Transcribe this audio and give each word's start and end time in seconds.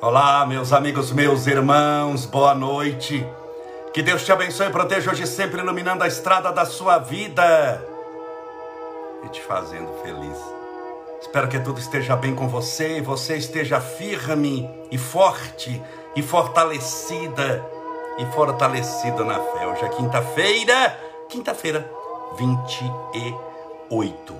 Olá, 0.00 0.46
meus 0.46 0.72
amigos, 0.72 1.10
meus 1.10 1.48
irmãos, 1.48 2.24
boa 2.24 2.54
noite. 2.54 3.26
Que 3.92 4.00
Deus 4.00 4.24
te 4.24 4.30
abençoe 4.30 4.68
e 4.68 4.70
proteja 4.70 5.10
hoje 5.10 5.26
sempre 5.26 5.60
iluminando 5.60 6.04
a 6.04 6.06
estrada 6.06 6.52
da 6.52 6.64
sua 6.64 6.98
vida 6.98 7.84
e 9.24 9.28
te 9.28 9.42
fazendo 9.42 9.92
feliz. 10.00 10.38
Espero 11.20 11.48
que 11.48 11.58
tudo 11.58 11.80
esteja 11.80 12.14
bem 12.14 12.32
com 12.32 12.46
você 12.46 12.98
e 12.98 13.00
você 13.00 13.38
esteja 13.38 13.80
firme 13.80 14.70
e 14.88 14.96
forte 14.96 15.82
e 16.14 16.22
fortalecida 16.22 17.66
e 18.18 18.26
fortalecido 18.26 19.24
na 19.24 19.40
fé. 19.40 19.66
Hoje 19.66 19.84
é 19.84 19.88
quinta-feira, 19.88 20.96
quinta-feira, 21.28 21.90
28. 22.38 24.36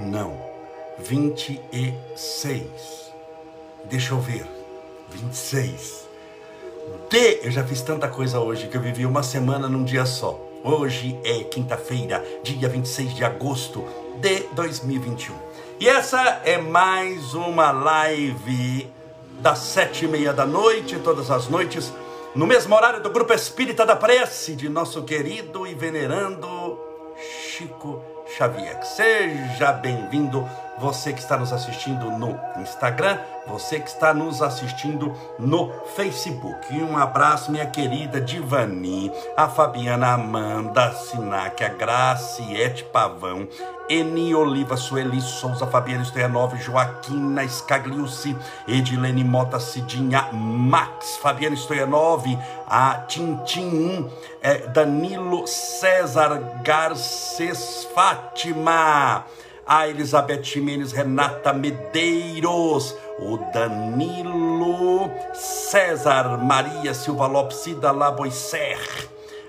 Não, 0.00 0.38
26. 0.98 3.09
Deixa 3.84 4.14
eu 4.14 4.18
ver. 4.20 4.46
26. 5.10 6.08
D, 7.08 7.40
eu 7.42 7.50
já 7.50 7.64
fiz 7.64 7.82
tanta 7.82 8.08
coisa 8.08 8.40
hoje 8.40 8.68
que 8.68 8.76
eu 8.76 8.80
vivi 8.80 9.04
uma 9.04 9.22
semana 9.22 9.68
num 9.68 9.84
dia 9.84 10.06
só. 10.06 10.38
Hoje 10.62 11.18
é 11.24 11.42
quinta-feira, 11.44 12.24
dia 12.42 12.68
26 12.68 13.14
de 13.14 13.24
agosto 13.24 13.84
de 14.20 14.40
2021. 14.52 15.34
E 15.80 15.88
essa 15.88 16.40
é 16.44 16.58
mais 16.58 17.34
uma 17.34 17.70
live 17.70 18.86
das 19.40 19.58
sete 19.58 20.04
e 20.04 20.08
meia 20.08 20.32
da 20.32 20.44
noite, 20.44 20.98
todas 20.98 21.30
as 21.30 21.48
noites, 21.48 21.90
no 22.34 22.46
mesmo 22.46 22.74
horário 22.74 23.02
do 23.02 23.10
Grupo 23.10 23.32
Espírita 23.32 23.86
da 23.86 23.96
Prece, 23.96 24.54
de 24.54 24.68
nosso 24.68 25.02
querido 25.02 25.66
e 25.66 25.74
venerando 25.74 26.78
Chico 27.16 28.04
Xavier. 28.36 28.84
Seja 28.84 29.72
bem-vindo, 29.72 30.46
você 30.80 31.12
que 31.12 31.20
está 31.20 31.36
nos 31.36 31.52
assistindo 31.52 32.10
no 32.10 32.40
Instagram, 32.58 33.18
você 33.46 33.78
que 33.78 33.88
está 33.88 34.14
nos 34.14 34.40
assistindo 34.40 35.14
no 35.38 35.70
Facebook. 35.94 36.74
E 36.74 36.82
um 36.82 36.96
abraço, 36.96 37.52
minha 37.52 37.66
querida 37.66 38.20
Divani, 38.20 39.12
a 39.36 39.46
Fabiana 39.48 40.14
Amanda, 40.14 40.92
Sinac, 40.92 41.62
a 41.62 41.68
Graciete 41.68 42.84
Pavão, 42.84 43.46
Eni 43.90 44.34
Oliva, 44.34 44.76
Sueli 44.76 45.20
Souza, 45.20 45.66
Fabiana 45.66 46.04
Stoianov, 46.04 46.56
Joaquina 46.56 47.46
Scagliucci, 47.46 48.36
Edilene 48.66 49.24
Mota 49.24 49.58
Cidinha, 49.58 50.30
Max, 50.32 51.16
Fabiana 51.16 51.56
Stoianov, 51.56 52.24
a 52.68 53.04
Tintin, 53.06 54.08
é, 54.40 54.58
Danilo 54.68 55.46
César 55.46 56.62
Garces 56.62 57.88
Fátima, 57.94 59.24
a 59.72 59.86
Elizabeth 59.86 60.42
Ximenes, 60.42 60.90
Renata 60.90 61.52
Medeiros, 61.52 62.96
o 63.20 63.38
Danilo 63.52 65.08
César 65.32 66.38
Maria 66.38 66.92
Silva 66.92 67.28
Lopes, 67.28 67.58
Cida 67.58 67.92
Laboisser, 67.92 68.80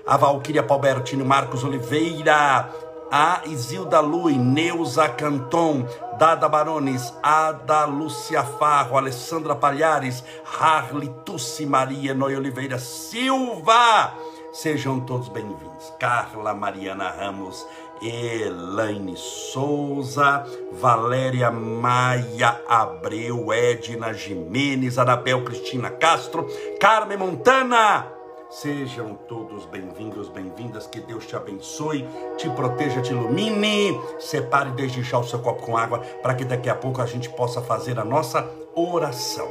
a 0.06 0.16
Valquíria 0.16 0.62
Palbertino 0.62 1.24
Marcos 1.24 1.64
Oliveira, 1.64 2.70
a 3.10 3.42
Isilda 3.46 3.98
Lui, 3.98 4.38
Neuza 4.38 5.08
Canton, 5.08 5.84
Dada 6.20 6.48
Barones, 6.48 7.12
Ada 7.20 7.84
Lúcia 7.86 8.44
Farro, 8.44 8.96
Alessandra 8.96 9.56
Palhares, 9.56 10.22
Harley 10.44 11.12
Tussi 11.24 11.66
Maria 11.66 12.14
Noia 12.14 12.38
Oliveira 12.38 12.78
Silva. 12.78 14.14
Sejam 14.52 15.00
todos 15.00 15.28
bem-vindos. 15.28 15.92
Carla 15.98 16.54
Mariana 16.54 17.10
Ramos, 17.10 17.66
Elaine 18.02 19.16
Souza, 19.16 20.44
Valéria 20.72 21.52
Maia 21.52 22.60
Abreu, 22.68 23.52
Edna 23.52 24.12
Jimenez, 24.12 24.98
Anabel 24.98 25.44
Cristina 25.44 25.88
Castro, 25.88 26.48
Carmen 26.80 27.16
Montana. 27.16 28.08
Sejam 28.50 29.14
todos 29.28 29.64
bem-vindos, 29.66 30.28
bem-vindas. 30.28 30.88
Que 30.88 31.00
Deus 31.00 31.26
te 31.26 31.36
abençoe, 31.36 32.04
te 32.36 32.50
proteja, 32.50 33.00
te 33.00 33.12
ilumine. 33.12 33.96
Separe 34.18 34.72
desde 34.72 35.02
já 35.02 35.18
o 35.18 35.24
seu 35.24 35.38
copo 35.38 35.62
com 35.62 35.76
água 35.76 36.00
para 36.22 36.34
que 36.34 36.44
daqui 36.44 36.68
a 36.68 36.74
pouco 36.74 37.00
a 37.00 37.06
gente 37.06 37.30
possa 37.30 37.62
fazer 37.62 38.00
a 38.00 38.04
nossa 38.04 38.50
oração. 38.74 39.48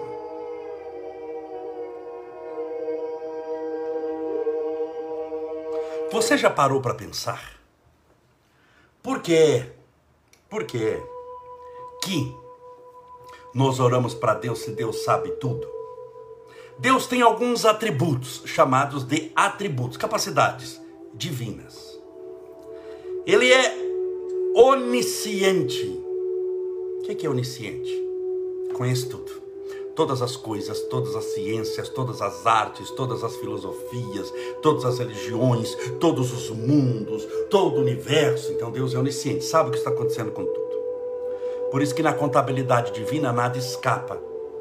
Você 6.12 6.38
já 6.38 6.50
parou 6.50 6.82
para 6.82 6.94
pensar? 6.94 7.61
Por 9.02 9.22
quê? 9.22 9.66
Por 10.50 10.64
quê? 10.64 11.02
Que 12.04 12.36
nós 13.54 13.80
oramos 13.80 14.14
para 14.14 14.36
Deus 14.36 14.60
se 14.60 14.72
Deus 14.72 15.04
sabe 15.04 15.32
tudo? 15.32 15.68
Deus 16.78 17.08
tem 17.08 17.22
alguns 17.22 17.66
atributos 17.66 18.44
chamados 18.46 19.04
de 19.04 19.32
atributos, 19.36 19.98
capacidades 19.98 20.82
divinas. 21.14 22.00
Ele 23.26 23.52
é 23.52 23.76
onisciente. 24.56 25.86
O 27.00 27.02
que 27.04 27.26
é 27.26 27.30
onisciente? 27.30 27.92
Conhece 28.74 29.10
tudo. 29.10 29.41
Todas 29.96 30.22
as 30.22 30.36
coisas, 30.38 30.80
todas 30.82 31.16
as 31.16 31.26
ciências, 31.26 31.90
todas 31.90 32.22
as 32.22 32.46
artes, 32.48 32.90
todas 32.92 33.24
as 33.24 33.36
filosofias, 33.36 34.34
todas 34.62 34.86
as 34.86 35.00
religiões, 35.00 35.76
todos 36.00 36.32
os 36.32 36.50
mundos, 36.50 37.28
todo 37.50 37.78
o 37.78 37.82
universo. 37.82 38.52
Então 38.52 38.72
Deus 38.72 38.94
é 38.94 38.98
onisciente, 38.98 39.44
sabe 39.44 39.70
o 39.70 39.72
que 39.72 39.78
está 39.78 39.90
acontecendo 39.90 40.32
com 40.32 40.46
tudo. 40.46 40.72
Por 41.72 41.82
isso 41.82 41.96
que 41.96 42.04
na 42.04 42.14
contabilidade 42.14 42.92
divina 42.92 43.32
nada 43.32 43.58
escapa. 43.58 44.18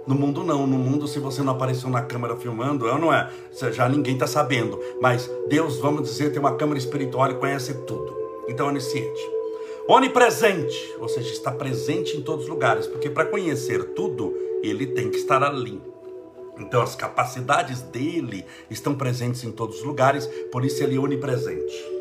No 0.07 0.15
mundo 0.15 0.43
não, 0.43 0.67
no 0.67 0.79
mundo 0.79 1.07
se 1.07 1.19
você 1.19 1.43
não 1.43 1.53
apareceu 1.53 1.91
na 1.91 2.03
câmera 2.03 2.37
filmando, 2.37 2.87
eu 2.87 2.99
não 2.99 3.13
é, 3.13 3.31
já 3.73 3.89
ninguém 3.89 4.15
está 4.15 4.27
sabendo. 4.27 4.81
Mas 5.01 5.31
Deus, 5.49 5.79
vamos 5.79 6.03
dizer, 6.03 6.31
tem 6.31 6.41
uma 6.41 6.57
câmera 6.57 6.79
espiritual 6.79 7.31
e 7.31 7.35
conhece 7.35 7.75
tudo. 7.87 8.17
Então 8.49 8.67
é 8.67 8.71
onisciente. 8.71 9.21
Onipresente, 9.89 10.95
ou 11.01 11.09
seja, 11.09 11.33
está 11.33 11.51
presente 11.51 12.17
em 12.17 12.23
todos 12.23 12.45
os 12.45 12.51
lugares, 12.51 12.87
porque 12.87 13.11
para 13.11 13.25
conhecer 13.25 13.83
tudo, 13.95 14.33
ele 14.63 14.87
tem 14.89 15.11
que 15.11 15.17
estar 15.17 15.43
ali. 15.43 15.81
Então 16.59 16.83
as 16.83 16.95
capacidades 16.95 17.81
dele 17.81 18.45
estão 18.69 18.95
presentes 18.95 19.45
em 19.45 19.51
todos 19.51 19.79
os 19.79 19.85
lugares, 19.85 20.27
por 20.53 20.65
isso 20.65 20.83
ele 20.83 20.97
é 20.97 21.01
onipresente. 21.01 22.01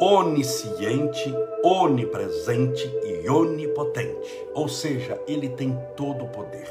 Onisciente, 0.00 1.34
onipresente 1.64 2.88
e 3.04 3.28
onipotente. 3.28 4.46
Ou 4.54 4.68
seja, 4.68 5.20
ele 5.26 5.48
tem 5.48 5.76
todo 5.96 6.24
o 6.24 6.28
poder. 6.28 6.68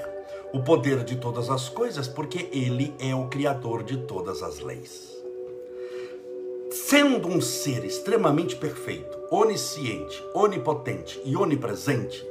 O 0.54 0.62
poder 0.62 1.04
de 1.04 1.18
todas 1.18 1.50
as 1.50 1.68
coisas, 1.68 2.08
porque 2.08 2.48
ele 2.54 2.94
é 3.00 3.14
o 3.14 3.28
criador 3.28 3.84
de 3.84 3.98
todas 3.98 4.42
as 4.42 4.60
leis. 4.60 5.18
Sendo 6.72 7.28
um 7.28 7.42
ser 7.42 7.84
extremamente 7.84 8.56
perfeito, 8.56 9.18
onisciente, 9.30 10.24
onipotente 10.34 11.20
e 11.26 11.36
onipresente, 11.36 12.26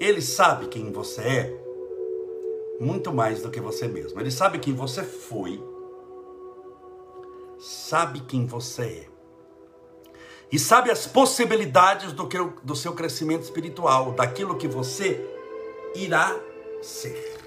ele 0.00 0.22
sabe 0.22 0.66
quem 0.68 0.90
você 0.90 1.20
é 1.20 1.60
muito 2.80 3.12
mais 3.12 3.42
do 3.42 3.50
que 3.50 3.60
você 3.60 3.86
mesmo. 3.86 4.18
Ele 4.18 4.30
sabe 4.30 4.58
quem 4.58 4.74
você 4.74 5.02
foi, 5.02 5.62
sabe 7.58 8.20
quem 8.20 8.46
você 8.46 8.82
é. 8.82 9.10
E 10.50 10.58
sabe 10.58 10.90
as 10.90 11.06
possibilidades 11.06 12.12
do, 12.12 12.26
que, 12.26 12.38
do 12.64 12.74
seu 12.74 12.94
crescimento 12.94 13.42
espiritual, 13.42 14.12
daquilo 14.12 14.56
que 14.56 14.66
você 14.66 15.24
irá 15.94 16.34
ser. 16.82 17.38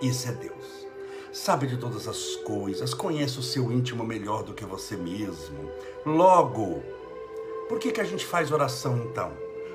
Isso 0.00 0.28
é 0.28 0.32
Deus. 0.32 0.86
Sabe 1.32 1.66
de 1.66 1.78
todas 1.78 2.06
as 2.06 2.36
coisas, 2.36 2.92
conhece 2.92 3.38
o 3.38 3.42
seu 3.42 3.72
íntimo 3.72 4.04
melhor 4.04 4.42
do 4.42 4.52
que 4.52 4.66
você 4.66 4.94
mesmo. 4.94 5.70
Logo, 6.04 6.82
por 7.66 7.78
que, 7.78 7.90
que 7.90 8.00
a 8.02 8.04
gente 8.04 8.26
faz 8.26 8.52
oração 8.52 8.98
então? 8.98 9.32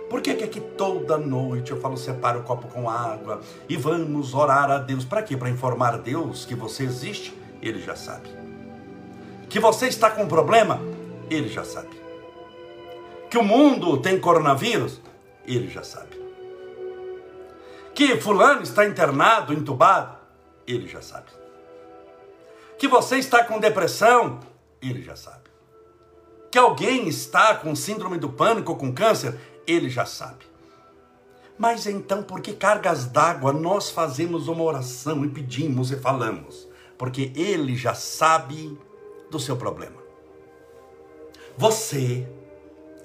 Por 0.10 0.22
que, 0.22 0.36
que 0.36 0.44
aqui 0.44 0.62
toda 0.62 1.18
noite 1.18 1.72
eu 1.72 1.82
falo 1.82 1.98
separa 1.98 2.38
o 2.38 2.44
copo 2.44 2.68
com 2.70 2.90
água 2.90 3.42
e 3.68 3.76
vamos 3.76 4.34
orar 4.34 4.72
a 4.72 4.78
Deus? 4.78 5.04
Para 5.04 5.22
quê? 5.22 5.36
Para 5.36 5.50
informar 5.50 5.96
a 5.96 5.98
Deus 5.98 6.46
que 6.46 6.56
você 6.56 6.84
existe? 6.84 7.38
Ele 7.62 7.82
já 7.82 7.96
sabe. 7.96 8.30
Que 9.50 9.60
você 9.60 9.88
está 9.88 10.10
com 10.10 10.24
um 10.24 10.28
problema? 10.28 10.80
Ele 11.30 11.50
já 11.50 11.64
sabe. 11.64 12.02
Que 13.30 13.38
o 13.38 13.44
mundo 13.44 13.98
tem 13.98 14.20
coronavírus? 14.20 15.02
Ele 15.46 15.68
já 15.68 15.84
sabe. 15.84 16.18
Que 17.94 18.16
fulano 18.18 18.62
está 18.62 18.86
internado, 18.86 19.54
entubado? 19.54 20.18
Ele 20.66 20.88
já 20.88 21.02
sabe. 21.02 21.32
Que 22.78 22.88
você 22.88 23.18
está 23.18 23.44
com 23.44 23.60
depressão? 23.60 24.40
Ele 24.82 25.02
já 25.02 25.16
sabe. 25.16 25.50
Que 26.52 26.58
alguém 26.58 27.08
está 27.08 27.56
com 27.56 27.76
síndrome 27.76 28.18
do 28.18 28.30
pânico 28.30 28.72
ou 28.72 28.78
com 28.78 28.94
câncer? 28.94 29.38
Ele 29.68 29.90
já 29.90 30.06
sabe. 30.06 30.46
Mas 31.58 31.86
então, 31.86 32.24
por 32.24 32.40
que 32.40 32.54
cargas 32.54 33.06
d'água 33.06 33.52
nós 33.52 33.90
fazemos 33.90 34.48
uma 34.48 34.64
oração 34.64 35.26
e 35.26 35.30
pedimos 35.30 35.92
e 35.92 35.98
falamos? 35.98 36.68
Porque 36.98 37.32
ele 37.36 37.76
já 37.76 37.94
sabe 37.94 38.78
do 39.30 39.40
seu 39.40 39.58
problema. 39.58 39.98
Você 41.58 42.28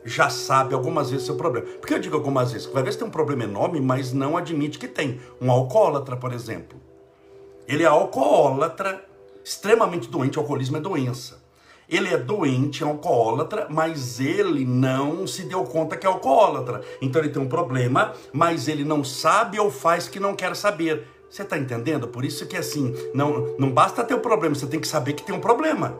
já 0.04 0.28
sabe 0.28 0.74
algumas 0.74 1.10
vezes 1.10 1.26
seu 1.26 1.36
problema. 1.36 1.66
Por 1.66 1.86
que 1.86 1.94
eu 1.94 1.98
digo 1.98 2.16
algumas 2.16 2.52
vezes? 2.52 2.66
Vai 2.68 2.82
ver 2.82 2.92
se 2.92 2.98
tem 2.98 3.06
um 3.06 3.10
problema 3.10 3.44
enorme, 3.44 3.80
mas 3.80 4.12
não 4.12 4.36
admite 4.36 4.78
que 4.78 4.88
tem. 4.88 5.20
Um 5.40 5.50
alcoólatra, 5.50 6.16
por 6.16 6.32
exemplo. 6.32 6.78
Ele 7.66 7.82
é 7.82 7.86
alcoólatra, 7.86 9.04
extremamente 9.44 10.08
doente, 10.08 10.38
o 10.38 10.42
alcoolismo 10.42 10.76
é 10.76 10.80
doença. 10.80 11.41
Ele 11.88 12.08
é 12.08 12.16
doente, 12.16 12.82
é 12.82 12.86
alcoólatra, 12.86 13.66
mas 13.68 14.20
ele 14.20 14.64
não 14.64 15.26
se 15.26 15.42
deu 15.42 15.64
conta 15.64 15.96
que 15.96 16.06
é 16.06 16.08
alcoólatra. 16.08 16.80
Então 17.00 17.20
ele 17.20 17.30
tem 17.30 17.42
um 17.42 17.48
problema, 17.48 18.12
mas 18.32 18.68
ele 18.68 18.84
não 18.84 19.04
sabe 19.04 19.58
ou 19.58 19.70
faz 19.70 20.08
que 20.08 20.20
não 20.20 20.34
quer 20.34 20.56
saber. 20.56 21.06
Você 21.28 21.42
está 21.42 21.58
entendendo? 21.58 22.08
Por 22.08 22.24
isso 22.24 22.46
que 22.46 22.56
assim, 22.56 22.94
não, 23.14 23.54
não 23.58 23.70
basta 23.70 24.04
ter 24.04 24.14
um 24.14 24.20
problema, 24.20 24.54
você 24.54 24.66
tem 24.66 24.80
que 24.80 24.88
saber 24.88 25.14
que 25.14 25.22
tem 25.22 25.34
um 25.34 25.40
problema. 25.40 25.96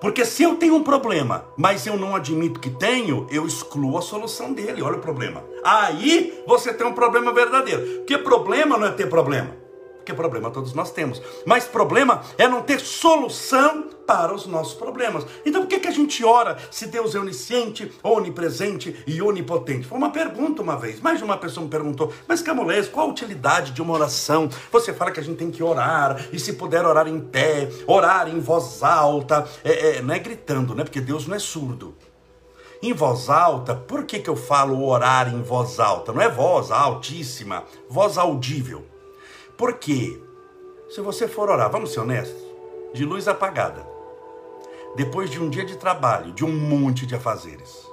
Porque 0.00 0.24
se 0.24 0.44
eu 0.44 0.54
tenho 0.54 0.76
um 0.76 0.84
problema, 0.84 1.44
mas 1.56 1.86
eu 1.86 1.96
não 1.96 2.14
admito 2.14 2.60
que 2.60 2.70
tenho, 2.70 3.26
eu 3.30 3.46
excluo 3.46 3.98
a 3.98 4.02
solução 4.02 4.52
dele. 4.52 4.80
Olha 4.80 4.96
o 4.96 5.00
problema. 5.00 5.42
Aí 5.64 6.40
você 6.46 6.72
tem 6.72 6.86
um 6.86 6.94
problema 6.94 7.32
verdadeiro. 7.32 7.98
Porque 7.98 8.16
problema 8.18 8.78
não 8.78 8.86
é 8.86 8.92
ter 8.92 9.08
problema. 9.08 9.56
Porque 10.08 10.22
problema 10.22 10.50
todos 10.50 10.72
nós 10.72 10.90
temos. 10.90 11.20
Mas 11.44 11.66
problema 11.66 12.22
é 12.38 12.48
não 12.48 12.62
ter 12.62 12.80
solução 12.80 13.88
para 14.06 14.34
os 14.34 14.46
nossos 14.46 14.72
problemas. 14.72 15.26
Então 15.44 15.60
por 15.60 15.68
que, 15.68 15.80
que 15.80 15.88
a 15.88 15.92
gente 15.92 16.24
ora 16.24 16.56
se 16.70 16.86
Deus 16.86 17.14
é 17.14 17.18
onisciente, 17.18 17.92
onipresente 18.02 19.04
e 19.06 19.20
onipotente? 19.20 19.86
Foi 19.86 19.98
uma 19.98 20.08
pergunta 20.08 20.62
uma 20.62 20.76
vez. 20.76 20.98
Mais 20.98 21.18
de 21.18 21.24
uma 21.24 21.36
pessoa 21.36 21.62
me 21.62 21.70
perguntou, 21.70 22.10
mas 22.26 22.40
Camolés, 22.40 22.88
qual 22.88 23.06
a 23.06 23.10
utilidade 23.10 23.72
de 23.72 23.82
uma 23.82 23.92
oração? 23.92 24.48
Você 24.72 24.94
fala 24.94 25.10
que 25.10 25.20
a 25.20 25.22
gente 25.22 25.36
tem 25.36 25.50
que 25.50 25.62
orar, 25.62 26.18
e 26.32 26.38
se 26.38 26.54
puder 26.54 26.86
orar 26.86 27.06
em 27.06 27.20
pé, 27.20 27.68
orar 27.86 28.30
em 28.30 28.40
voz 28.40 28.82
alta, 28.82 29.46
é, 29.62 29.98
é, 29.98 30.02
não 30.02 30.14
é 30.14 30.18
gritando, 30.18 30.74
né? 30.74 30.84
Porque 30.84 31.02
Deus 31.02 31.26
não 31.26 31.36
é 31.36 31.38
surdo. 31.38 31.94
Em 32.82 32.94
voz 32.94 33.28
alta, 33.28 33.74
por 33.74 34.04
que, 34.04 34.20
que 34.20 34.30
eu 34.30 34.36
falo 34.36 34.82
orar 34.86 35.28
em 35.28 35.42
voz 35.42 35.78
alta? 35.78 36.14
Não 36.14 36.22
é 36.22 36.30
voz 36.30 36.70
altíssima, 36.70 37.64
voz 37.90 38.16
audível. 38.16 38.86
Porque 39.58 40.22
se 40.88 41.00
você 41.00 41.26
for 41.26 41.50
orar, 41.50 41.68
vamos 41.68 41.92
ser 41.92 41.98
honestos, 41.98 42.40
de 42.94 43.04
luz 43.04 43.26
apagada, 43.26 43.84
depois 44.94 45.28
de 45.28 45.42
um 45.42 45.50
dia 45.50 45.64
de 45.64 45.76
trabalho, 45.76 46.32
de 46.32 46.44
um 46.44 46.52
monte 46.52 47.04
de 47.04 47.16
afazeres, 47.16 47.84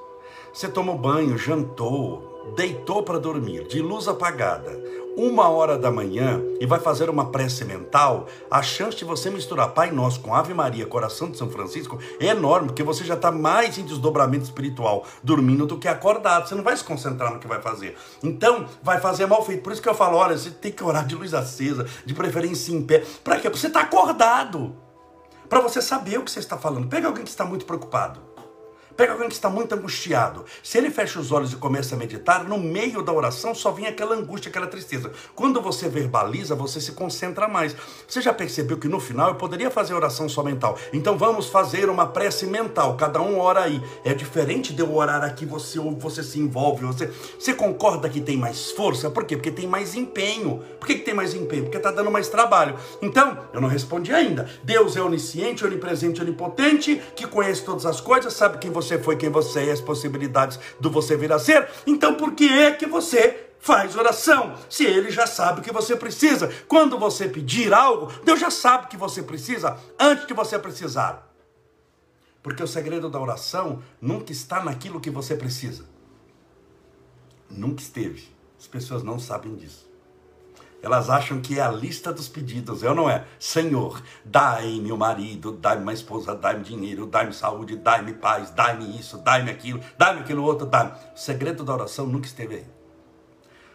você 0.53 0.69
tomou 0.69 0.95
banho, 0.95 1.35
jantou, 1.39 2.53
deitou 2.55 3.01
para 3.01 3.17
dormir, 3.17 3.65
de 3.67 3.81
luz 3.81 4.07
apagada, 4.07 4.79
uma 5.15 5.49
hora 5.49 5.77
da 5.77 5.89
manhã 5.89 6.41
e 6.59 6.65
vai 6.65 6.79
fazer 6.79 7.09
uma 7.09 7.31
prece 7.31 7.63
mental, 7.63 8.27
a 8.49 8.61
chance 8.61 8.97
de 8.97 9.05
você 9.05 9.29
misturar 9.29 9.69
Pai 9.69 9.91
Nosso 9.91 10.19
com 10.19 10.35
Ave 10.35 10.53
Maria, 10.53 10.85
Coração 10.85 11.29
de 11.29 11.37
São 11.37 11.49
Francisco, 11.49 11.97
é 12.19 12.27
enorme, 12.27 12.67
porque 12.67 12.83
você 12.83 13.03
já 13.03 13.13
está 13.13 13.31
mais 13.31 13.77
em 13.77 13.83
desdobramento 13.83 14.43
espiritual 14.43 15.05
dormindo 15.23 15.65
do 15.65 15.77
que 15.77 15.87
acordado. 15.87 16.47
Você 16.47 16.55
não 16.55 16.63
vai 16.63 16.75
se 16.75 16.83
concentrar 16.83 17.33
no 17.33 17.39
que 17.39 17.47
vai 17.47 17.61
fazer. 17.61 17.97
Então, 18.21 18.65
vai 18.83 18.99
fazer 18.99 19.25
mal 19.25 19.43
feito. 19.43 19.63
Por 19.63 19.71
isso 19.71 19.81
que 19.81 19.89
eu 19.89 19.95
falo: 19.95 20.17
olha, 20.17 20.37
você 20.37 20.49
tem 20.49 20.71
que 20.71 20.83
orar 20.83 21.05
de 21.05 21.15
luz 21.15 21.33
acesa, 21.33 21.85
de 22.05 22.13
preferência 22.13 22.73
em 22.73 22.81
pé. 22.81 23.03
Para 23.23 23.35
quê? 23.37 23.49
Porque 23.49 23.59
você 23.59 23.67
está 23.67 23.81
acordado. 23.81 24.75
Para 25.47 25.61
você 25.61 25.81
saber 25.81 26.19
o 26.19 26.23
que 26.23 26.31
você 26.31 26.39
está 26.39 26.57
falando. 26.57 26.87
Pega 26.87 27.07
alguém 27.07 27.23
que 27.23 27.29
está 27.29 27.45
muito 27.45 27.65
preocupado. 27.65 28.34
Pega 28.95 29.11
alguém 29.11 29.27
que 29.27 29.33
está 29.33 29.49
muito 29.49 29.75
angustiado. 29.75 30.45
Se 30.63 30.77
ele 30.77 30.89
fecha 30.89 31.19
os 31.19 31.31
olhos 31.31 31.51
e 31.51 31.57
começa 31.57 31.95
a 31.95 31.97
meditar, 31.97 32.45
no 32.45 32.57
meio 32.57 33.01
da 33.01 33.11
oração 33.11 33.53
só 33.53 33.71
vem 33.71 33.87
aquela 33.87 34.15
angústia, 34.15 34.49
aquela 34.49 34.67
tristeza. 34.67 35.11
Quando 35.35 35.61
você 35.61 35.89
verbaliza, 35.89 36.55
você 36.55 36.79
se 36.79 36.93
concentra 36.93 37.47
mais. 37.47 37.75
Você 38.07 38.21
já 38.21 38.33
percebeu 38.33 38.77
que 38.77 38.87
no 38.87 38.99
final 38.99 39.29
eu 39.29 39.35
poderia 39.35 39.69
fazer 39.69 39.93
oração 39.93 40.29
só 40.29 40.43
mental? 40.43 40.77
Então 40.93 41.17
vamos 41.17 41.47
fazer 41.47 41.89
uma 41.89 42.07
prece 42.07 42.45
mental. 42.45 42.95
Cada 42.95 43.21
um 43.21 43.39
ora 43.39 43.63
aí. 43.63 43.81
É 44.05 44.13
diferente 44.13 44.73
de 44.73 44.81
eu 44.81 44.95
orar 44.95 45.23
aqui, 45.23 45.45
você 45.45 45.77
você 45.79 46.23
se 46.23 46.39
envolve. 46.39 46.85
Você, 46.85 47.11
você 47.37 47.53
concorda 47.53 48.09
que 48.09 48.21
tem 48.21 48.37
mais 48.37 48.71
força? 48.71 49.09
Por 49.09 49.25
quê? 49.25 49.35
Porque 49.35 49.51
tem 49.51 49.67
mais 49.67 49.95
empenho. 49.95 50.63
Por 50.79 50.87
que, 50.87 50.95
que 50.95 51.05
tem 51.05 51.13
mais 51.13 51.33
empenho? 51.33 51.63
Porque 51.63 51.77
está 51.77 51.91
dando 51.91 52.11
mais 52.11 52.29
trabalho. 52.29 52.75
Então, 53.01 53.37
eu 53.51 53.59
não 53.59 53.67
respondi 53.67 54.13
ainda. 54.13 54.49
Deus 54.63 54.95
é 54.95 55.01
onisciente, 55.01 55.65
onipresente, 55.65 56.21
onipotente, 56.21 57.01
que 57.15 57.27
conhece 57.27 57.63
todas 57.63 57.85
as 57.85 57.99
coisas, 57.99 58.33
sabe 58.33 58.57
quem 58.57 58.71
você 58.71 58.84
você 58.85 58.99
foi 58.99 59.15
quem 59.15 59.29
você 59.29 59.69
é, 59.69 59.71
as 59.71 59.81
possibilidades 59.81 60.59
do 60.79 60.89
você 60.89 61.17
vir 61.17 61.31
a 61.31 61.39
ser. 61.39 61.67
Então 61.85 62.15
por 62.15 62.33
que 62.33 62.47
é 62.47 62.71
que 62.71 62.85
você 62.85 63.45
faz 63.59 63.95
oração, 63.95 64.55
se 64.69 64.85
ele 64.85 65.09
já 65.09 65.25
sabe 65.25 65.59
o 65.59 65.63
que 65.63 65.71
você 65.71 65.95
precisa. 65.95 66.53
Quando 66.67 66.99
você 66.99 67.27
pedir 67.27 67.73
algo, 67.73 68.11
Deus 68.23 68.39
já 68.39 68.51
sabe 68.51 68.85
o 68.85 68.87
que 68.87 68.95
você 68.95 69.23
precisa 69.23 69.79
antes 69.99 70.27
de 70.27 70.35
você 70.35 70.59
precisar. 70.59 71.27
Porque 72.43 72.61
o 72.61 72.67
segredo 72.67 73.09
da 73.09 73.19
oração 73.19 73.81
nunca 73.99 74.31
está 74.31 74.63
naquilo 74.63 75.01
que 75.01 75.09
você 75.09 75.35
precisa. 75.35 75.83
Nunca 77.49 77.81
esteve. 77.81 78.27
As 78.59 78.67
pessoas 78.67 79.01
não 79.01 79.17
sabem 79.17 79.55
disso. 79.55 79.84
Elas 80.85 81.09
acham 81.09 81.41
que 81.41 81.57
é 81.57 81.63
a 81.63 81.71
lista 81.71 82.13
dos 82.13 82.27
pedidos, 82.27 82.83
é 82.83 82.89
ou 82.89 82.93
não 82.93 83.09
é? 83.09 83.25
Senhor, 83.39 84.03
dai-me 84.23 84.91
o 84.91 84.97
marido, 84.97 85.51
dai-me 85.53 85.81
uma 85.81 85.93
esposa, 85.93 86.35
dai-me 86.35 86.63
dinheiro, 86.63 87.07
dai-me 87.07 87.33
saúde, 87.33 87.75
dai-me 87.75 88.13
paz, 88.13 88.51
dai-me 88.51 88.95
isso, 88.95 89.17
dai-me 89.17 89.49
aquilo, 89.49 89.81
dai-me 89.97 90.19
aquilo 90.19 90.43
outro, 90.43 90.67
dai-me. 90.67 90.91
O 90.91 91.17
segredo 91.17 91.63
da 91.63 91.73
oração 91.73 92.05
nunca 92.05 92.27
esteve 92.27 92.57
aí. 92.57 92.67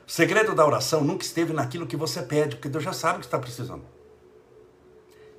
O 0.06 0.10
segredo 0.10 0.54
da 0.54 0.64
oração 0.64 1.02
nunca 1.02 1.24
esteve 1.24 1.52
naquilo 1.52 1.84
que 1.84 1.96
você 1.96 2.22
pede, 2.22 2.54
porque 2.54 2.68
Deus 2.68 2.84
já 2.84 2.92
sabe 2.92 3.16
o 3.16 3.18
que 3.18 3.26
está 3.26 3.40
precisando. 3.40 3.82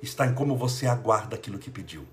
Está 0.02 0.26
em 0.26 0.34
como 0.34 0.54
você 0.54 0.86
aguarda 0.86 1.36
aquilo 1.36 1.58
que 1.58 1.70
pediu. 1.70 2.06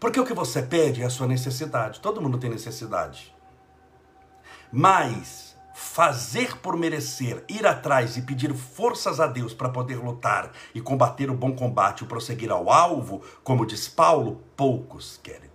Porque 0.00 0.18
o 0.18 0.26
que 0.26 0.34
você 0.34 0.60
pede 0.60 1.00
é 1.00 1.04
a 1.04 1.10
sua 1.10 1.28
necessidade. 1.28 2.00
Todo 2.00 2.20
mundo 2.20 2.38
tem 2.38 2.50
necessidade. 2.50 3.32
Mas 4.72 5.53
fazer 5.94 6.56
por 6.56 6.76
merecer, 6.76 7.44
ir 7.48 7.64
atrás 7.64 8.16
e 8.16 8.22
pedir 8.22 8.52
forças 8.52 9.20
a 9.20 9.28
Deus 9.28 9.54
para 9.54 9.68
poder 9.68 9.94
lutar 9.94 10.50
e 10.74 10.80
combater 10.80 11.30
o 11.30 11.36
bom 11.36 11.54
combate 11.54 12.02
e 12.02 12.06
prosseguir 12.08 12.50
ao 12.50 12.68
alvo, 12.68 13.22
como 13.44 13.64
diz 13.64 13.86
Paulo, 13.86 14.42
poucos 14.56 15.20
querem. 15.22 15.48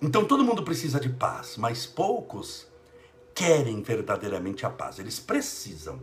Então 0.00 0.24
todo 0.24 0.42
mundo 0.42 0.62
precisa 0.62 0.98
de 0.98 1.10
paz, 1.10 1.58
mas 1.58 1.84
poucos 1.84 2.66
querem 3.34 3.82
verdadeiramente 3.82 4.64
a 4.64 4.70
paz. 4.70 4.98
Eles 4.98 5.20
precisam. 5.20 6.00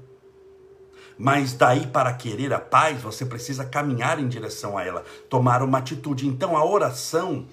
Mas 1.17 1.53
daí 1.53 1.87
para 1.87 2.13
querer 2.13 2.53
a 2.53 2.59
paz, 2.59 3.01
você 3.01 3.25
precisa 3.25 3.65
caminhar 3.65 4.19
em 4.19 4.27
direção 4.27 4.77
a 4.77 4.85
ela, 4.85 5.03
tomar 5.27 5.63
uma 5.63 5.79
atitude. 5.79 6.27
Então 6.27 6.55
a 6.55 6.63
oração 6.63 7.47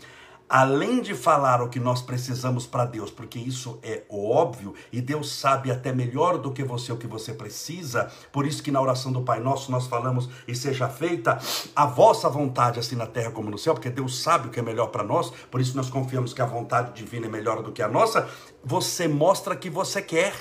além 0.48 1.00
de 1.00 1.14
falar 1.14 1.60
o 1.62 1.68
que 1.68 1.78
nós 1.78 2.00
precisamos 2.00 2.66
para 2.66 2.84
Deus, 2.84 3.10
porque 3.10 3.38
isso 3.38 3.78
é 3.82 4.02
óbvio 4.08 4.74
e 4.92 5.00
Deus 5.00 5.32
sabe 5.32 5.70
até 5.70 5.92
melhor 5.92 6.38
do 6.38 6.52
que 6.52 6.64
você 6.64 6.92
o 6.92 6.96
que 6.96 7.06
você 7.06 7.32
precisa, 7.34 8.10
por 8.32 8.46
isso 8.46 8.62
que 8.62 8.70
na 8.70 8.80
oração 8.80 9.12
do 9.12 9.22
Pai 9.22 9.40
Nosso 9.40 9.70
nós 9.70 9.86
falamos 9.86 10.28
e 10.46 10.54
seja 10.54 10.88
feita 10.88 11.38
a 11.76 11.86
vossa 11.86 12.28
vontade 12.28 12.78
assim 12.78 12.96
na 12.96 13.06
terra 13.06 13.30
como 13.30 13.50
no 13.50 13.58
céu, 13.58 13.74
porque 13.74 13.90
Deus 13.90 14.22
sabe 14.22 14.48
o 14.48 14.50
que 14.50 14.60
é 14.60 14.62
melhor 14.62 14.88
para 14.88 15.02
nós, 15.02 15.30
por 15.50 15.60
isso 15.60 15.76
nós 15.76 15.90
confiamos 15.90 16.32
que 16.32 16.40
a 16.40 16.46
vontade 16.46 16.92
divina 16.94 17.26
é 17.26 17.30
melhor 17.30 17.62
do 17.62 17.72
que 17.72 17.82
a 17.82 17.88
nossa. 17.88 18.28
Você 18.64 19.06
mostra 19.06 19.54
que 19.54 19.70
você 19.70 20.00
quer. 20.00 20.34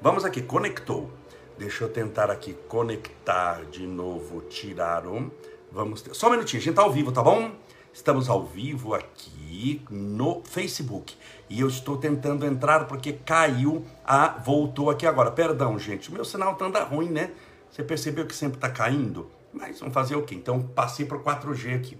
Vamos 0.00 0.24
aqui, 0.24 0.42
conectou. 0.42 1.10
Deixa 1.58 1.84
eu 1.84 1.88
tentar 1.88 2.30
aqui 2.30 2.54
conectar 2.68 3.64
de 3.70 3.86
novo, 3.86 4.40
tirar 4.42 5.06
um. 5.06 5.30
Vamos 5.70 6.02
ter... 6.02 6.14
Só 6.14 6.28
um 6.28 6.30
minutinho, 6.30 6.60
a 6.60 6.64
gente 6.64 6.74
tá 6.74 6.82
ao 6.82 6.90
vivo, 6.90 7.12
tá 7.12 7.22
bom? 7.22 7.52
Estamos 7.92 8.30
ao 8.30 8.42
vivo 8.42 8.94
aqui 8.94 9.82
no 9.90 10.42
Facebook. 10.44 11.14
E 11.48 11.60
eu 11.60 11.68
estou 11.68 11.98
tentando 11.98 12.46
entrar 12.46 12.86
porque 12.86 13.12
caiu 13.12 13.84
a. 14.02 14.28
Voltou 14.28 14.88
aqui 14.88 15.06
agora. 15.06 15.30
Perdão, 15.30 15.78
gente. 15.78 16.08
O 16.08 16.12
meu 16.12 16.24
sinal 16.24 16.54
tá 16.54 16.64
anda 16.64 16.82
ruim, 16.82 17.10
né? 17.10 17.32
Você 17.70 17.82
percebeu 17.82 18.26
que 18.26 18.34
sempre 18.34 18.56
está 18.56 18.70
caindo? 18.70 19.30
Mas 19.52 19.78
vamos 19.78 19.92
fazer 19.92 20.16
o 20.16 20.22
quê? 20.22 20.34
Então 20.34 20.62
passei 20.62 21.04
para 21.04 21.18
o 21.18 21.20
4G 21.22 21.76
aqui. 21.76 21.98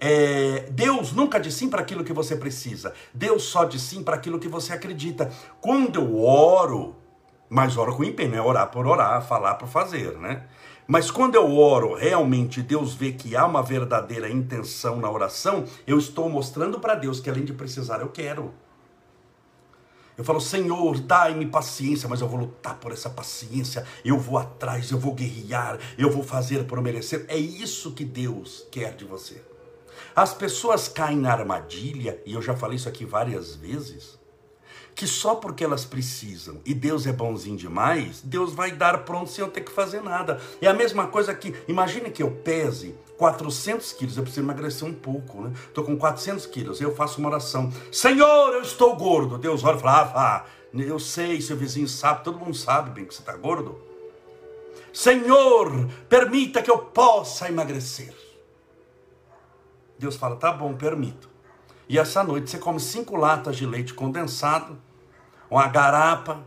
É, 0.00 0.68
Deus 0.70 1.12
nunca 1.12 1.40
diz 1.40 1.54
sim 1.54 1.68
para 1.68 1.80
aquilo 1.80 2.04
que 2.04 2.12
você 2.12 2.36
precisa. 2.36 2.94
Deus 3.12 3.42
só 3.42 3.64
diz 3.64 3.82
sim 3.82 4.04
para 4.04 4.14
aquilo 4.14 4.38
que 4.38 4.48
você 4.48 4.72
acredita. 4.72 5.32
Quando 5.60 6.00
eu 6.00 6.22
oro, 6.22 6.94
mas 7.48 7.76
oro 7.76 7.96
com 7.96 8.04
empenho, 8.04 8.36
é 8.36 8.40
orar 8.40 8.70
por 8.70 8.86
orar, 8.86 9.20
falar 9.26 9.54
por 9.54 9.66
fazer, 9.66 10.16
né? 10.18 10.44
Mas 10.86 11.10
quando 11.10 11.34
eu 11.34 11.56
oro, 11.56 11.94
realmente 11.94 12.60
Deus 12.60 12.94
vê 12.94 13.12
que 13.12 13.34
há 13.34 13.46
uma 13.46 13.62
verdadeira 13.62 14.28
intenção 14.28 14.96
na 14.96 15.10
oração, 15.10 15.64
eu 15.86 15.98
estou 15.98 16.28
mostrando 16.28 16.78
para 16.78 16.94
Deus 16.94 17.20
que 17.20 17.30
além 17.30 17.44
de 17.44 17.54
precisar, 17.54 18.00
eu 18.00 18.08
quero. 18.08 18.52
Eu 20.16 20.22
falo, 20.22 20.40
Senhor, 20.40 21.00
dai-me 21.00 21.46
paciência, 21.46 22.08
mas 22.08 22.20
eu 22.20 22.28
vou 22.28 22.38
lutar 22.38 22.78
por 22.78 22.92
essa 22.92 23.10
paciência, 23.10 23.84
eu 24.04 24.18
vou 24.18 24.38
atrás, 24.38 24.90
eu 24.90 24.98
vou 24.98 25.14
guerrear, 25.14 25.78
eu 25.98 26.10
vou 26.10 26.22
fazer 26.22 26.64
por 26.66 26.80
merecer. 26.80 27.24
É 27.28 27.36
isso 27.36 27.92
que 27.92 28.04
Deus 28.04 28.64
quer 28.70 28.94
de 28.94 29.04
você. 29.04 29.42
As 30.14 30.32
pessoas 30.32 30.86
caem 30.86 31.16
na 31.16 31.32
armadilha, 31.32 32.20
e 32.24 32.34
eu 32.34 32.42
já 32.42 32.54
falei 32.54 32.76
isso 32.76 32.88
aqui 32.88 33.04
várias 33.04 33.56
vezes, 33.56 34.18
que 34.94 35.06
só 35.06 35.34
porque 35.34 35.64
elas 35.64 35.84
precisam 35.84 36.60
e 36.64 36.72
Deus 36.72 37.06
é 37.06 37.12
bonzinho 37.12 37.56
demais, 37.56 38.20
Deus 38.22 38.52
vai 38.52 38.70
dar 38.70 39.04
pronto 39.04 39.30
sem 39.30 39.44
eu 39.44 39.50
ter 39.50 39.62
que 39.62 39.72
fazer 39.72 40.02
nada. 40.02 40.40
É 40.60 40.68
a 40.68 40.74
mesma 40.74 41.08
coisa 41.08 41.34
que, 41.34 41.54
imagine 41.66 42.10
que 42.10 42.22
eu 42.22 42.30
pese 42.30 42.94
400 43.18 43.92
quilos, 43.92 44.16
eu 44.16 44.22
preciso 44.22 44.44
emagrecer 44.44 44.86
um 44.86 44.94
pouco, 44.94 45.42
né? 45.42 45.52
Estou 45.66 45.84
com 45.84 45.96
400 45.96 46.46
quilos, 46.46 46.80
eu 46.80 46.94
faço 46.94 47.18
uma 47.18 47.28
oração, 47.28 47.72
Senhor, 47.90 48.52
eu 48.52 48.62
estou 48.62 48.94
gordo. 48.96 49.38
Deus 49.38 49.64
olha 49.64 49.76
e 49.76 49.80
fala, 49.80 50.12
ah, 50.14 50.44
eu 50.72 50.98
sei, 50.98 51.40
seu 51.40 51.56
vizinho 51.56 51.88
sabe, 51.88 52.24
todo 52.24 52.38
mundo 52.38 52.54
sabe 52.54 52.90
bem 52.90 53.04
que 53.04 53.14
você 53.14 53.20
está 53.20 53.36
gordo. 53.36 53.80
Senhor, 54.92 55.88
permita 56.08 56.62
que 56.62 56.70
eu 56.70 56.78
possa 56.78 57.48
emagrecer. 57.48 58.14
Deus 59.98 60.16
fala, 60.16 60.36
tá 60.36 60.52
bom, 60.52 60.74
permito. 60.74 61.28
E 61.88 61.98
essa 61.98 62.24
noite 62.24 62.50
você 62.50 62.58
come 62.58 62.80
cinco 62.80 63.16
latas 63.16 63.56
de 63.56 63.66
leite 63.66 63.92
condensado, 63.92 64.78
uma 65.54 65.68
garapa 65.68 66.44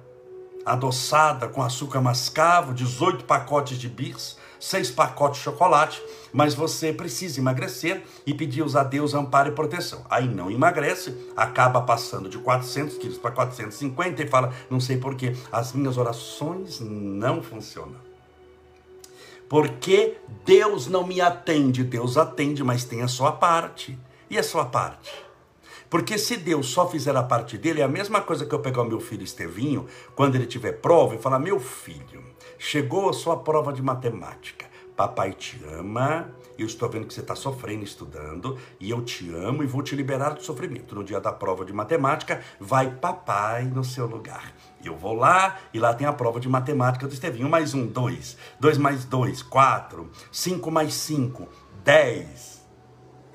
adoçada 0.65 1.47
com 1.47 1.63
açúcar 1.63 2.01
mascavo, 2.01 2.73
18 2.73 3.23
pacotes 3.23 3.77
de 3.77 3.87
bis, 3.87 4.37
seis 4.59 4.91
pacotes 4.91 5.37
de 5.37 5.45
chocolate, 5.45 6.03
mas 6.33 6.53
você 6.53 6.91
precisa 6.91 7.39
emagrecer 7.39 8.03
e 8.25 8.33
pedir 8.33 8.65
a 8.75 8.83
Deus 8.83 9.13
amparo 9.13 9.47
e 9.47 9.55
proteção. 9.55 10.05
Aí 10.09 10.27
não 10.27 10.51
emagrece, 10.51 11.17
acaba 11.37 11.79
passando 11.79 12.27
de 12.27 12.37
400 12.37 12.97
quilos 12.97 13.17
para 13.17 13.31
450 13.31 14.23
e 14.23 14.27
fala, 14.27 14.53
não 14.69 14.81
sei 14.81 14.97
porquê, 14.97 15.33
as 15.53 15.71
minhas 15.71 15.97
orações 15.97 16.81
não 16.81 17.41
funcionam. 17.41 17.95
Porque 19.47 20.17
Deus 20.43 20.87
não 20.87 21.07
me 21.07 21.21
atende, 21.21 21.81
Deus 21.81 22.17
atende, 22.17 22.61
mas 22.61 22.83
tem 22.83 23.01
a 23.03 23.07
sua 23.07 23.31
parte. 23.31 23.97
E 24.29 24.37
a 24.37 24.43
sua 24.43 24.65
parte? 24.65 25.26
Porque 25.89 26.17
se 26.17 26.37
Deus 26.37 26.67
só 26.67 26.87
fizer 26.87 27.15
a 27.15 27.23
parte 27.23 27.57
dele, 27.57 27.81
é 27.81 27.83
a 27.83 27.87
mesma 27.87 28.21
coisa 28.21 28.45
que 28.45 28.53
eu 28.53 28.59
pegar 28.59 28.81
o 28.81 28.87
meu 28.87 28.99
filho 28.99 29.23
Estevinho, 29.23 29.85
quando 30.15 30.35
ele 30.35 30.45
tiver 30.45 30.73
prova, 30.73 31.15
e 31.15 31.17
falar: 31.17 31.39
Meu 31.39 31.59
filho, 31.59 32.23
chegou 32.57 33.09
a 33.09 33.13
sua 33.13 33.37
prova 33.37 33.71
de 33.71 33.81
matemática. 33.81 34.65
Papai 34.95 35.31
te 35.31 35.61
ama, 35.73 36.33
eu 36.57 36.65
estou 36.65 36.89
vendo 36.89 37.05
que 37.05 37.13
você 37.13 37.19
está 37.19 37.35
sofrendo 37.35 37.83
estudando, 37.83 38.57
e 38.79 38.89
eu 38.89 39.03
te 39.03 39.31
amo 39.31 39.63
e 39.63 39.67
vou 39.67 39.83
te 39.83 39.95
liberar 39.95 40.31
do 40.31 40.43
sofrimento. 40.43 40.95
No 40.95 41.03
dia 41.03 41.21
da 41.21 41.31
prova 41.31 41.63
de 41.63 41.71
matemática, 41.71 42.41
vai 42.59 42.89
papai 42.89 43.65
no 43.65 43.83
seu 43.83 44.07
lugar. 44.07 44.51
Eu 44.83 44.97
vou 44.97 45.13
lá 45.13 45.59
e 45.71 45.79
lá 45.79 45.93
tem 45.93 46.07
a 46.07 46.13
prova 46.13 46.39
de 46.39 46.49
matemática 46.49 47.07
do 47.07 47.13
Estevinho. 47.13 47.47
Mais 47.47 47.75
um, 47.75 47.85
dois. 47.85 48.37
Dois 48.59 48.77
mais 48.77 49.05
dois, 49.05 49.43
quatro. 49.43 50.09
Cinco 50.31 50.71
mais 50.71 50.95
cinco, 50.95 51.47
dez. 51.83 52.56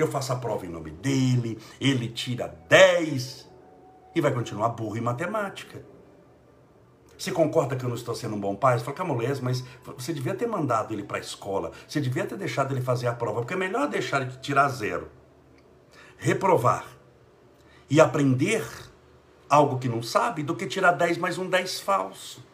Eu 0.03 0.09
faço 0.09 0.33
a 0.33 0.37
prova 0.37 0.67
em 0.67 0.69
nome 0.69 0.91
dele, 0.91 1.61
ele 1.81 2.09
tira 2.09 2.49
dez 2.69 3.49
e 4.13 4.21
vai 4.21 4.35
continuar 4.35 4.71
burro 4.71 4.97
em 4.97 5.01
matemática. 5.01 5.81
Você 7.17 7.31
concorda 7.31 7.77
que 7.77 7.85
eu 7.85 7.89
não 7.89 7.95
estou 7.95 8.13
sendo 8.13 8.35
um 8.35 8.41
bom 8.41 8.57
pai? 8.57 8.77
Você 8.77 8.85
fala, 8.85 8.97
Camolés, 8.97 9.39
mas 9.39 9.63
você 9.97 10.13
devia 10.13 10.35
ter 10.35 10.49
mandado 10.49 10.93
ele 10.93 11.05
para 11.05 11.19
a 11.19 11.21
escola. 11.21 11.71
Você 11.87 12.01
devia 12.01 12.27
ter 12.27 12.37
deixado 12.37 12.75
ele 12.75 12.81
fazer 12.81 13.07
a 13.07 13.13
prova, 13.13 13.43
porque 13.43 13.55
é 13.55 13.57
melhor 13.57 13.87
deixar 13.87 14.23
ele 14.23 14.33
tirar 14.39 14.69
zero. 14.71 15.09
Reprovar 16.17 16.85
e 17.89 18.01
aprender 18.01 18.67
algo 19.49 19.79
que 19.79 19.89
não 19.89 20.03
sabe 20.03 20.43
do 20.43 20.57
que 20.57 20.67
tirar 20.67 20.91
10 20.91 21.19
mais 21.19 21.39
um 21.39 21.49
10 21.49 21.79
falso. 21.79 22.45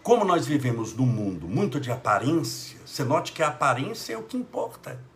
Como 0.00 0.24
nós 0.24 0.46
vivemos 0.46 0.94
num 0.94 1.06
mundo 1.06 1.48
muito 1.48 1.80
de 1.80 1.90
aparência, 1.90 2.78
você 2.86 3.02
note 3.02 3.32
que 3.32 3.42
a 3.42 3.48
aparência 3.48 4.14
é 4.14 4.16
o 4.16 4.22
que 4.22 4.36
importa. 4.36 5.07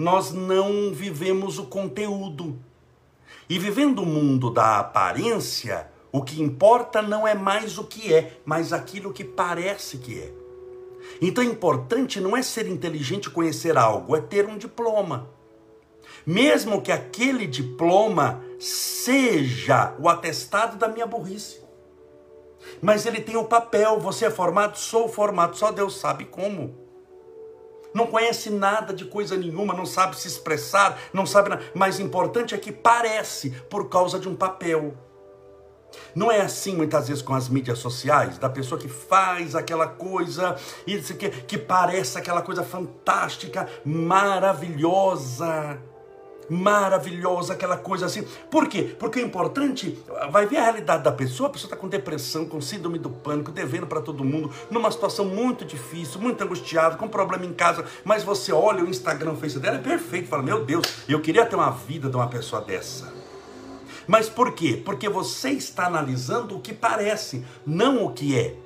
Nós 0.00 0.32
não 0.32 0.94
vivemos 0.94 1.58
o 1.58 1.66
conteúdo. 1.66 2.58
E 3.50 3.58
vivendo 3.58 3.98
o 3.98 4.06
mundo 4.06 4.50
da 4.50 4.78
aparência, 4.78 5.90
o 6.10 6.22
que 6.22 6.40
importa 6.40 7.02
não 7.02 7.28
é 7.28 7.34
mais 7.34 7.76
o 7.76 7.84
que 7.84 8.14
é, 8.14 8.40
mas 8.42 8.72
aquilo 8.72 9.12
que 9.12 9.22
parece 9.22 9.98
que 9.98 10.18
é. 10.18 10.32
Então, 11.20 11.44
é 11.44 11.46
importante 11.46 12.18
não 12.18 12.34
é 12.34 12.40
ser 12.40 12.66
inteligente 12.66 13.28
conhecer 13.28 13.76
algo, 13.76 14.16
é 14.16 14.22
ter 14.22 14.46
um 14.46 14.56
diploma. 14.56 15.28
Mesmo 16.24 16.80
que 16.80 16.90
aquele 16.90 17.46
diploma 17.46 18.42
seja 18.58 19.94
o 19.98 20.08
atestado 20.08 20.78
da 20.78 20.88
minha 20.88 21.06
burrice. 21.06 21.60
Mas 22.80 23.04
ele 23.04 23.20
tem 23.20 23.36
o 23.36 23.44
papel, 23.44 24.00
você 24.00 24.24
é 24.24 24.30
formado, 24.30 24.78
sou 24.78 25.10
formado, 25.10 25.58
só 25.58 25.70
Deus 25.70 26.00
sabe 26.00 26.24
como. 26.24 26.79
Não 27.92 28.06
conhece 28.06 28.50
nada 28.50 28.94
de 28.94 29.04
coisa 29.04 29.36
nenhuma, 29.36 29.74
não 29.74 29.84
sabe 29.86 30.18
se 30.18 30.28
expressar, 30.28 30.98
não 31.12 31.26
sabe 31.26 31.50
nada. 31.50 31.62
Mas 31.74 31.98
importante 31.98 32.54
é 32.54 32.58
que 32.58 32.70
parece 32.70 33.50
por 33.68 33.88
causa 33.88 34.18
de 34.18 34.28
um 34.28 34.36
papel. 34.36 34.94
Não 36.14 36.30
é 36.30 36.40
assim 36.40 36.76
muitas 36.76 37.08
vezes 37.08 37.22
com 37.22 37.34
as 37.34 37.48
mídias 37.48 37.80
sociais, 37.80 38.38
da 38.38 38.48
pessoa 38.48 38.80
que 38.80 38.88
faz 38.88 39.56
aquela 39.56 39.88
coisa 39.88 40.56
e 40.86 40.98
que, 41.00 41.30
que 41.30 41.58
parece 41.58 42.16
aquela 42.16 42.42
coisa 42.42 42.62
fantástica, 42.62 43.68
maravilhosa 43.84 45.80
maravilhosa, 46.50 47.52
aquela 47.52 47.76
coisa 47.76 48.06
assim. 48.06 48.26
Por 48.50 48.68
quê? 48.68 48.94
Porque 48.98 49.20
é 49.20 49.22
importante, 49.22 49.96
vai 50.30 50.46
ver 50.46 50.56
a 50.56 50.64
realidade 50.64 51.04
da 51.04 51.12
pessoa, 51.12 51.48
a 51.48 51.52
pessoa 51.52 51.68
está 51.68 51.76
com 51.76 51.88
depressão, 51.88 52.44
com 52.44 52.60
síndrome 52.60 52.98
do 52.98 53.08
pânico, 53.08 53.52
devendo 53.52 53.86
para 53.86 54.00
todo 54.00 54.24
mundo, 54.24 54.50
numa 54.70 54.90
situação 54.90 55.24
muito 55.24 55.64
difícil, 55.64 56.20
muito 56.20 56.42
angustiado, 56.42 56.96
com 56.96 57.08
problema 57.08 57.46
em 57.46 57.52
casa, 57.52 57.84
mas 58.04 58.24
você 58.24 58.52
olha 58.52 58.84
o 58.84 58.88
Instagram, 58.88 59.32
o 59.32 59.36
Facebook 59.36 59.64
dela, 59.64 59.78
é 59.78 59.82
perfeito, 59.82 60.28
fala, 60.28 60.42
meu 60.42 60.64
Deus, 60.64 60.84
eu 61.08 61.20
queria 61.20 61.46
ter 61.46 61.54
uma 61.54 61.70
vida 61.70 62.08
de 62.08 62.16
uma 62.16 62.28
pessoa 62.28 62.60
dessa. 62.62 63.12
Mas 64.06 64.28
por 64.28 64.52
quê? 64.52 64.80
Porque 64.84 65.08
você 65.08 65.50
está 65.50 65.86
analisando 65.86 66.56
o 66.56 66.60
que 66.60 66.72
parece, 66.72 67.44
não 67.64 68.04
o 68.04 68.12
que 68.12 68.36
é. 68.36 68.56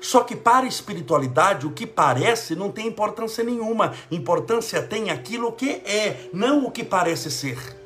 Só 0.00 0.20
que 0.20 0.36
para 0.36 0.66
a 0.66 0.68
espiritualidade, 0.68 1.66
o 1.66 1.72
que 1.72 1.86
parece 1.86 2.54
não 2.54 2.70
tem 2.70 2.86
importância 2.86 3.44
nenhuma. 3.44 3.94
Importância 4.10 4.82
tem 4.82 5.10
aquilo 5.10 5.52
que 5.52 5.70
é, 5.84 6.28
não 6.32 6.64
o 6.64 6.70
que 6.70 6.84
parece 6.84 7.30
ser. 7.30 7.77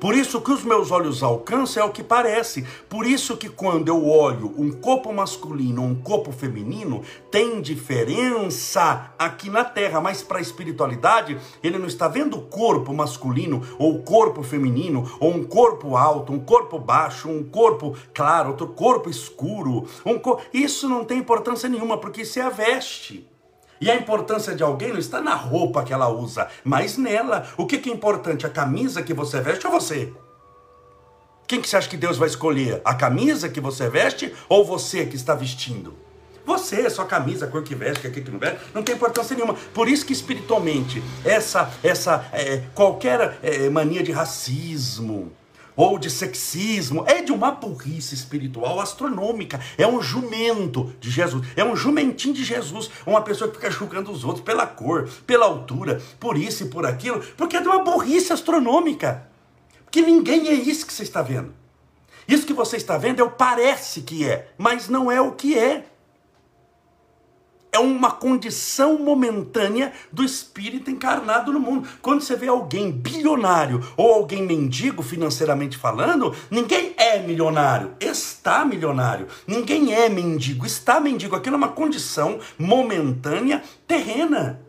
Por 0.00 0.14
isso 0.14 0.40
que 0.40 0.50
os 0.50 0.62
meus 0.62 0.90
olhos 0.90 1.22
alcançam 1.22 1.82
é 1.82 1.86
o 1.86 1.92
que 1.92 2.02
parece. 2.02 2.66
Por 2.88 3.06
isso 3.06 3.36
que 3.36 3.48
quando 3.48 3.88
eu 3.88 4.06
olho 4.06 4.54
um 4.56 4.70
corpo 4.70 5.12
masculino 5.12 5.82
ou 5.82 5.88
um 5.88 5.94
corpo 5.94 6.32
feminino, 6.32 7.02
tem 7.30 7.60
diferença 7.60 9.12
aqui 9.18 9.48
na 9.48 9.64
terra, 9.64 10.00
mas 10.00 10.22
para 10.22 10.38
a 10.38 10.42
espiritualidade, 10.42 11.38
ele 11.62 11.78
não 11.78 11.86
está 11.86 12.08
vendo 12.08 12.36
o 12.36 12.42
corpo 12.42 12.92
masculino 12.92 13.62
ou 13.78 13.96
o 13.96 14.02
corpo 14.02 14.42
feminino, 14.42 15.10
ou 15.18 15.34
um 15.34 15.44
corpo 15.44 15.96
alto, 15.96 16.32
um 16.32 16.40
corpo 16.40 16.78
baixo, 16.78 17.28
um 17.28 17.42
corpo 17.42 17.96
claro, 18.12 18.50
outro 18.50 18.68
corpo 18.68 19.08
escuro. 19.08 19.86
Um 20.04 20.18
cor... 20.18 20.40
Isso 20.52 20.88
não 20.88 21.04
tem 21.04 21.18
importância 21.18 21.68
nenhuma, 21.68 21.98
porque 21.98 22.22
isso 22.22 22.38
é 22.38 22.42
a 22.42 22.50
veste. 22.50 23.26
E 23.80 23.90
a 23.90 23.96
importância 23.96 24.54
de 24.54 24.62
alguém 24.62 24.90
não 24.90 24.98
está 24.98 25.20
na 25.20 25.34
roupa 25.34 25.82
que 25.82 25.92
ela 25.92 26.08
usa, 26.08 26.48
mas 26.64 26.96
nela. 26.96 27.46
O 27.56 27.66
que, 27.66 27.78
que 27.78 27.90
é 27.90 27.92
importante? 27.92 28.46
A 28.46 28.50
camisa 28.50 29.02
que 29.02 29.12
você 29.12 29.40
veste 29.40 29.66
ou 29.66 29.72
você? 29.72 30.12
Quem 31.46 31.60
que 31.60 31.68
você 31.68 31.76
acha 31.76 31.88
que 31.88 31.96
Deus 31.96 32.16
vai 32.16 32.28
escolher? 32.28 32.80
A 32.84 32.94
camisa 32.94 33.48
que 33.48 33.60
você 33.60 33.88
veste 33.88 34.34
ou 34.48 34.64
você 34.64 35.06
que 35.06 35.14
está 35.14 35.34
vestindo? 35.34 35.94
Você, 36.44 36.88
sua 36.88 37.04
camisa, 37.04 37.46
a 37.46 37.48
cor 37.48 37.62
que 37.62 37.74
veste, 37.74 38.06
a 38.06 38.10
cor 38.10 38.22
que 38.22 38.30
não 38.30 38.38
veste, 38.38 38.60
não 38.72 38.82
tem 38.82 38.94
importância 38.94 39.34
nenhuma. 39.34 39.54
Por 39.74 39.88
isso 39.88 40.06
que 40.06 40.12
espiritualmente, 40.12 41.02
essa, 41.24 41.70
essa 41.82 42.24
é, 42.32 42.62
qualquer 42.72 43.38
é, 43.42 43.68
mania 43.68 44.02
de 44.02 44.12
racismo, 44.12 45.32
ou 45.76 45.98
de 45.98 46.10
sexismo, 46.10 47.04
é 47.06 47.20
de 47.20 47.30
uma 47.30 47.50
burrice 47.50 48.14
espiritual 48.14 48.80
astronômica. 48.80 49.60
É 49.76 49.86
um 49.86 50.00
jumento 50.00 50.92
de 50.98 51.10
Jesus, 51.10 51.46
é 51.54 51.64
um 51.64 51.76
jumentinho 51.76 52.34
de 52.34 52.42
Jesus, 52.42 52.90
uma 53.06 53.20
pessoa 53.20 53.50
que 53.50 53.56
fica 53.56 53.70
julgando 53.70 54.10
os 54.10 54.24
outros 54.24 54.44
pela 54.44 54.66
cor, 54.66 55.08
pela 55.26 55.44
altura, 55.44 56.00
por 56.18 56.36
isso 56.36 56.64
e 56.64 56.68
por 56.68 56.86
aquilo, 56.86 57.20
porque 57.36 57.56
é 57.56 57.60
de 57.60 57.68
uma 57.68 57.84
burrice 57.84 58.32
astronômica. 58.32 59.28
Porque 59.84 60.00
ninguém 60.00 60.48
é 60.48 60.54
isso 60.54 60.86
que 60.86 60.92
você 60.92 61.02
está 61.02 61.22
vendo. 61.22 61.54
Isso 62.26 62.46
que 62.46 62.52
você 62.52 62.76
está 62.76 62.98
vendo 62.98 63.20
é 63.20 63.24
o 63.24 63.30
parece 63.30 64.00
que 64.00 64.28
é, 64.28 64.48
mas 64.58 64.88
não 64.88 65.10
é 65.10 65.20
o 65.20 65.32
que 65.32 65.56
é 65.56 65.84
é 67.76 67.78
uma 67.78 68.10
condição 68.10 68.98
momentânea 68.98 69.92
do 70.10 70.24
espírito 70.24 70.90
encarnado 70.90 71.52
no 71.52 71.60
mundo. 71.60 71.86
Quando 72.00 72.22
você 72.22 72.34
vê 72.34 72.48
alguém 72.48 72.90
bilionário 72.90 73.86
ou 73.98 74.14
alguém 74.14 74.42
mendigo 74.42 75.02
financeiramente 75.02 75.76
falando, 75.76 76.34
ninguém 76.50 76.94
é 76.96 77.18
milionário, 77.18 77.92
está 78.00 78.64
milionário. 78.64 79.26
Ninguém 79.46 79.92
é 79.92 80.08
mendigo, 80.08 80.64
está 80.64 80.98
mendigo. 80.98 81.36
Aquilo 81.36 81.56
é 81.56 81.58
uma 81.58 81.68
condição 81.68 82.38
momentânea 82.58 83.62
terrena 83.86 84.65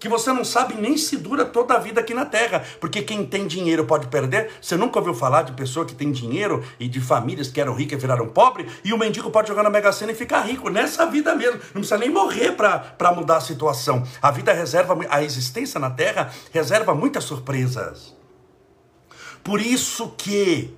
que 0.00 0.08
você 0.08 0.32
não 0.32 0.44
sabe 0.44 0.74
nem 0.74 0.96
se 0.96 1.16
dura 1.16 1.44
toda 1.44 1.74
a 1.74 1.78
vida 1.78 2.00
aqui 2.00 2.14
na 2.14 2.24
Terra, 2.24 2.64
porque 2.80 3.02
quem 3.02 3.26
tem 3.26 3.46
dinheiro 3.46 3.84
pode 3.84 4.06
perder. 4.08 4.50
Você 4.60 4.76
nunca 4.76 4.98
ouviu 4.98 5.14
falar 5.14 5.42
de 5.42 5.52
pessoa 5.52 5.84
que 5.84 5.94
tem 5.94 6.12
dinheiro 6.12 6.64
e 6.78 6.88
de 6.88 7.00
famílias 7.00 7.48
que 7.48 7.60
eram 7.60 7.74
ricas 7.74 7.98
e 7.98 8.00
viraram 8.00 8.28
pobres, 8.28 8.70
e 8.84 8.92
o 8.92 8.98
mendigo 8.98 9.30
pode 9.30 9.48
jogar 9.48 9.62
na 9.62 9.70
Mega 9.70 9.92
Sena 9.92 10.12
e 10.12 10.14
ficar 10.14 10.42
rico 10.42 10.68
nessa 10.68 11.06
vida 11.06 11.34
mesmo. 11.34 11.60
Não 11.74 11.80
precisa 11.80 11.98
nem 11.98 12.10
morrer 12.10 12.52
para 12.52 13.12
mudar 13.14 13.38
a 13.38 13.40
situação. 13.40 14.02
A 14.22 14.30
vida 14.30 14.52
reserva, 14.52 14.96
a 15.10 15.22
existência 15.22 15.80
na 15.80 15.90
Terra 15.90 16.32
reserva 16.52 16.94
muitas 16.94 17.24
surpresas. 17.24 18.16
Por 19.42 19.60
isso 19.60 20.14
que 20.16 20.76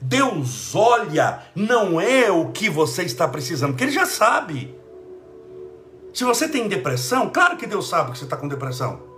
Deus 0.00 0.74
olha, 0.74 1.42
não 1.54 2.00
é 2.00 2.30
o 2.30 2.50
que 2.50 2.68
você 2.68 3.02
está 3.02 3.26
precisando, 3.28 3.70
porque 3.70 3.84
Ele 3.84 3.92
já 3.92 4.06
sabe. 4.06 4.81
Se 6.12 6.24
você 6.24 6.46
tem 6.46 6.68
depressão, 6.68 7.30
claro 7.30 7.56
que 7.56 7.66
Deus 7.66 7.88
sabe 7.88 8.12
que 8.12 8.18
você 8.18 8.24
está 8.24 8.36
com 8.36 8.46
depressão. 8.46 9.12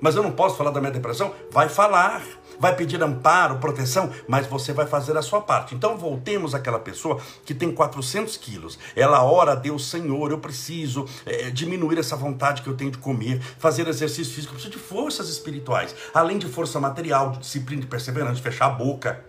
Mas 0.00 0.14
eu 0.14 0.22
não 0.22 0.30
posso 0.30 0.56
falar 0.56 0.70
da 0.70 0.80
minha 0.80 0.92
depressão? 0.92 1.34
Vai 1.50 1.68
falar, 1.68 2.22
vai 2.60 2.76
pedir 2.76 3.02
amparo, 3.02 3.58
proteção, 3.58 4.10
mas 4.28 4.46
você 4.46 4.72
vai 4.72 4.86
fazer 4.86 5.16
a 5.16 5.22
sua 5.22 5.40
parte. 5.40 5.74
Então 5.74 5.96
voltemos 5.96 6.54
àquela 6.54 6.78
pessoa 6.78 7.18
que 7.44 7.54
tem 7.54 7.72
400 7.72 8.36
quilos. 8.36 8.78
Ela 8.94 9.24
ora 9.24 9.52
a 9.52 9.54
Deus, 9.54 9.88
Senhor, 9.88 10.30
eu 10.30 10.38
preciso 10.38 11.06
é, 11.24 11.50
diminuir 11.50 11.98
essa 11.98 12.14
vontade 12.14 12.62
que 12.62 12.68
eu 12.68 12.76
tenho 12.76 12.90
de 12.90 12.98
comer, 12.98 13.40
fazer 13.58 13.88
exercício 13.88 14.32
físico, 14.32 14.52
eu 14.52 14.60
preciso 14.60 14.78
de 14.78 14.82
forças 14.82 15.28
espirituais, 15.28 15.94
além 16.12 16.38
de 16.38 16.46
força 16.46 16.78
material, 16.78 17.32
de 17.32 17.38
disciplina, 17.38 17.80
de 17.80 17.88
perseverança, 17.88 18.34
de 18.34 18.42
fechar 18.42 18.66
a 18.66 18.70
boca 18.70 19.24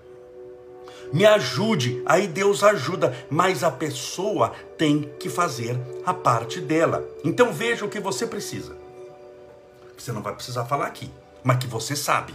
me 1.13 1.25
ajude. 1.25 2.01
Aí 2.05 2.27
Deus 2.27 2.63
ajuda, 2.63 3.15
mas 3.29 3.63
a 3.63 3.71
pessoa 3.71 4.53
tem 4.77 5.11
que 5.19 5.29
fazer 5.29 5.79
a 6.05 6.13
parte 6.13 6.59
dela. 6.59 7.05
Então 7.23 7.51
veja 7.51 7.85
o 7.85 7.89
que 7.89 7.99
você 7.99 8.25
precisa. 8.25 8.75
Você 9.97 10.11
não 10.11 10.21
vai 10.21 10.33
precisar 10.33 10.65
falar 10.65 10.87
aqui, 10.87 11.09
mas 11.43 11.57
que 11.57 11.67
você 11.67 11.95
sabe. 11.95 12.33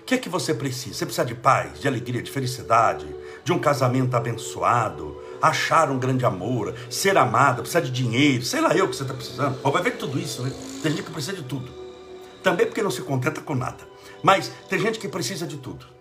O 0.00 0.04
que 0.04 0.14
é 0.14 0.18
que 0.18 0.28
você 0.28 0.52
precisa? 0.52 0.94
Você 0.94 1.06
precisa 1.06 1.24
de 1.24 1.34
paz, 1.34 1.80
de 1.80 1.88
alegria, 1.88 2.22
de 2.22 2.30
felicidade, 2.30 3.06
de 3.42 3.52
um 3.52 3.58
casamento 3.58 4.14
abençoado, 4.14 5.18
achar 5.40 5.90
um 5.90 5.98
grande 5.98 6.26
amor, 6.26 6.74
ser 6.90 7.16
amada, 7.16 7.62
precisa 7.62 7.80
de 7.80 7.90
dinheiro, 7.90 8.44
sei 8.44 8.60
lá 8.60 8.76
eu 8.76 8.88
que 8.88 8.96
você 8.96 9.02
está 9.02 9.14
precisando. 9.14 9.58
Ou 9.62 9.72
vai 9.72 9.82
ver 9.82 9.96
tudo 9.96 10.18
isso, 10.18 10.42
né? 10.42 10.52
Tem 10.82 10.92
gente 10.92 11.04
que 11.04 11.10
precisa 11.10 11.34
de 11.34 11.42
tudo. 11.44 11.72
Também 12.42 12.66
porque 12.66 12.82
não 12.82 12.90
se 12.90 13.00
contenta 13.00 13.40
com 13.40 13.54
nada. 13.54 13.88
Mas 14.22 14.50
tem 14.68 14.78
gente 14.78 14.98
que 14.98 15.08
precisa 15.08 15.46
de 15.46 15.56
tudo. 15.56 15.93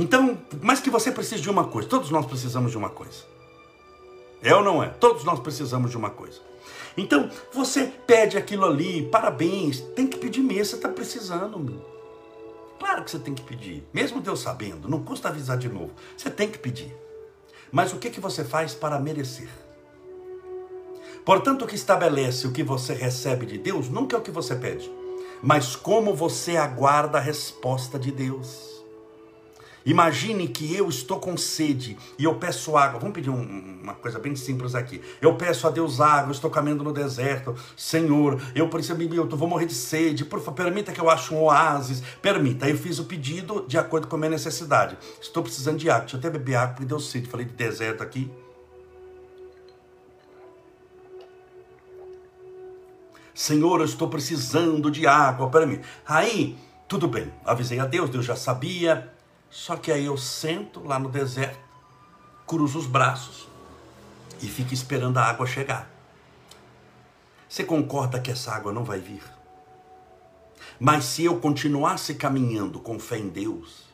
Então, 0.00 0.38
mais 0.62 0.80
que 0.80 0.88
você 0.88 1.12
precise 1.12 1.42
de 1.42 1.50
uma 1.50 1.64
coisa, 1.64 1.86
todos 1.86 2.10
nós 2.10 2.24
precisamos 2.24 2.70
de 2.70 2.78
uma 2.78 2.88
coisa. 2.88 3.18
É 4.42 4.54
ou 4.54 4.64
não 4.64 4.82
é? 4.82 4.88
Todos 4.88 5.24
nós 5.24 5.38
precisamos 5.40 5.90
de 5.90 5.96
uma 5.98 6.08
coisa. 6.08 6.40
Então, 6.96 7.28
você 7.52 7.84
pede 8.06 8.38
aquilo 8.38 8.64
ali, 8.64 9.06
parabéns, 9.10 9.80
tem 9.94 10.06
que 10.06 10.16
pedir 10.16 10.40
mesmo, 10.40 10.64
você 10.64 10.76
está 10.76 10.88
precisando. 10.88 11.58
Meu. 11.58 11.84
Claro 12.78 13.04
que 13.04 13.10
você 13.10 13.18
tem 13.18 13.34
que 13.34 13.42
pedir, 13.42 13.86
mesmo 13.92 14.22
Deus 14.22 14.40
sabendo, 14.40 14.88
não 14.88 15.04
custa 15.04 15.28
avisar 15.28 15.58
de 15.58 15.68
novo. 15.68 15.90
Você 16.16 16.30
tem 16.30 16.48
que 16.48 16.58
pedir. 16.58 16.96
Mas 17.70 17.92
o 17.92 17.98
que, 17.98 18.08
que 18.08 18.20
você 18.20 18.42
faz 18.42 18.72
para 18.74 18.98
merecer? 18.98 19.50
Portanto, 21.26 21.66
o 21.66 21.68
que 21.68 21.74
estabelece 21.74 22.46
o 22.46 22.52
que 22.52 22.62
você 22.62 22.94
recebe 22.94 23.44
de 23.44 23.58
Deus 23.58 23.90
nunca 23.90 24.16
é 24.16 24.18
o 24.18 24.22
que 24.22 24.30
você 24.30 24.56
pede, 24.56 24.90
mas 25.42 25.76
como 25.76 26.14
você 26.14 26.56
aguarda 26.56 27.18
a 27.18 27.20
resposta 27.20 27.98
de 27.98 28.10
Deus. 28.10 28.69
Imagine 29.84 30.46
que 30.48 30.74
eu 30.74 30.88
estou 30.88 31.18
com 31.18 31.36
sede 31.36 31.96
e 32.18 32.24
eu 32.24 32.34
peço 32.34 32.76
água. 32.76 33.00
Vamos 33.00 33.14
pedir 33.14 33.30
um, 33.30 33.78
uma 33.82 33.94
coisa 33.94 34.18
bem 34.18 34.36
simples 34.36 34.74
aqui. 34.74 35.00
Eu 35.20 35.34
peço 35.34 35.66
a 35.66 35.70
Deus 35.70 36.00
água, 36.00 36.32
estou 36.32 36.50
caminhando 36.50 36.84
no 36.84 36.92
deserto. 36.92 37.54
Senhor, 37.76 38.40
eu 38.54 38.68
preciso, 38.68 39.00
eu 39.00 39.26
vou 39.28 39.48
morrer 39.48 39.66
de 39.66 39.74
sede. 39.74 40.24
Por 40.24 40.40
favor, 40.40 40.54
permita 40.64 40.92
que 40.92 41.00
eu 41.00 41.08
ache 41.08 41.32
um 41.32 41.42
oásis. 41.42 42.02
Permita. 42.20 42.66
Aí 42.66 42.72
eu 42.72 42.78
fiz 42.78 42.98
o 42.98 43.04
pedido 43.04 43.64
de 43.66 43.78
acordo 43.78 44.06
com 44.06 44.16
a 44.16 44.18
minha 44.18 44.30
necessidade. 44.30 44.98
Estou 45.20 45.42
precisando 45.42 45.78
de 45.78 45.88
água. 45.88 46.02
Deixa 46.02 46.16
eu 46.16 46.20
até 46.20 46.30
beber 46.30 46.56
água 46.56 46.74
porque 46.74 46.86
deu 46.86 47.00
sede. 47.00 47.28
Falei 47.28 47.46
de 47.46 47.52
deserto 47.52 48.02
aqui. 48.02 48.30
Senhor, 53.32 53.80
eu 53.80 53.86
estou 53.86 54.08
precisando 54.08 54.90
de 54.90 55.06
água 55.06 55.48
mim. 55.66 55.80
Aí, 56.06 56.58
tudo 56.86 57.08
bem. 57.08 57.32
Avisei 57.42 57.80
a 57.80 57.86
Deus, 57.86 58.10
Deus 58.10 58.26
já 58.26 58.36
sabia 58.36 59.10
só 59.50 59.76
que 59.76 59.90
aí 59.90 60.06
eu 60.06 60.16
sento 60.16 60.82
lá 60.86 60.98
no 60.98 61.08
deserto, 61.08 61.58
cruzo 62.46 62.78
os 62.78 62.86
braços 62.86 63.48
e 64.40 64.46
fico 64.46 64.72
esperando 64.72 65.18
a 65.18 65.24
água 65.24 65.46
chegar. 65.46 65.90
Você 67.48 67.64
concorda 67.64 68.20
que 68.20 68.30
essa 68.30 68.52
água 68.52 68.72
não 68.72 68.84
vai 68.84 69.00
vir? 69.00 69.22
Mas 70.78 71.04
se 71.04 71.24
eu 71.24 71.40
continuasse 71.40 72.14
caminhando 72.14 72.78
com 72.78 72.98
fé 72.98 73.18
em 73.18 73.28
Deus, 73.28 73.84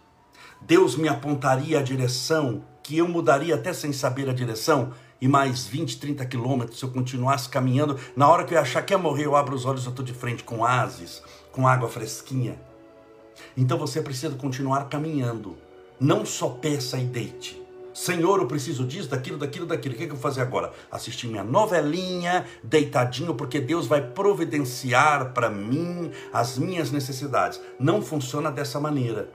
Deus 0.60 0.94
me 0.94 1.08
apontaria 1.08 1.78
a 1.78 1.82
direção 1.82 2.62
que 2.82 2.98
eu 2.98 3.08
mudaria 3.08 3.54
até 3.54 3.72
sem 3.72 3.92
saber 3.92 4.28
a 4.28 4.34
direção 4.34 4.92
e 5.20 5.26
mais 5.26 5.66
20, 5.66 5.98
30 5.98 6.26
quilômetros 6.26 6.78
se 6.78 6.84
eu 6.84 6.90
continuasse 6.90 7.48
caminhando. 7.48 7.98
Na 8.14 8.28
hora 8.28 8.44
que 8.44 8.54
eu 8.54 8.60
achar 8.60 8.82
que 8.82 8.92
ia 8.92 8.98
morrer, 8.98 9.24
eu 9.24 9.34
abro 9.34 9.56
os 9.56 9.64
olhos, 9.64 9.84
eu 9.84 9.90
estou 9.90 10.04
de 10.04 10.12
frente 10.12 10.44
com 10.44 10.60
oásis, 10.60 11.22
com 11.50 11.66
água 11.66 11.88
fresquinha. 11.88 12.60
Então 13.56 13.78
você 13.78 14.00
precisa 14.00 14.34
continuar 14.34 14.88
caminhando. 14.88 15.56
Não 15.98 16.24
só 16.26 16.48
peça 16.48 16.98
e 16.98 17.04
deite. 17.04 17.62
Senhor, 17.96 18.40
eu 18.40 18.46
preciso 18.46 18.84
disso, 18.84 19.08
daquilo, 19.08 19.38
daquilo, 19.38 19.64
daquilo. 19.64 19.94
O 19.94 19.96
que, 19.96 20.04
é 20.04 20.06
que 20.06 20.12
eu 20.12 20.16
vou 20.16 20.22
fazer 20.22 20.42
agora? 20.42 20.70
Assistir 20.92 21.28
minha 21.28 21.42
novelinha, 21.42 22.44
deitadinho, 22.62 23.34
porque 23.34 23.58
Deus 23.58 23.86
vai 23.86 24.02
providenciar 24.02 25.32
para 25.32 25.48
mim 25.48 26.10
as 26.30 26.58
minhas 26.58 26.90
necessidades. 26.90 27.58
Não 27.80 28.02
funciona 28.02 28.52
dessa 28.52 28.78
maneira. 28.78 29.30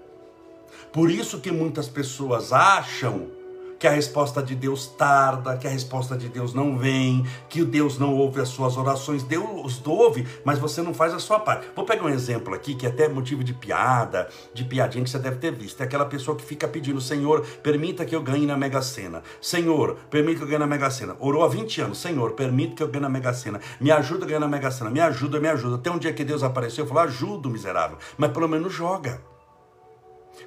Por 0.93 1.09
isso 1.09 1.39
que 1.39 1.51
muitas 1.51 1.89
pessoas 1.89 2.53
acham 2.53 3.40
que 3.81 3.87
a 3.87 3.91
resposta 3.91 4.43
de 4.43 4.53
Deus 4.53 4.85
tarda, 4.85 5.57
que 5.57 5.65
a 5.65 5.69
resposta 5.71 6.15
de 6.15 6.29
Deus 6.29 6.53
não 6.53 6.77
vem, 6.77 7.25
que 7.49 7.65
Deus 7.65 7.97
não 7.97 8.15
ouve 8.15 8.39
as 8.39 8.49
suas 8.49 8.77
orações. 8.77 9.23
Deus 9.23 9.81
ouve, 9.83 10.27
mas 10.45 10.59
você 10.59 10.83
não 10.83 10.93
faz 10.93 11.15
a 11.15 11.17
sua 11.19 11.39
parte. 11.39 11.65
Vou 11.75 11.83
pegar 11.83 12.03
um 12.03 12.09
exemplo 12.09 12.53
aqui 12.53 12.75
que 12.75 12.85
é 12.85 12.89
até 12.89 13.09
motivo 13.09 13.43
de 13.43 13.55
piada, 13.55 14.29
de 14.53 14.63
piadinha 14.63 15.03
que 15.03 15.09
você 15.09 15.17
deve 15.17 15.37
ter 15.37 15.51
visto. 15.51 15.81
É 15.81 15.85
aquela 15.85 16.05
pessoa 16.05 16.37
que 16.37 16.45
fica 16.45 16.67
pedindo, 16.67 17.01
Senhor, 17.01 17.41
permita 17.63 18.05
que 18.05 18.15
eu 18.15 18.21
ganhe 18.21 18.45
na 18.45 18.55
Mega 18.55 18.83
Sena. 18.83 19.23
Senhor, 19.41 19.95
permita 20.11 20.37
que 20.37 20.43
eu 20.43 20.47
ganhe 20.47 20.59
na 20.59 20.67
Mega 20.67 20.91
Sena. 20.91 21.17
Orou 21.19 21.43
há 21.43 21.47
20 21.47 21.81
anos, 21.81 21.97
Senhor, 21.97 22.33
permita 22.33 22.75
que 22.75 22.83
eu 22.83 22.87
ganhe 22.87 23.01
na 23.01 23.09
Mega 23.09 23.33
Sena. 23.33 23.59
Me 23.79 23.89
ajuda 23.89 24.25
a 24.25 24.27
ganhar 24.27 24.41
na 24.41 24.47
Mega 24.47 24.69
Sena. 24.69 24.91
Me 24.91 24.99
ajuda, 24.99 25.39
me 25.39 25.47
ajuda. 25.47 25.77
Até 25.77 25.89
um 25.89 25.97
dia 25.97 26.13
que 26.13 26.23
Deus 26.23 26.43
apareceu, 26.43 26.83
eu 26.83 26.87
falou, 26.87 27.01
ajuda 27.01 27.49
miserável. 27.49 27.97
Mas 28.15 28.29
pelo 28.29 28.47
menos 28.47 28.71
joga. 28.71 29.30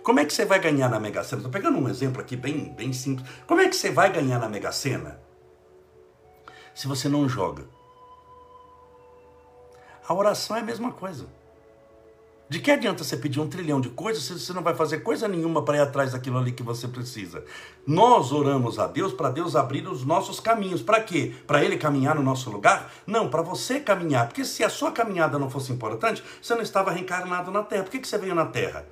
Como 0.03 0.21
é 0.21 0.25
que 0.25 0.33
você 0.33 0.45
vai 0.45 0.59
ganhar 0.59 0.89
na 0.89 1.01
Mega 1.01 1.25
Sena? 1.25 1.41
Estou 1.41 1.53
pegando 1.53 1.79
um 1.79 1.89
exemplo 1.89 2.21
aqui 2.21 2.37
bem, 2.37 2.73
bem 2.75 2.93
simples. 2.93 3.29
Como 3.47 3.61
é 3.61 3.69
que 3.69 3.77
você 3.77 3.91
vai 3.91 4.13
ganhar 4.13 4.39
na 4.39 4.49
Mega 4.49 4.73
Sena 4.73 5.21
se 6.75 6.87
você 6.87 7.09
não 7.09 7.29
joga? 7.29 7.65
A 10.07 10.13
oração 10.13 10.57
é 10.57 10.61
a 10.61 10.65
mesma 10.65 10.93
coisa. 10.93 11.27
De 12.47 12.61
que 12.61 12.71
adianta 12.71 13.03
você 13.03 13.17
pedir 13.17 13.41
um 13.41 13.49
trilhão 13.49 13.81
de 13.81 13.89
coisas 13.89 14.23
se 14.23 14.39
você 14.39 14.53
não 14.53 14.63
vai 14.63 14.75
fazer 14.75 14.99
coisa 14.99 15.27
nenhuma 15.27 15.65
para 15.65 15.79
ir 15.79 15.81
atrás 15.81 16.13
daquilo 16.13 16.37
ali 16.37 16.53
que 16.53 16.63
você 16.63 16.87
precisa? 16.87 17.43
Nós 17.87 18.33
oramos 18.33 18.79
a 18.79 18.87
Deus 18.87 19.15
para 19.15 19.31
Deus 19.31 19.57
abrir 19.57 19.89
os 19.89 20.05
nossos 20.05 20.41
caminhos. 20.41 20.83
Para 20.83 21.01
quê? 21.01 21.35
Para 21.47 21.65
Ele 21.65 21.79
caminhar 21.79 22.15
no 22.15 22.23
nosso 22.23 22.51
lugar? 22.51 22.93
Não, 23.07 23.31
para 23.31 23.41
você 23.41 23.81
caminhar. 23.81 24.27
Porque 24.27 24.45
se 24.45 24.63
a 24.63 24.69
sua 24.69 24.93
caminhada 24.93 25.39
não 25.39 25.49
fosse 25.49 25.73
importante, 25.73 26.23
você 26.41 26.55
não 26.55 26.63
estava 26.63 26.91
reencarnado 26.91 27.51
na 27.51 27.63
Terra. 27.63 27.85
Por 27.85 27.91
que, 27.91 28.01
que 28.01 28.07
você 28.07 28.19
veio 28.19 28.35
na 28.35 28.45
Terra? 28.45 28.87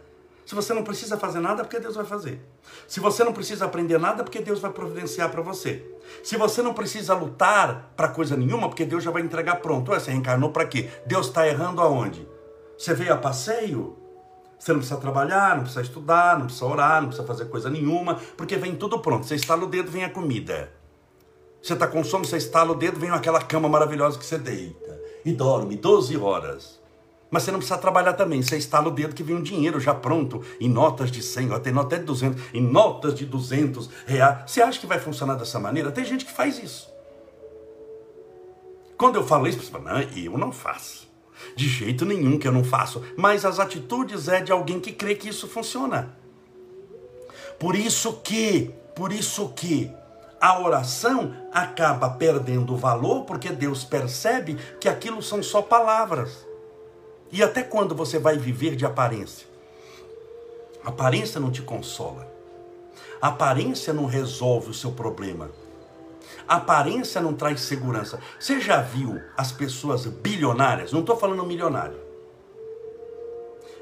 Se 0.52 0.56
você 0.56 0.74
não 0.74 0.84
precisa 0.84 1.16
fazer 1.16 1.40
nada, 1.40 1.64
porque 1.64 1.80
Deus 1.80 1.94
vai 1.94 2.04
fazer. 2.04 2.38
Se 2.86 3.00
você 3.00 3.24
não 3.24 3.32
precisa 3.32 3.64
aprender 3.64 3.98
nada, 3.98 4.22
porque 4.22 4.38
Deus 4.38 4.60
vai 4.60 4.70
providenciar 4.70 5.30
para 5.30 5.40
você. 5.40 5.82
Se 6.22 6.36
você 6.36 6.60
não 6.60 6.74
precisa 6.74 7.14
lutar 7.14 7.90
para 7.96 8.08
coisa 8.08 8.36
nenhuma, 8.36 8.68
porque 8.68 8.84
Deus 8.84 9.02
já 9.02 9.10
vai 9.10 9.22
entregar 9.22 9.62
pronto. 9.62 9.92
Ué, 9.92 9.98
você 9.98 10.10
reencarnou 10.10 10.50
para 10.50 10.66
quê? 10.66 10.90
Deus 11.06 11.28
está 11.28 11.48
errando 11.48 11.80
aonde? 11.80 12.28
Você 12.76 12.92
veio 12.92 13.14
a 13.14 13.16
passeio? 13.16 13.96
Você 14.58 14.72
não 14.72 14.80
precisa 14.80 15.00
trabalhar, 15.00 15.54
não 15.54 15.62
precisa 15.62 15.80
estudar, 15.80 16.38
não 16.38 16.44
precisa 16.44 16.66
orar, 16.66 17.00
não 17.00 17.08
precisa 17.08 17.26
fazer 17.26 17.46
coisa 17.46 17.70
nenhuma, 17.70 18.16
porque 18.36 18.56
vem 18.56 18.76
tudo 18.76 18.98
pronto. 18.98 19.26
Você 19.26 19.36
estala 19.36 19.64
o 19.64 19.66
dedo, 19.66 19.90
vem 19.90 20.04
a 20.04 20.10
comida. 20.10 20.70
Você 21.62 21.72
está 21.72 21.86
com 21.86 22.04
sono, 22.04 22.26
você 22.26 22.36
estala 22.36 22.72
o 22.72 22.74
dedo, 22.74 23.00
vem 23.00 23.08
aquela 23.08 23.40
cama 23.40 23.70
maravilhosa 23.70 24.18
que 24.18 24.26
você 24.26 24.36
deita. 24.36 25.00
E 25.24 25.32
dorme 25.32 25.76
12 25.76 26.14
horas. 26.18 26.82
Mas 27.33 27.45
você 27.45 27.51
não 27.51 27.59
precisa 27.59 27.79
trabalhar 27.79 28.12
também. 28.12 28.42
Você 28.42 28.59
está 28.59 28.83
no 28.83 28.90
dedo 28.90 29.14
que 29.14 29.23
vem 29.23 29.35
um 29.35 29.42
dinheiro 29.42 29.81
já 29.81 29.95
pronto, 29.95 30.45
em 30.61 30.68
notas 30.68 31.11
de 31.11 31.23
100, 31.23 31.51
ó, 31.51 31.59
tem 31.59 31.73
nota 31.73 31.99
de 31.99 32.05
200, 32.05 32.42
em 32.53 32.61
notas 32.61 33.14
de 33.14 33.25
200 33.25 33.88
reais. 34.07 34.51
Você 34.51 34.61
acha 34.61 34.79
que 34.79 34.87
vai 34.87 35.01
funcionar 35.01 35.35
dessa 35.37 35.59
maneira? 35.59 35.90
Tem 35.90 36.05
gente 36.05 36.27
que 36.27 36.31
faz 36.33 36.62
isso. 36.62 36.92
Quando 38.99 39.16
eu 39.16 39.27
falo 39.27 39.49
isso, 39.49 39.62
você 39.62 39.79
não, 39.79 40.01
eu 40.01 40.38
não 40.38 40.53
faço. 40.53 41.11
De 41.57 41.66
jeito 41.66 42.05
nenhum 42.05 42.38
que 42.38 42.47
eu 42.47 42.53
não 42.53 42.62
faço. 42.62 43.03
Mas 43.16 43.47
as 43.47 43.59
atitudes 43.59 44.29
é 44.29 44.42
de 44.42 44.53
alguém 44.53 44.79
que 44.79 44.92
crê 44.92 45.14
que 45.14 45.31
isso 45.31 45.49
funciona. 45.49 46.14
Por 47.59 47.75
isso 47.75 48.21
que, 48.23 48.71
por 48.95 49.11
isso 49.11 49.49
que 49.57 49.90
a 50.38 50.61
oração 50.61 51.35
acaba 51.51 52.11
perdendo 52.11 52.77
valor 52.77 53.25
porque 53.25 53.49
Deus 53.49 53.85
percebe 53.85 54.59
que 54.79 54.88
aquilo 54.88 55.23
são 55.23 55.42
só 55.42 55.62
palavras. 55.62 56.51
E 57.33 57.42
até 57.42 57.62
quando 57.62 57.95
você 57.95 58.18
vai 58.18 58.37
viver 58.37 58.77
de 58.77 58.85
aparência? 58.85 59.51
aparência 60.85 61.40
não 61.40 61.51
te 61.51 61.62
consola. 61.62 62.31
aparência 63.21 63.92
não 63.92 64.05
resolve 64.05 64.71
o 64.71 64.75
seu 64.75 64.92
problema. 64.92 65.51
aparência 66.47 67.21
não 67.21 67.35
traz 67.35 67.61
segurança. 67.61 68.21
Você 68.38 68.61
já 68.61 68.81
viu 68.81 69.21
as 69.37 69.53
pessoas 69.53 70.07
bilionárias? 70.07 70.92
Não 70.92 71.01
estou 71.01 71.16
falando 71.16 71.45
milionário. 71.45 71.99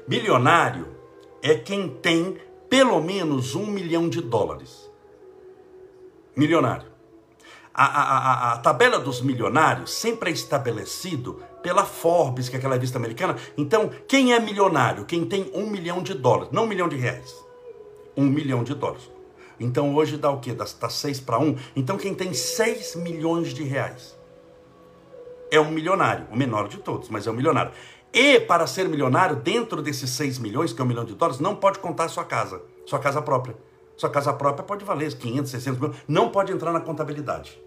Bilionário 0.07 0.87
é 1.41 1.55
quem 1.55 1.89
tem 1.89 2.39
pelo 2.69 3.01
menos 3.01 3.55
um 3.55 3.65
milhão 3.65 4.07
de 4.07 4.21
dólares. 4.21 4.89
Milionário. 6.35 6.87
A, 7.73 7.85
a, 7.85 8.03
a, 8.03 8.53
a, 8.53 8.57
tabela 8.59 8.99
dos 8.99 9.21
milionários 9.21 9.91
sempre 9.91 10.29
é 10.29 10.33
estabelecido 10.33 11.41
pela 11.61 11.85
Forbes, 11.85 12.49
que 12.49 12.55
é 12.55 12.59
aquela 12.59 12.75
revista 12.75 12.97
americana. 12.97 13.35
Então, 13.57 13.89
quem 14.07 14.33
é 14.33 14.39
milionário? 14.39 15.05
Quem 15.05 15.25
tem 15.25 15.51
um 15.53 15.69
milhão 15.69 16.01
de 16.01 16.13
dólares, 16.13 16.49
não 16.51 16.63
um 16.63 16.67
milhão 16.67 16.89
de 16.89 16.95
reais. 16.95 17.35
Um 18.15 18.25
milhão 18.25 18.63
de 18.63 18.73
dólares. 18.73 19.09
Então 19.59 19.93
hoje 19.95 20.17
dá 20.17 20.31
o 20.31 20.39
quê? 20.39 20.53
Dá, 20.53 20.65
dá 20.79 20.89
seis 20.89 21.19
para 21.19 21.39
um. 21.39 21.55
Então 21.75 21.97
quem 21.97 22.15
tem 22.15 22.33
seis 22.33 22.95
milhões 22.95 23.53
de 23.53 23.63
reais 23.63 24.19
é 25.51 25.59
um 25.59 25.69
milionário, 25.69 26.25
o 26.31 26.37
menor 26.37 26.67
de 26.67 26.77
todos, 26.77 27.09
mas 27.09 27.27
é 27.27 27.31
um 27.31 27.33
milionário. 27.33 27.71
E 28.13 28.39
para 28.39 28.65
ser 28.65 28.89
milionário, 28.89 29.35
dentro 29.35 29.81
desses 29.81 30.09
6 30.11 30.39
milhões, 30.39 30.73
que 30.73 30.81
é 30.81 30.83
um 30.83 30.87
milhão 30.87 31.05
de 31.05 31.13
dólares, 31.13 31.39
não 31.39 31.55
pode 31.55 31.79
contar 31.79 32.05
a 32.05 32.09
sua 32.09 32.25
casa, 32.25 32.61
sua 32.85 32.99
casa 32.99 33.21
própria. 33.21 33.55
Sua 33.95 34.09
casa 34.09 34.33
própria 34.33 34.63
pode 34.63 34.83
valer 34.83 35.13
500, 35.13 35.51
600 35.51 35.79
mil, 35.79 35.93
não 36.07 36.29
pode 36.29 36.51
entrar 36.51 36.71
na 36.73 36.81
contabilidade. 36.81 37.61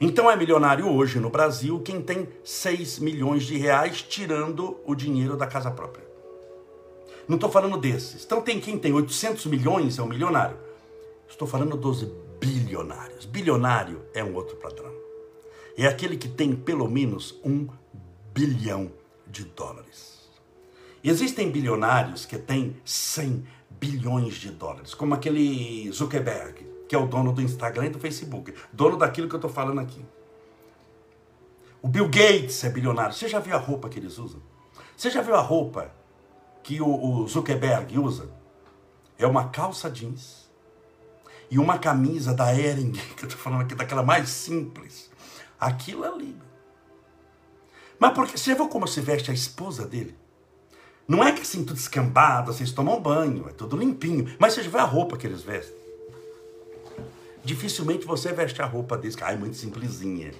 Então 0.00 0.30
é 0.30 0.36
milionário 0.36 0.86
hoje 0.90 1.18
no 1.18 1.30
Brasil 1.30 1.80
quem 1.80 2.02
tem 2.02 2.28
6 2.44 2.98
milhões 2.98 3.44
de 3.44 3.56
reais 3.56 4.02
tirando 4.02 4.78
o 4.84 4.94
dinheiro 4.94 5.36
da 5.36 5.46
casa 5.46 5.70
própria. 5.70 6.04
Não 7.26 7.36
estou 7.36 7.50
falando 7.50 7.78
desses. 7.78 8.24
Então 8.24 8.42
tem 8.42 8.60
quem 8.60 8.78
tem 8.78 8.92
800 8.92 9.46
milhões 9.46 9.98
é 9.98 10.02
um 10.02 10.06
milionário. 10.06 10.58
Estou 11.26 11.48
falando 11.48 11.76
dos 11.76 12.06
bilionários. 12.38 13.24
Bilionário 13.24 14.02
é 14.12 14.22
um 14.22 14.34
outro 14.34 14.56
padrão. 14.56 14.92
É 15.78 15.86
aquele 15.86 16.16
que 16.16 16.28
tem 16.28 16.54
pelo 16.54 16.88
menos 16.88 17.40
um 17.42 17.66
bilhão 18.34 18.92
de 19.26 19.44
dólares. 19.44 20.28
Existem 21.02 21.50
bilionários 21.50 22.26
que 22.26 22.36
têm 22.36 22.76
100 22.84 23.46
bilhões 23.70 24.34
de 24.34 24.50
dólares, 24.50 24.94
como 24.94 25.14
aquele 25.14 25.90
Zuckerberg, 25.92 26.66
que 26.88 26.94
é 26.94 26.98
o 26.98 27.06
dono 27.06 27.32
do 27.32 27.42
Instagram 27.42 27.86
e 27.86 27.90
do 27.90 27.98
Facebook, 27.98 28.54
dono 28.72 28.96
daquilo 28.96 29.28
que 29.28 29.34
eu 29.34 29.38
estou 29.38 29.50
falando 29.50 29.80
aqui. 29.80 30.04
O 31.82 31.88
Bill 31.88 32.08
Gates 32.08 32.64
é 32.64 32.70
bilionário. 32.70 33.14
Você 33.14 33.28
já 33.28 33.38
viu 33.38 33.54
a 33.54 33.58
roupa 33.58 33.88
que 33.88 33.98
eles 33.98 34.18
usam? 34.18 34.40
Você 34.96 35.10
já 35.10 35.22
viu 35.22 35.34
a 35.34 35.40
roupa 35.40 35.90
que 36.62 36.80
o, 36.80 37.26
Zuckerberg 37.28 37.98
usa? 37.98 38.28
É 39.18 39.26
uma 39.26 39.50
calça 39.50 39.90
jeans 39.90 40.50
e 41.50 41.58
uma 41.58 41.78
camisa 41.78 42.34
da 42.34 42.52
Ering, 42.52 42.92
que 43.16 43.24
eu 43.24 43.28
estou 43.28 43.40
falando 43.40 43.62
aqui, 43.62 43.74
daquela 43.74 44.02
mais 44.02 44.28
simples. 44.28 45.10
Aquilo 45.60 46.04
ali. 46.04 46.36
Mas 47.98 48.12
porque 48.14 48.36
você 48.36 48.54
viu 48.54 48.68
como 48.68 48.86
se 48.86 49.00
veste 49.00 49.30
a 49.30 49.34
esposa 49.34 49.86
dele? 49.86 50.16
Não 51.06 51.22
é 51.22 51.30
que 51.30 51.42
assim 51.42 51.64
tudo 51.64 51.78
escambado, 51.78 52.52
vocês 52.52 52.72
tomam 52.72 53.00
banho, 53.00 53.48
é 53.48 53.52
tudo 53.52 53.76
limpinho. 53.76 54.34
Mas 54.38 54.54
você 54.54 54.62
já 54.62 54.70
vê 54.70 54.78
a 54.78 54.84
roupa 54.84 55.16
que 55.16 55.26
eles 55.26 55.42
vestem. 55.42 55.75
Dificilmente 57.46 58.04
você 58.04 58.32
veste 58.32 58.60
a 58.60 58.66
roupa 58.66 58.98
deles, 58.98 59.14
que 59.14 59.22
é 59.22 59.36
muito 59.36 59.56
simplesinha. 59.56 60.32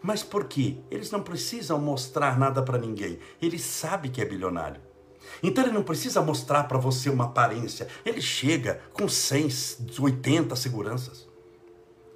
Mas 0.00 0.22
por 0.22 0.44
quê? 0.44 0.76
Eles 0.88 1.10
não 1.10 1.24
precisam 1.24 1.76
mostrar 1.80 2.38
nada 2.38 2.62
para 2.62 2.78
ninguém. 2.78 3.18
Ele 3.42 3.58
sabe 3.58 4.10
que 4.10 4.20
é 4.20 4.24
bilionário. 4.24 4.80
Então 5.42 5.64
ele 5.64 5.72
não 5.72 5.82
precisa 5.82 6.22
mostrar 6.22 6.68
para 6.68 6.78
você 6.78 7.10
uma 7.10 7.24
aparência. 7.24 7.88
Ele 8.06 8.22
chega 8.22 8.80
com 8.92 9.08
100, 9.08 9.48
80 9.98 10.54
seguranças. 10.54 11.28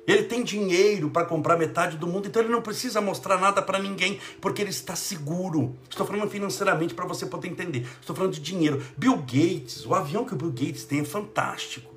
Ele 0.06 0.22
tem 0.22 0.44
dinheiro 0.44 1.10
para 1.10 1.26
comprar 1.26 1.56
metade 1.56 1.96
do 1.96 2.06
mundo, 2.06 2.28
então 2.28 2.40
ele 2.40 2.52
não 2.52 2.62
precisa 2.62 3.00
mostrar 3.00 3.40
nada 3.40 3.60
para 3.60 3.80
ninguém, 3.80 4.20
porque 4.40 4.62
ele 4.62 4.70
está 4.70 4.94
seguro. 4.94 5.74
Estou 5.90 6.06
falando 6.06 6.30
financeiramente 6.30 6.94
para 6.94 7.04
você 7.04 7.26
poder 7.26 7.48
entender. 7.48 7.84
Estou 8.00 8.14
falando 8.14 8.34
de 8.34 8.40
dinheiro. 8.40 8.80
Bill 8.96 9.16
Gates, 9.16 9.84
o 9.84 9.92
avião 9.92 10.24
que 10.24 10.34
o 10.34 10.36
Bill 10.36 10.52
Gates 10.52 10.84
tem 10.84 11.00
é 11.00 11.04
fantástico 11.04 11.93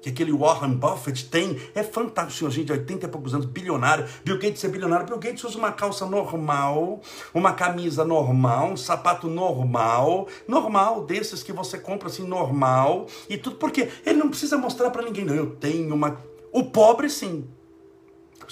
que 0.00 0.08
aquele 0.08 0.32
Warren 0.32 0.74
Buffett 0.74 1.26
tem, 1.26 1.60
é 1.74 1.82
fantástico, 1.82 2.38
senhor, 2.38 2.50
gente 2.50 2.66
de 2.66 2.72
80 2.72 3.06
e 3.06 3.08
poucos 3.08 3.34
anos, 3.34 3.46
bilionário, 3.46 4.06
Bill 4.24 4.38
Gates 4.38 4.64
é 4.64 4.68
bilionário, 4.68 5.06
Bill 5.06 5.18
Gates 5.18 5.44
usa 5.44 5.58
uma 5.58 5.72
calça 5.72 6.06
normal, 6.06 7.00
uma 7.34 7.52
camisa 7.52 8.04
normal, 8.04 8.70
um 8.70 8.76
sapato 8.76 9.28
normal, 9.28 10.26
normal, 10.48 11.04
desses 11.04 11.42
que 11.42 11.52
você 11.52 11.78
compra 11.78 12.08
assim, 12.08 12.26
normal, 12.26 13.06
e 13.28 13.36
tudo, 13.36 13.56
porque 13.56 13.88
ele 14.04 14.18
não 14.18 14.28
precisa 14.28 14.56
mostrar 14.56 14.90
para 14.90 15.02
ninguém, 15.02 15.24
não, 15.24 15.34
eu 15.34 15.54
tenho 15.56 15.94
uma... 15.94 16.18
O 16.52 16.64
pobre 16.64 17.08
sim, 17.08 17.46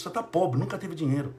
você 0.00 0.08
tá 0.11 0.22
pobre, 0.22 0.61
nunca 0.61 0.78
teve 0.78 0.94
dinheiro. 0.94 1.34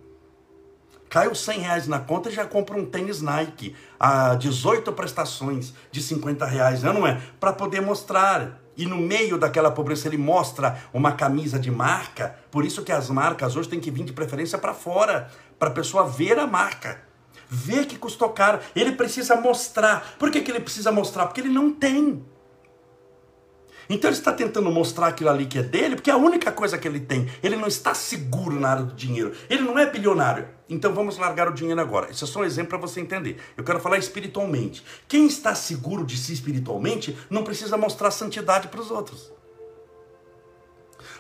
Caiu 1.10 1.34
100 1.34 1.60
reais 1.60 1.88
na 1.88 2.00
conta 2.00 2.30
e 2.30 2.32
já 2.32 2.46
compra 2.46 2.78
um 2.78 2.86
tênis 2.86 3.22
Nike. 3.22 3.76
A 4.00 4.36
18 4.36 4.92
prestações 4.94 5.74
de 5.92 6.04
50 6.04 6.46
reais, 6.46 6.84
não 6.84 7.08
é? 7.08 7.20
Para 7.40 7.52
poder 7.52 7.82
mostrar 7.82 8.62
e 8.80 8.86
no 8.86 8.96
meio 8.96 9.38
daquela 9.38 9.70
pobreza 9.70 10.08
ele 10.08 10.18
mostra 10.18 10.82
uma 10.94 11.12
camisa 11.12 11.60
de 11.60 11.70
marca, 11.70 12.40
por 12.50 12.64
isso 12.64 12.82
que 12.82 12.94
as 12.94 13.10
marcas 13.10 13.58
hoje 13.58 13.68
têm 13.68 13.80
que 13.82 13.92
vir 13.92 14.06
de 14.06 14.14
preferência 14.14 14.58
para 14.58 14.74
fora, 14.74 15.30
para 15.60 15.68
a 15.68 15.74
pessoa 15.74 16.08
ver 16.08 16.40
a 16.40 16.48
marca. 16.48 17.02
Ver 17.50 17.88
que 17.88 17.98
custou 17.98 18.30
caro. 18.30 18.60
Ele 18.74 18.94
precisa 18.94 19.36
mostrar. 19.36 20.16
Por 20.18 20.32
que, 20.32 20.40
que 20.40 20.50
ele 20.50 20.62
precisa 20.62 20.92
mostrar? 20.92 21.26
Porque 21.26 21.42
ele 21.42 21.50
não 21.50 21.74
tem. 21.74 22.24
Então 23.90 24.10
ele 24.10 24.18
está 24.18 24.32
tentando 24.32 24.72
mostrar 24.72 25.08
aquilo 25.08 25.32
ali 25.32 25.46
que 25.46 25.58
é 25.58 25.64
dele, 25.64 25.96
porque 25.96 26.12
é 26.12 26.14
a 26.14 26.18
única 26.18 26.52
coisa 26.52 26.78
que 26.78 26.88
ele 26.88 27.00
tem. 27.02 27.28
Ele 27.44 27.58
não 27.58 27.68
está 27.68 27.94
seguro 27.94 28.58
na 28.60 28.70
área 28.70 28.84
do 28.84 28.94
dinheiro. 28.94 29.36
Ele 29.50 29.64
não 29.64 29.78
é 29.78 29.90
bilionário. 29.90 30.48
Então 30.70 30.94
vamos 30.94 31.18
largar 31.18 31.50
o 31.50 31.54
dinheiro 31.54 31.82
agora. 31.82 32.12
Isso 32.12 32.24
é 32.24 32.28
só 32.28 32.42
um 32.42 32.46
exemplo 32.46 32.70
para 32.70 32.78
você 32.78 33.02
entender. 33.02 33.38
Eu 33.58 33.64
quero 33.64 33.80
falar 33.80 33.98
espiritualmente. 33.98 34.84
Quem 35.08 35.26
está 35.26 35.56
seguro 35.56 36.06
de 36.06 36.16
si 36.16 36.32
espiritualmente 36.32 37.18
não 37.30 37.44
precisa 37.44 37.76
mostrar 37.76 38.12
santidade 38.12 38.68
para 38.68 38.80
os 38.80 38.92
outros. 38.92 39.32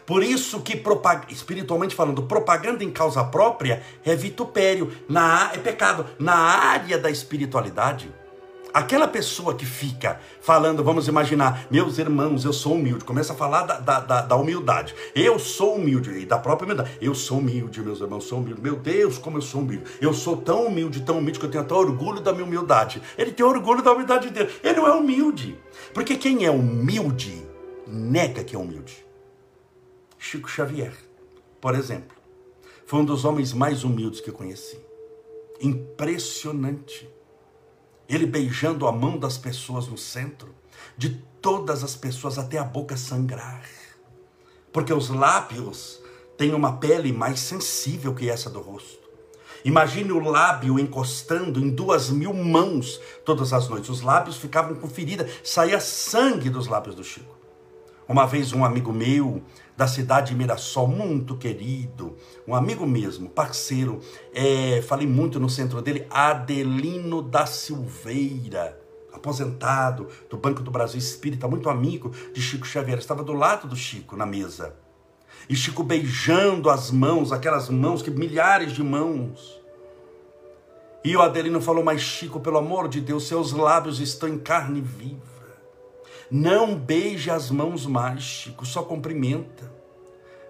Por 0.05 0.23
isso 0.23 0.61
que, 0.61 0.81
espiritualmente 1.29 1.95
falando, 1.95 2.23
propaganda 2.23 2.83
em 2.83 2.91
causa 2.91 3.23
própria 3.23 3.83
é 4.03 4.15
vitupério, 4.15 4.91
na, 5.07 5.51
é 5.53 5.57
pecado. 5.57 6.05
Na 6.17 6.35
área 6.35 6.97
da 6.97 7.09
espiritualidade, 7.09 8.11
Aquela 8.73 9.07
pessoa 9.07 9.55
que 9.55 9.65
fica 9.65 10.19
falando, 10.41 10.83
vamos 10.83 11.07
imaginar, 11.07 11.65
meus 11.71 11.97
irmãos, 11.97 12.45
eu 12.45 12.53
sou 12.53 12.73
humilde, 12.73 13.03
começa 13.03 13.33
a 13.33 13.35
falar 13.35 13.63
da, 13.63 13.79
da, 13.79 13.99
da, 13.99 14.21
da, 14.21 14.35
humildade. 14.35 14.93
Eu 15.15 15.39
sou 15.39 15.75
humilde, 15.75 16.11
e 16.11 16.25
da 16.25 16.37
própria 16.37 16.65
humildade. 16.65 16.97
Eu 17.01 17.15
sou 17.15 17.39
humilde, 17.39 17.81
meus 17.81 17.99
irmãos, 17.99 18.25
sou 18.25 18.39
humilde. 18.39 18.61
Meu 18.61 18.75
Deus, 18.75 19.17
como 19.17 19.37
eu 19.37 19.41
sou 19.41 19.61
humilde. 19.61 19.85
Eu 19.99 20.13
sou 20.13 20.37
tão 20.37 20.67
humilde, 20.67 21.01
tão 21.01 21.17
humilde, 21.17 21.39
que 21.39 21.45
eu 21.45 21.51
tenho 21.51 21.63
até 21.63 21.73
orgulho 21.73 22.21
da 22.21 22.31
minha 22.31 22.45
humildade. 22.45 23.01
Ele 23.17 23.31
tem 23.31 23.45
orgulho 23.45 23.81
da 23.81 23.91
humildade 23.91 24.29
dele. 24.29 24.51
Ele 24.63 24.77
não 24.77 24.87
é 24.87 24.93
humilde. 24.93 25.57
Porque 25.93 26.15
quem 26.15 26.45
é 26.45 26.51
humilde, 26.51 27.43
nega 27.87 28.43
que 28.43 28.55
é 28.55 28.59
humilde. 28.59 29.05
Chico 30.17 30.49
Xavier, 30.49 30.93
por 31.59 31.73
exemplo, 31.73 32.15
foi 32.85 32.99
um 32.99 33.05
dos 33.05 33.25
homens 33.25 33.51
mais 33.51 33.83
humildes 33.83 34.21
que 34.21 34.29
eu 34.29 34.33
conheci. 34.33 34.79
Impressionante 35.61 37.09
ele 38.09 38.25
beijando 38.25 38.87
a 38.87 38.91
mão 38.91 39.17
das 39.17 39.37
pessoas 39.37 39.87
no 39.87 39.97
centro, 39.97 40.53
de 40.97 41.09
todas 41.41 41.83
as 41.83 41.95
pessoas 41.95 42.37
até 42.37 42.57
a 42.57 42.63
boca 42.63 42.97
sangrar. 42.97 43.63
Porque 44.73 44.91
os 44.91 45.09
lábios 45.09 46.01
têm 46.37 46.53
uma 46.53 46.77
pele 46.77 47.13
mais 47.13 47.39
sensível 47.39 48.13
que 48.13 48.29
essa 48.29 48.49
do 48.49 48.59
rosto. 48.59 48.99
Imagine 49.63 50.11
o 50.11 50.19
lábio 50.19 50.79
encostando 50.79 51.59
em 51.59 51.69
duas 51.69 52.09
mil 52.09 52.33
mãos 52.33 52.99
todas 53.25 53.51
as 53.51 53.67
noites. 53.67 53.89
Os 53.89 54.01
lábios 54.01 54.37
ficavam 54.37 54.75
com 54.75 54.87
ferida, 54.87 55.29
saía 55.43 55.79
sangue 55.79 56.49
dos 56.49 56.67
lábios 56.67 56.95
do 56.95 57.03
Chico. 57.03 57.37
Uma 58.07 58.25
vez 58.25 58.53
um 58.53 58.65
amigo 58.65 58.91
meu 58.91 59.43
da 59.79 59.87
cidade 59.87 60.31
de 60.31 60.35
Mirassol, 60.35 60.89
muito 60.89 61.37
querido, 61.37 62.17
um 62.45 62.53
amigo 62.53 62.85
mesmo, 62.85 63.29
parceiro, 63.29 64.01
é, 64.33 64.81
falei 64.81 65.07
muito 65.07 65.39
no 65.39 65.49
centro 65.49 65.81
dele, 65.81 66.05
Adelino 66.09 67.21
da 67.21 67.45
Silveira, 67.45 68.77
aposentado 69.13 70.09
do 70.29 70.35
Banco 70.35 70.61
do 70.61 70.69
Brasil 70.69 70.99
Espírita, 70.99 71.47
muito 71.47 71.69
amigo 71.69 72.11
de 72.33 72.41
Chico 72.41 72.67
Xavier, 72.67 72.99
estava 72.99 73.23
do 73.23 73.31
lado 73.31 73.69
do 73.69 73.75
Chico 73.77 74.17
na 74.17 74.25
mesa. 74.25 74.75
E 75.47 75.55
Chico 75.55 75.81
beijando 75.81 76.69
as 76.69 76.91
mãos, 76.91 77.31
aquelas 77.31 77.69
mãos, 77.69 78.01
que 78.01 78.11
milhares 78.11 78.73
de 78.73 78.83
mãos. 78.83 79.61
E 81.05 81.15
o 81.15 81.21
Adelino 81.21 81.61
falou: 81.61 81.85
Mas 81.85 82.01
Chico, 82.01 82.41
pelo 82.41 82.57
amor 82.57 82.89
de 82.89 82.99
Deus, 82.99 83.25
seus 83.29 83.53
lábios 83.53 84.01
estão 84.01 84.27
em 84.27 84.37
carne 84.37 84.81
viva. 84.81 85.38
Não 86.31 86.75
beije 86.75 87.31
as 87.31 87.49
mãos 87.49 87.85
mais, 87.85 88.21
Chico, 88.21 88.65
só 88.65 88.83
cumprimenta. 88.83 89.79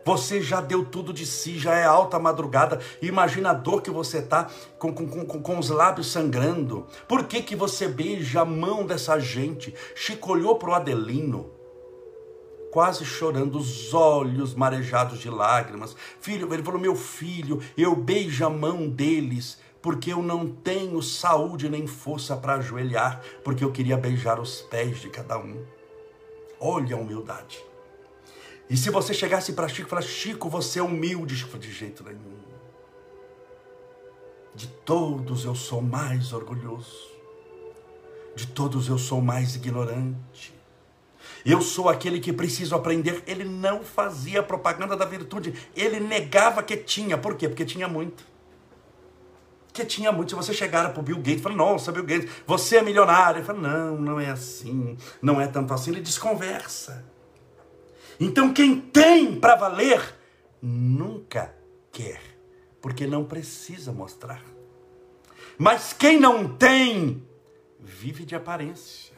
Você 0.05 0.41
já 0.41 0.59
deu 0.59 0.83
tudo 0.85 1.13
de 1.13 1.25
si, 1.25 1.57
já 1.57 1.75
é 1.75 1.85
alta 1.85 2.17
madrugada. 2.17 2.79
Imagina 3.01 3.51
a 3.51 3.53
dor 3.53 3.81
que 3.81 3.91
você 3.91 4.17
está 4.17 4.49
com, 4.77 4.91
com, 4.91 5.07
com, 5.07 5.41
com, 5.41 5.59
os 5.59 5.69
lábios 5.69 6.11
sangrando. 6.11 6.87
Por 7.07 7.25
que, 7.25 7.41
que 7.41 7.55
você 7.55 7.87
beija 7.87 8.41
a 8.41 8.45
mão 8.45 8.85
dessa 8.85 9.19
gente? 9.19 9.73
Chico 9.95 10.31
olhou 10.31 10.55
para 10.55 10.69
o 10.69 10.73
Adelino, 10.73 11.51
quase 12.71 13.05
chorando, 13.05 13.57
os 13.57 13.93
olhos 13.93 14.55
marejados 14.55 15.19
de 15.19 15.29
lágrimas. 15.29 15.95
Filho, 16.19 16.51
ele 16.53 16.63
falou: 16.63 16.81
Meu 16.81 16.95
filho, 16.95 17.61
eu 17.77 17.95
beijo 17.95 18.45
a 18.45 18.49
mão 18.49 18.89
deles 18.89 19.59
porque 19.81 20.11
eu 20.11 20.21
não 20.21 20.47
tenho 20.47 21.01
saúde 21.01 21.69
nem 21.69 21.87
força 21.87 22.35
para 22.35 22.55
ajoelhar, 22.55 23.21
porque 23.43 23.63
eu 23.63 23.71
queria 23.71 23.97
beijar 23.97 24.39
os 24.39 24.61
pés 24.61 24.99
de 24.99 25.09
cada 25.09 25.37
um. 25.37 25.65
Olha 26.59 26.95
a 26.95 26.99
humildade. 26.99 27.63
E 28.69 28.77
se 28.77 28.89
você 28.89 29.13
chegasse 29.13 29.53
para 29.53 29.67
Chico 29.67 29.87
e 29.87 29.89
falasse, 29.89 30.09
Chico, 30.09 30.49
você 30.49 30.79
é 30.79 30.83
humilde, 30.83 31.35
de 31.35 31.71
jeito 31.71 32.03
nenhum. 32.03 32.37
De 34.53 34.67
todos 34.67 35.45
eu 35.45 35.55
sou 35.55 35.81
mais 35.81 36.33
orgulhoso. 36.33 37.09
De 38.35 38.45
todos 38.45 38.87
eu 38.87 38.97
sou 38.97 39.21
mais 39.21 39.55
ignorante. 39.55 40.53
Eu 41.45 41.61
sou 41.61 41.87
aquele 41.87 42.19
que 42.19 42.33
preciso 42.33 42.75
aprender. 42.75 43.23
Ele 43.25 43.45
não 43.45 43.83
fazia 43.83 44.43
propaganda 44.43 44.95
da 44.95 45.05
virtude. 45.05 45.53
Ele 45.75 45.99
negava 45.99 46.61
que 46.61 46.75
tinha. 46.75 47.17
Por 47.17 47.35
quê? 47.35 47.47
Porque 47.47 47.65
tinha 47.65 47.87
muito. 47.87 48.23
Que 49.71 49.85
tinha 49.85 50.11
muito. 50.11 50.29
Se 50.29 50.35
você 50.35 50.53
chegar 50.53 50.91
para 50.91 50.99
o 50.99 51.03
Bill 51.03 51.17
Gates 51.17 51.39
e 51.39 51.43
falar, 51.43 51.55
nossa, 51.55 51.91
Bill 51.91 52.05
Gates, 52.05 52.29
você 52.45 52.77
é 52.77 52.81
milionário. 52.81 53.39
Ele 53.39 53.45
fala, 53.45 53.59
não, 53.59 53.97
não 53.97 54.19
é 54.19 54.29
assim. 54.29 54.97
Não 55.21 55.39
é 55.39 55.47
tanto 55.47 55.73
assim. 55.73 55.91
Ele 55.91 56.01
desconversa. 56.01 57.05
Então 58.19 58.53
quem 58.53 58.81
tem 58.81 59.39
para 59.39 59.55
valer, 59.55 60.15
nunca 60.61 61.53
quer. 61.91 62.21
Porque 62.81 63.07
não 63.07 63.23
precisa 63.23 63.91
mostrar. 63.91 64.41
Mas 65.57 65.93
quem 65.93 66.19
não 66.19 66.47
tem, 66.47 67.23
vive 67.79 68.25
de 68.25 68.35
aparência. 68.35 69.13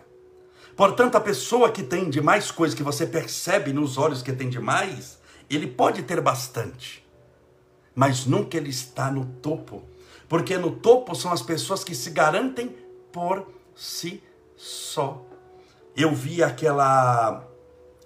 Portanto, 0.76 1.16
a 1.16 1.22
pessoa 1.22 1.72
que 1.72 1.84
tem 1.84 2.10
demais 2.10 2.50
coisas 2.50 2.76
que 2.76 2.84
você 2.84 3.06
percebe 3.06 3.72
nos 3.72 3.98
olhos 3.98 4.24
que 4.24 4.34
tem 4.34 4.50
demais, 4.50 5.20
ele 5.50 5.68
pode 5.68 6.02
ter 6.04 6.22
bastante, 6.22 7.06
mas 7.94 8.26
nunca 8.26 8.58
ele 8.58 8.70
está 8.70 9.12
no 9.12 9.26
topo, 9.26 9.84
porque 10.32 10.58
no 10.58 10.72
topo 10.72 11.14
são 11.14 11.34
as 11.34 11.42
pessoas 11.42 11.84
que 11.84 11.94
se 11.94 12.10
garantem 12.10 12.74
por 13.12 13.46
si 13.76 14.24
só. 14.56 15.22
Eu 15.94 16.16
vi 16.16 16.42
aquela 16.42 17.46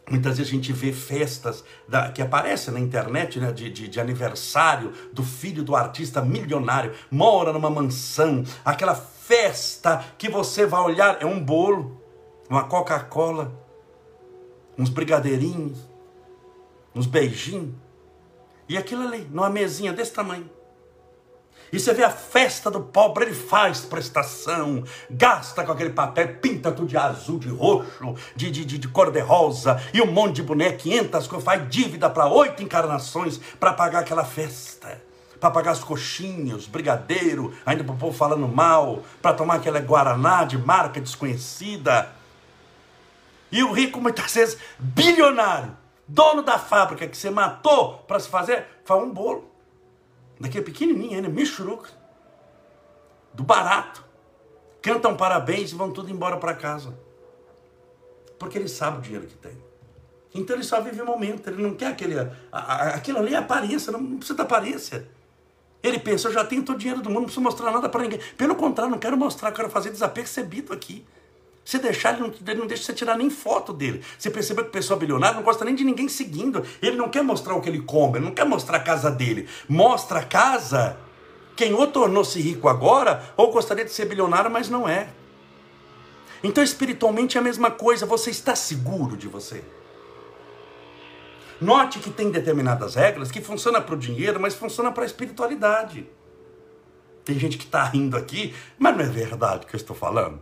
Muitas 0.10 0.40
vezes 0.40 0.52
a 0.52 0.56
gente 0.56 0.74
vê 0.74 0.92
festas 0.92 1.64
da, 1.88 2.12
que 2.12 2.24
aparecem 2.24 2.74
na 2.74 2.80
internet 2.80 3.40
né, 3.40 3.52
de, 3.52 3.70
de, 3.70 3.88
de, 3.88 4.00
aniversário 4.00 4.92
do 5.14 5.22
filho 5.22 5.64
do 5.64 5.76
artista 5.76 6.20
milionário, 6.20 6.94
mora 7.12 7.54
numa 7.54 7.70
mansão, 7.70 8.44
aquela 8.64 8.96
festa 8.96 10.04
que 10.18 10.28
você 10.28 10.66
vai 10.66 10.82
olhar, 10.82 11.22
é 11.22 11.26
um 11.28 11.40
bolo, 11.40 12.02
uma 12.50 12.64
Coca-Cola, 12.64 13.54
uns 14.76 14.90
brigadeirinhos, 14.90 15.78
uns 16.96 17.06
beijinhos, 17.06 17.76
e 18.68 18.78
aquilo 18.78 19.04
ali, 19.04 19.28
numa 19.32 19.50
mesinha 19.50 19.94
desse 19.94 20.12
tamanho. 20.12 20.50
E 21.72 21.80
você 21.80 21.94
vê 21.94 22.04
a 22.04 22.10
festa 22.10 22.70
do 22.70 22.80
pobre, 22.80 23.26
ele 23.26 23.34
faz 23.34 23.82
prestação, 23.82 24.84
gasta 25.10 25.64
com 25.64 25.72
aquele 25.72 25.90
papel, 25.90 26.36
pinta 26.36 26.72
tudo 26.72 26.88
de 26.88 26.98
azul, 26.98 27.40
de 27.40 27.50
roxo, 27.50 28.16
de, 28.36 28.52
de, 28.52 28.64
de, 28.64 28.78
de 28.78 28.88
cor-de-rosa, 28.88 29.82
e 29.94 30.02
um 30.02 30.12
monte 30.12 30.36
de 30.36 30.44
boneco, 30.44 30.78
500 30.80 31.28
coisas, 31.28 31.44
faz 31.44 31.70
dívida 31.70 32.10
para 32.10 32.28
oito 32.28 32.62
encarnações 32.62 33.40
para 33.60 33.74
pagar 33.74 34.00
aquela 34.00 34.24
festa. 34.24 35.02
Para 35.40 35.52
pagar 35.52 35.72
as 35.72 35.84
coxinhas, 35.84 36.66
brigadeiro, 36.66 37.54
ainda 37.66 37.84
para 37.84 37.94
o 37.94 37.98
povo 37.98 38.18
falando 38.18 38.48
mal, 38.48 39.04
para 39.22 39.34
tomar 39.34 39.56
aquela 39.56 39.80
guaraná 39.80 40.44
de 40.46 40.58
marca 40.58 41.02
desconhecida. 41.02 42.10
E 43.52 43.64
o 43.64 43.72
rico, 43.72 44.00
muitas 44.00 44.34
vezes, 44.34 44.58
bilionário, 44.80 45.76
dono 46.08 46.42
da 46.42 46.58
fábrica 46.58 47.08
que 47.08 47.18
você 47.18 47.30
matou 47.30 48.00
para 48.08 48.20
se 48.20 48.30
fazer, 48.30 48.66
faz 48.86 49.04
um 49.04 49.12
bolo. 49.12 49.55
Daquele 50.40 50.64
pequenininho 50.64 51.16
ainda, 51.16 51.30
michuruca. 51.30 51.90
Do 53.34 53.44
barato. 53.44 54.04
Cantam 54.82 55.16
parabéns 55.16 55.72
e 55.72 55.76
vão 55.76 55.92
tudo 55.92 56.12
embora 56.12 56.38
para 56.38 56.54
casa. 56.54 56.98
Porque 58.38 58.58
ele 58.58 58.68
sabe 58.68 59.00
o 59.00 59.02
dinheiro 59.02 59.26
que 59.26 59.36
tem. 59.36 59.58
Então 60.34 60.56
ele 60.56 60.64
só 60.64 60.82
vive 60.82 61.02
o 61.02 61.06
momento, 61.06 61.50
ele 61.50 61.64
não 61.64 61.74
quer 61.74 61.88
aquele. 61.88 62.20
A, 62.20 62.30
a, 62.52 62.88
aquilo 62.96 63.20
ali 63.20 63.34
é 63.34 63.38
aparência, 63.38 63.92
não, 63.92 64.02
não 64.02 64.18
precisa 64.18 64.38
da 64.38 64.44
aparência. 64.44 65.08
Ele 65.82 66.00
pensa, 66.00 66.28
eu 66.28 66.34
já 66.34 66.44
tenho 66.44 66.64
todo 66.64 66.76
o 66.76 66.80
dinheiro 66.80 67.02
do 67.02 67.10
mundo, 67.10 67.20
não 67.20 67.26
preciso 67.26 67.42
mostrar 67.42 67.72
nada 67.72 67.88
para 67.88 68.02
ninguém. 68.02 68.20
Pelo 68.38 68.56
contrário, 68.56 68.92
não 68.92 69.00
quero 69.00 69.16
mostrar, 69.16 69.52
quero 69.52 69.70
fazer 69.70 69.92
desapercebido 69.92 70.74
aqui. 70.74 71.06
Se 71.66 71.80
deixar, 71.80 72.14
ele 72.14 72.22
não, 72.22 72.34
ele 72.48 72.60
não 72.60 72.68
deixa 72.68 72.84
você 72.84 72.94
tirar 72.94 73.18
nem 73.18 73.28
foto 73.32 73.74
dele. 73.74 74.04
Você 74.20 74.30
percebeu 74.30 74.64
que 74.64 74.70
pessoa 74.70 75.00
bilionária 75.00 75.36
não 75.36 75.44
gosta 75.44 75.66
nem 75.66 75.74
de 75.74 75.84
ninguém 75.84 76.08
seguindo. 76.08 76.64
Ele 76.80 76.96
não 76.96 77.10
quer 77.10 77.24
mostrar 77.24 77.56
o 77.56 77.62
que 77.62 77.68
ele 77.68 77.82
come, 77.82 78.20
ele 78.20 78.26
não 78.26 78.36
quer 78.36 78.46
mostrar 78.46 78.78
a 78.78 78.82
casa 78.82 79.10
dele. 79.10 79.50
Mostra 79.68 80.20
a 80.20 80.24
casa 80.24 80.96
quem 81.56 81.74
ou 81.74 81.88
tornou-se 81.88 82.40
rico 82.40 82.70
agora, 82.70 83.34
ou 83.36 83.52
gostaria 83.52 83.84
de 83.84 83.92
ser 83.92 84.06
bilionário, 84.06 84.52
mas 84.52 84.70
não 84.70 84.88
é. 84.88 85.08
Então, 86.44 86.64
espiritualmente 86.64 87.36
é 87.36 87.40
a 87.40 87.44
mesma 87.44 87.72
coisa. 87.72 88.06
Você 88.06 88.30
está 88.30 88.56
seguro 88.56 89.18
de 89.18 89.28
você? 89.28 89.64
Note 91.60 91.98
que 91.98 92.12
tem 92.12 92.30
determinadas 92.30 92.94
regras 92.94 93.32
que 93.32 93.42
funcionam 93.42 93.82
para 93.82 93.96
o 93.96 93.98
dinheiro, 93.98 94.40
mas 94.40 94.54
funcionam 94.54 94.94
para 94.94 95.02
a 95.02 95.06
espiritualidade. 95.08 96.08
Tem 97.24 97.40
gente 97.40 97.58
que 97.58 97.64
está 97.64 97.84
rindo 97.86 98.16
aqui, 98.16 98.54
mas 98.78 98.96
não 98.96 99.04
é 99.04 99.08
verdade 99.08 99.66
o 99.66 99.68
que 99.68 99.76
eu 99.76 99.80
estou 99.80 99.96
falando. 99.96 100.40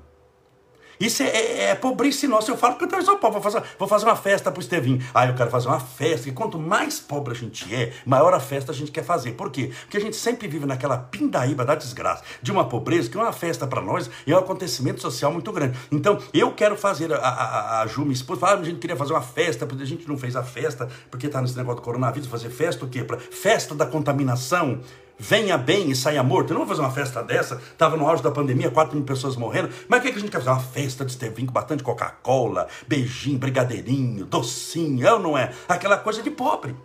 Isso 1.04 1.22
é, 1.22 1.28
é, 1.28 1.64
é 1.72 1.76
pobreza 1.76 2.26
nossa. 2.30 2.50
Eu 2.50 2.58
falo 2.58 2.78
eu 2.80 3.02
sou 3.02 3.18
pobre, 3.18 3.42
vou 3.42 3.52
fazer, 3.52 3.64
vou 3.78 3.88
fazer 3.90 4.06
uma 4.06 4.16
festa 4.16 4.50
pro 4.50 4.62
Estevinho. 4.62 5.06
Aí 5.14 5.28
eu 5.28 5.36
quero 5.36 5.50
fazer 5.50 5.68
uma 5.68 5.80
festa. 5.80 6.30
E 6.30 6.32
quanto 6.32 6.58
mais 6.58 6.98
pobre 7.00 7.34
a 7.34 7.36
gente 7.36 7.74
é, 7.76 7.92
maior 8.06 8.34
a 8.34 8.40
festa 8.40 8.72
a 8.72 8.76
gente 8.76 8.90
quer 8.90 9.04
fazer. 9.04 9.34
Por 9.34 9.52
quê? 9.52 9.70
Porque 9.82 9.98
a 9.98 10.00
gente 10.00 10.16
sempre 10.16 10.48
vive 10.48 10.66
naquela 10.66 10.98
pindaíba 10.98 11.66
da 11.66 11.76
desgraça, 11.76 12.24
de 12.42 12.54
uma 12.54 12.64
pobreza, 12.64 13.10
que 13.10 13.18
uma 13.18 13.34
festa 13.34 13.68
para 13.68 13.82
nós 13.82 14.10
é 14.26 14.34
um 14.34 14.38
acontecimento 14.38 15.02
social 15.02 15.32
muito 15.32 15.52
grande. 15.52 15.78
Então, 15.92 16.18
eu 16.34 16.54
quero 16.54 16.78
fazer, 16.78 17.12
a, 17.12 17.18
a, 17.18 17.82
a 17.82 17.88
Ju, 17.88 18.04
minha 18.04 18.14
esposa, 18.14 18.40
fala, 18.40 18.54
ah, 18.54 18.60
a 18.62 18.64
gente 18.64 18.80
queria 18.80 18.96
fazer 18.96 19.12
uma 19.12 19.22
festa, 19.22 19.66
porque 19.66 19.84
a 19.84 19.88
gente 19.88 20.08
não 20.08 20.18
fez 20.18 20.38
a 20.38 20.44
festa, 20.44 20.88
porque 21.12 21.28
tá 21.28 21.42
nesse 21.42 21.58
negócio 21.58 21.82
do 21.82 21.84
coronavírus, 21.84 22.30
fazer 22.30 22.50
festa 22.50 22.86
o 22.86 22.88
quê? 22.88 23.04
Pra, 23.04 23.18
festa 23.18 23.76
da 23.76 23.86
contaminação 23.86 24.80
venha 25.18 25.58
bem 25.58 25.90
e 25.90 25.96
saia 25.96 26.24
morto. 26.24 26.52
Eu 26.52 26.60
não 26.60 26.66
vou 26.66 26.76
fazer 26.76 26.82
uma 26.82 26.92
festa 26.92 27.24
dessa. 27.24 27.56
Estava 27.56 27.98
no 27.98 28.08
auge 28.08 28.24
da 28.24 28.32
pandemia, 28.32 28.72
4 28.72 28.96
mil 28.96 29.06
pessoas 29.06 29.36
morrendo. 29.36 29.70
Mas 29.88 30.00
o 30.00 30.02
que, 30.02 30.08
é 30.10 30.12
que 30.12 30.18
a 30.18 30.22
gente 30.22 30.32
quer 30.32 30.40
fazer? 30.40 30.50
Uma 30.50 30.60
festa 30.60 31.06
de 31.06 31.12
Estevinho 31.12 31.48
com 31.48 31.54
bastante 31.54 31.84
Coca-Cola, 31.84 32.68
beijinho, 32.88 33.38
brigadeirinho, 33.38 34.26
docinho, 34.26 35.06
é 35.06 35.14
ou 35.14 35.20
não 35.20 35.38
é? 35.38 35.52
Aquela 35.68 35.98
coisa 35.98 36.22
de 36.22 36.32
pobre. 36.32 36.76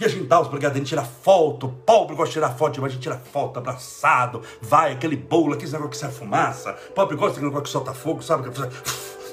E 0.00 0.04
a 0.04 0.08
gente 0.08 0.26
dá 0.26 0.40
os 0.40 0.46
brigadeirinhos, 0.46 0.88
tira 0.88 1.02
foto, 1.02 1.74
pobre 1.84 2.14
gosta 2.14 2.28
de 2.28 2.34
tirar 2.34 2.50
foto, 2.50 2.80
mas 2.80 2.92
a 2.92 2.94
gente 2.94 3.02
tira 3.02 3.18
foto, 3.18 3.58
abraçado, 3.58 4.42
vai, 4.62 4.92
aquele 4.92 5.16
bolo, 5.16 5.54
aquele 5.54 5.72
negócio 5.72 5.90
que 5.90 5.96
sai 5.96 6.12
fumaça, 6.12 6.72
pobre 6.94 7.16
gosta 7.16 7.30
daquele 7.30 7.46
negócio 7.46 7.64
que 7.64 7.70
solta 7.70 7.92
fogo, 7.92 8.22
sabe? 8.22 8.48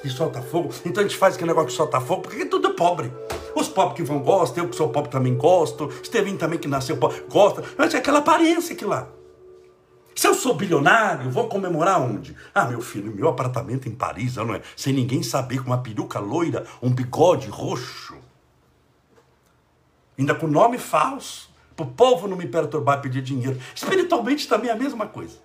E 0.05 0.09
solta 0.09 0.39
fogo. 0.39 0.69
Então 0.85 1.03
a 1.03 1.07
gente 1.07 1.17
faz 1.17 1.33
aquele 1.33 1.47
negócio 1.47 1.69
que 1.69 1.73
solta 1.73 1.99
fogo, 1.99 2.21
porque 2.21 2.43
é 2.43 2.45
tudo 2.45 2.75
pobre. 2.75 3.11
Os 3.55 3.67
pobres 3.67 3.95
que 3.95 4.03
vão 4.03 4.19
gostam, 4.19 4.63
eu 4.63 4.69
que 4.69 4.75
sou 4.75 4.89
pobre 4.89 5.09
também 5.09 5.35
gosto. 5.35 5.89
Estevinho 6.03 6.37
também 6.37 6.59
que 6.59 6.67
nasceu 6.67 6.95
pobre 6.97 7.25
gosta. 7.27 7.63
Mas 7.75 7.91
é 7.95 7.97
aquela 7.97 8.19
aparência 8.19 8.75
que 8.75 8.85
lá. 8.85 9.07
Se 10.15 10.27
eu 10.27 10.35
sou 10.35 10.53
bilionário, 10.53 11.31
vou 11.31 11.49
comemorar 11.49 11.99
onde? 11.99 12.37
Ah, 12.53 12.65
meu 12.65 12.81
filho, 12.81 13.13
meu 13.15 13.27
apartamento 13.27 13.89
em 13.89 13.95
Paris, 13.95 14.35
não 14.35 14.53
é? 14.53 14.61
Sem 14.75 14.93
ninguém 14.93 15.23
saber, 15.23 15.57
com 15.57 15.65
uma 15.71 15.79
peruca 15.79 16.19
loira, 16.19 16.65
um 16.83 16.91
bigode 16.91 17.49
roxo. 17.49 18.15
Ainda 20.19 20.35
com 20.35 20.45
nome 20.45 20.77
falso. 20.77 21.49
Para 21.75 21.85
o 21.85 21.89
povo 21.89 22.27
não 22.27 22.37
me 22.37 22.45
perturbar 22.45 22.99
e 22.99 23.01
pedir 23.01 23.23
dinheiro. 23.23 23.59
Espiritualmente 23.73 24.47
também 24.47 24.69
é 24.69 24.73
a 24.73 24.77
mesma 24.77 25.07
coisa. 25.07 25.39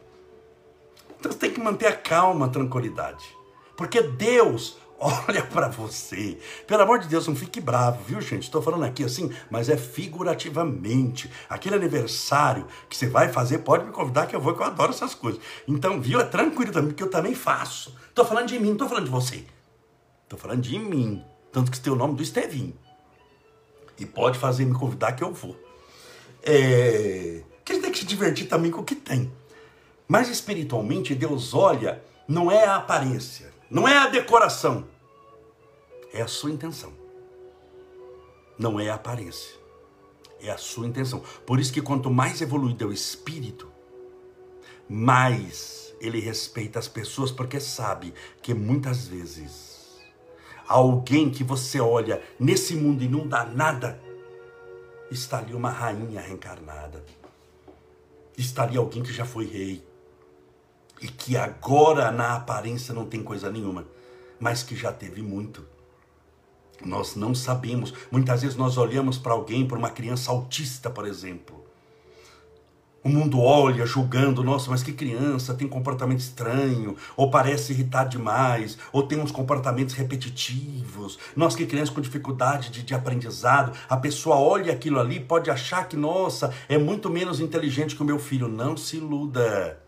Então 1.18 1.32
você 1.32 1.38
tem 1.38 1.50
que 1.50 1.60
manter 1.60 1.86
a 1.86 1.96
calma, 1.96 2.44
a 2.44 2.48
tranquilidade. 2.50 3.39
Porque 3.80 4.02
Deus 4.02 4.76
olha 5.00 5.42
para 5.42 5.68
você. 5.68 6.36
Pelo 6.66 6.82
amor 6.82 6.98
de 6.98 7.08
Deus, 7.08 7.26
não 7.26 7.34
fique 7.34 7.62
bravo, 7.62 8.04
viu, 8.04 8.20
gente? 8.20 8.42
Estou 8.42 8.60
falando 8.60 8.84
aqui 8.84 9.02
assim, 9.02 9.32
mas 9.50 9.70
é 9.70 9.76
figurativamente. 9.78 11.30
Aquele 11.48 11.76
aniversário 11.76 12.66
que 12.90 12.94
você 12.94 13.06
vai 13.06 13.32
fazer, 13.32 13.60
pode 13.60 13.86
me 13.86 13.90
convidar 13.90 14.26
que 14.26 14.36
eu 14.36 14.40
vou, 14.40 14.52
que 14.52 14.60
eu 14.60 14.66
adoro 14.66 14.92
essas 14.92 15.14
coisas. 15.14 15.40
Então, 15.66 15.98
viu? 15.98 16.20
É 16.20 16.24
tranquilo 16.24 16.70
também, 16.70 16.92
que 16.92 17.02
eu 17.02 17.08
também 17.08 17.34
faço. 17.34 17.96
Estou 18.06 18.22
falando 18.22 18.48
de 18.48 18.58
mim, 18.58 18.66
não 18.66 18.72
estou 18.74 18.88
falando 18.90 19.06
de 19.06 19.10
você. 19.10 19.46
Estou 20.24 20.38
falando 20.38 20.60
de 20.60 20.78
mim. 20.78 21.24
Tanto 21.50 21.70
que 21.70 21.80
tem 21.80 21.90
o 21.90 21.96
nome 21.96 22.16
do 22.16 22.22
Estevinho. 22.22 22.76
E 23.98 24.04
pode 24.04 24.38
fazer 24.38 24.66
me 24.66 24.74
convidar 24.74 25.12
que 25.12 25.24
eu 25.24 25.32
vou. 25.32 25.58
É... 26.42 27.42
Que 27.64 27.72
a 27.72 27.74
gente 27.76 27.84
tem 27.84 27.92
que 27.92 27.98
se 28.00 28.04
divertir 28.04 28.46
também 28.46 28.70
com 28.70 28.82
o 28.82 28.84
que 28.84 28.94
tem. 28.94 29.32
Mas 30.06 30.28
espiritualmente, 30.28 31.14
Deus 31.14 31.54
olha, 31.54 32.02
não 32.28 32.52
é 32.52 32.66
a 32.66 32.76
aparência 32.76 33.49
não 33.70 33.86
é 33.86 33.96
a 33.96 34.08
decoração, 34.08 34.86
é 36.12 36.20
a 36.20 36.26
sua 36.26 36.50
intenção. 36.50 36.92
Não 38.58 38.78
é 38.78 38.90
a 38.90 38.94
aparência, 38.94 39.54
é 40.40 40.50
a 40.50 40.58
sua 40.58 40.86
intenção. 40.86 41.22
Por 41.46 41.58
isso 41.58 41.72
que 41.72 41.80
quanto 41.80 42.10
mais 42.10 42.42
evoluído 42.42 42.84
é 42.84 42.86
o 42.88 42.92
espírito, 42.92 43.72
mais 44.88 45.94
ele 46.00 46.20
respeita 46.20 46.78
as 46.78 46.88
pessoas, 46.88 47.30
porque 47.30 47.60
sabe 47.60 48.12
que 48.42 48.52
muitas 48.52 49.06
vezes 49.06 49.98
alguém 50.66 51.30
que 51.30 51.44
você 51.44 51.80
olha 51.80 52.22
nesse 52.38 52.74
mundo 52.74 53.02
e 53.02 53.08
não 53.08 53.26
dá 53.26 53.46
nada, 53.46 54.02
está 55.10 55.38
ali 55.38 55.54
uma 55.54 55.70
rainha 55.70 56.20
reencarnada 56.20 57.02
estaria 58.40 58.78
alguém 58.78 59.02
que 59.02 59.12
já 59.12 59.24
foi 59.24 59.46
rei 59.46 59.84
e 61.00 61.08
que 61.08 61.36
agora 61.36 62.10
na 62.10 62.36
aparência 62.36 62.94
não 62.94 63.06
tem 63.06 63.22
coisa 63.22 63.50
nenhuma, 63.50 63.86
mas 64.38 64.62
que 64.62 64.76
já 64.76 64.92
teve 64.92 65.22
muito. 65.22 65.64
Nós 66.84 67.14
não 67.14 67.34
sabemos. 67.34 67.92
Muitas 68.10 68.42
vezes 68.42 68.56
nós 68.56 68.76
olhamos 68.76 69.18
para 69.18 69.32
alguém, 69.32 69.66
para 69.66 69.78
uma 69.78 69.90
criança 69.90 70.30
autista, 70.30 70.88
por 70.88 71.06
exemplo. 71.06 71.60
O 73.02 73.08
mundo 73.08 73.40
olha 73.40 73.86
julgando, 73.86 74.44
nossa, 74.44 74.70
mas 74.70 74.82
que 74.82 74.92
criança, 74.92 75.54
tem 75.54 75.66
comportamento 75.66 76.18
estranho, 76.18 76.96
ou 77.16 77.30
parece 77.30 77.72
irritar 77.72 78.04
demais, 78.04 78.76
ou 78.92 79.02
tem 79.02 79.18
uns 79.18 79.32
comportamentos 79.32 79.94
repetitivos. 79.94 81.18
Nós 81.34 81.56
que 81.56 81.64
criança 81.64 81.92
com 81.92 82.00
dificuldade 82.02 82.68
de, 82.68 82.82
de 82.82 82.94
aprendizado, 82.94 83.72
a 83.88 83.96
pessoa 83.96 84.36
olha 84.36 84.70
aquilo 84.70 85.00
ali, 85.00 85.18
pode 85.18 85.50
achar 85.50 85.88
que, 85.88 85.96
nossa, 85.96 86.52
é 86.68 86.76
muito 86.76 87.08
menos 87.08 87.40
inteligente 87.40 87.96
que 87.96 88.02
o 88.02 88.06
meu 88.06 88.18
filho. 88.18 88.48
Não 88.48 88.76
se 88.76 88.98
iluda. 88.98 89.80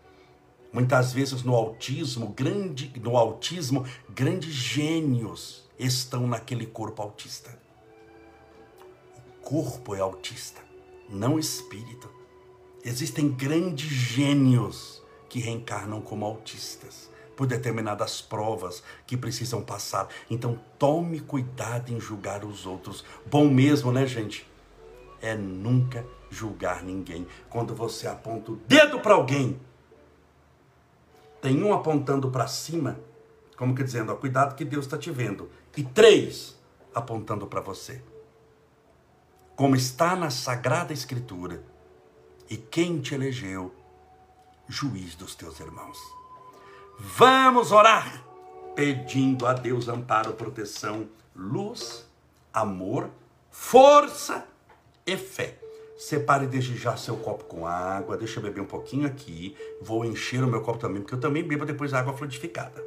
Muitas 0.73 1.13
vezes 1.13 1.43
no 1.43 1.53
autismo, 1.53 2.29
grande, 2.29 2.91
no 2.99 3.15
autismo, 3.15 3.85
grandes 4.09 4.51
gênios 4.51 5.69
estão 5.77 6.25
naquele 6.27 6.65
corpo 6.65 7.03
autista. 7.03 7.55
O 9.27 9.43
corpo 9.43 9.93
é 9.93 9.99
autista, 9.99 10.61
não 11.07 11.37
espírito. 11.37 12.09
Existem 12.83 13.29
grandes 13.29 13.87
gênios 13.87 15.01
que 15.29 15.39
reencarnam 15.39 16.01
como 16.01 16.25
autistas 16.25 17.07
por 17.35 17.45
determinadas 17.45 18.19
provas 18.19 18.83
que 19.05 19.15
precisam 19.15 19.61
passar. 19.61 20.07
Então 20.29 20.59
tome 20.79 21.19
cuidado 21.19 21.93
em 21.93 21.99
julgar 21.99 22.43
os 22.43 22.65
outros. 22.65 23.05
Bom 23.27 23.47
mesmo, 23.47 23.91
né, 23.91 24.07
gente? 24.07 24.47
É 25.21 25.35
nunca 25.35 26.05
julgar 26.31 26.83
ninguém. 26.83 27.27
Quando 27.49 27.75
você 27.75 28.07
aponta 28.07 28.51
o 28.51 28.55
dedo 28.55 28.99
para 28.99 29.13
alguém, 29.13 29.59
tem 31.43 31.61
um 31.61 31.73
apontando 31.73 32.31
para 32.31 32.47
cima, 32.47 32.97
como 33.57 33.75
que 33.75 33.83
dizendo, 33.83 34.13
ó, 34.13 34.15
cuidado 34.15 34.55
que 34.55 34.63
Deus 34.63 34.85
está 34.85 34.97
te 34.97 35.11
vendo, 35.11 35.49
e 35.75 35.83
três 35.83 36.57
apontando 36.95 37.45
para 37.47 37.59
você. 37.59 38.01
Como 39.53 39.75
está 39.75 40.15
na 40.15 40.29
Sagrada 40.29 40.93
Escritura 40.93 41.61
e 42.49 42.55
quem 42.55 43.01
te 43.01 43.13
elegeu 43.13 43.75
juiz 44.69 45.15
dos 45.15 45.35
teus 45.35 45.59
irmãos. 45.59 45.99
Vamos 46.97 47.73
orar, 47.73 48.23
pedindo 48.73 49.45
a 49.45 49.51
Deus 49.51 49.89
amparo, 49.89 50.35
proteção, 50.35 51.09
luz, 51.35 52.09
amor, 52.53 53.09
força 53.51 54.47
e 55.05 55.17
fé. 55.17 55.59
Separe 56.03 56.45
desde 56.45 56.75
já 56.75 56.97
seu 56.97 57.15
copo 57.15 57.45
com 57.45 57.65
água, 57.65 58.17
deixa 58.17 58.37
eu 58.37 58.43
beber 58.43 58.59
um 58.59 58.65
pouquinho 58.65 59.07
aqui. 59.07 59.55
Vou 59.79 60.03
encher 60.03 60.43
o 60.43 60.47
meu 60.47 60.61
copo 60.61 60.77
também, 60.77 61.01
porque 61.01 61.15
eu 61.15 61.19
também 61.19 61.47
bebo 61.47 61.65
depois 61.65 61.93
água 61.93 62.11
fluidificada. 62.11 62.83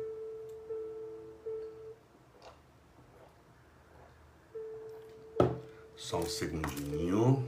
Só 5.96 6.18
um 6.18 6.26
segundinho. 6.26 7.42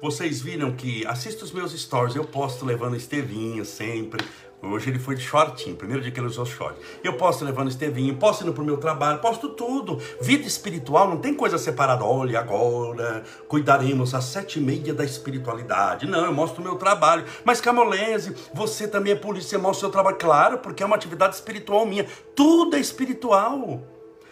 Vocês 0.00 0.40
viram 0.40 0.70
que 0.70 1.04
assista 1.06 1.44
os 1.44 1.50
meus 1.50 1.72
stories, 1.72 2.14
eu 2.14 2.22
posto 2.22 2.64
levando 2.64 2.94
Estevinho 2.94 3.64
sempre. 3.64 4.24
Hoje 4.62 4.90
ele 4.90 4.98
foi 4.98 5.16
de 5.16 5.22
shortinho, 5.22 5.74
primeiro 5.74 6.00
dia 6.00 6.12
que 6.12 6.20
ele 6.20 6.28
usou 6.28 6.46
short. 6.46 6.78
Eu 7.02 7.14
posto 7.14 7.44
levando 7.44 7.68
Estevinho, 7.68 8.14
posto 8.14 8.44
indo 8.44 8.52
pro 8.52 8.64
meu 8.64 8.76
trabalho, 8.76 9.18
posto 9.18 9.48
tudo. 9.48 10.00
Vida 10.20 10.46
espiritual 10.46 11.08
não 11.08 11.16
tem 11.16 11.34
coisa 11.34 11.58
separada. 11.58 12.04
Olha, 12.04 12.38
agora 12.38 13.24
cuidaremos 13.48 14.14
às 14.14 14.24
sete 14.24 14.60
e 14.60 14.62
meia 14.62 14.94
da 14.94 15.04
espiritualidade. 15.04 16.06
Não, 16.06 16.24
eu 16.24 16.32
mostro 16.32 16.60
o 16.60 16.64
meu 16.64 16.76
trabalho. 16.76 17.24
Mas 17.44 17.60
Camolese, 17.60 18.36
você 18.54 18.86
também 18.86 19.14
é 19.14 19.16
polícia, 19.16 19.50
você 19.50 19.58
mostra 19.58 19.78
o 19.78 19.80
seu 19.80 19.90
trabalho. 19.90 20.16
Claro, 20.16 20.58
porque 20.58 20.80
é 20.80 20.86
uma 20.86 20.94
atividade 20.94 21.34
espiritual 21.34 21.84
minha. 21.84 22.06
Tudo 22.36 22.76
é 22.76 22.80
espiritual. 22.80 23.82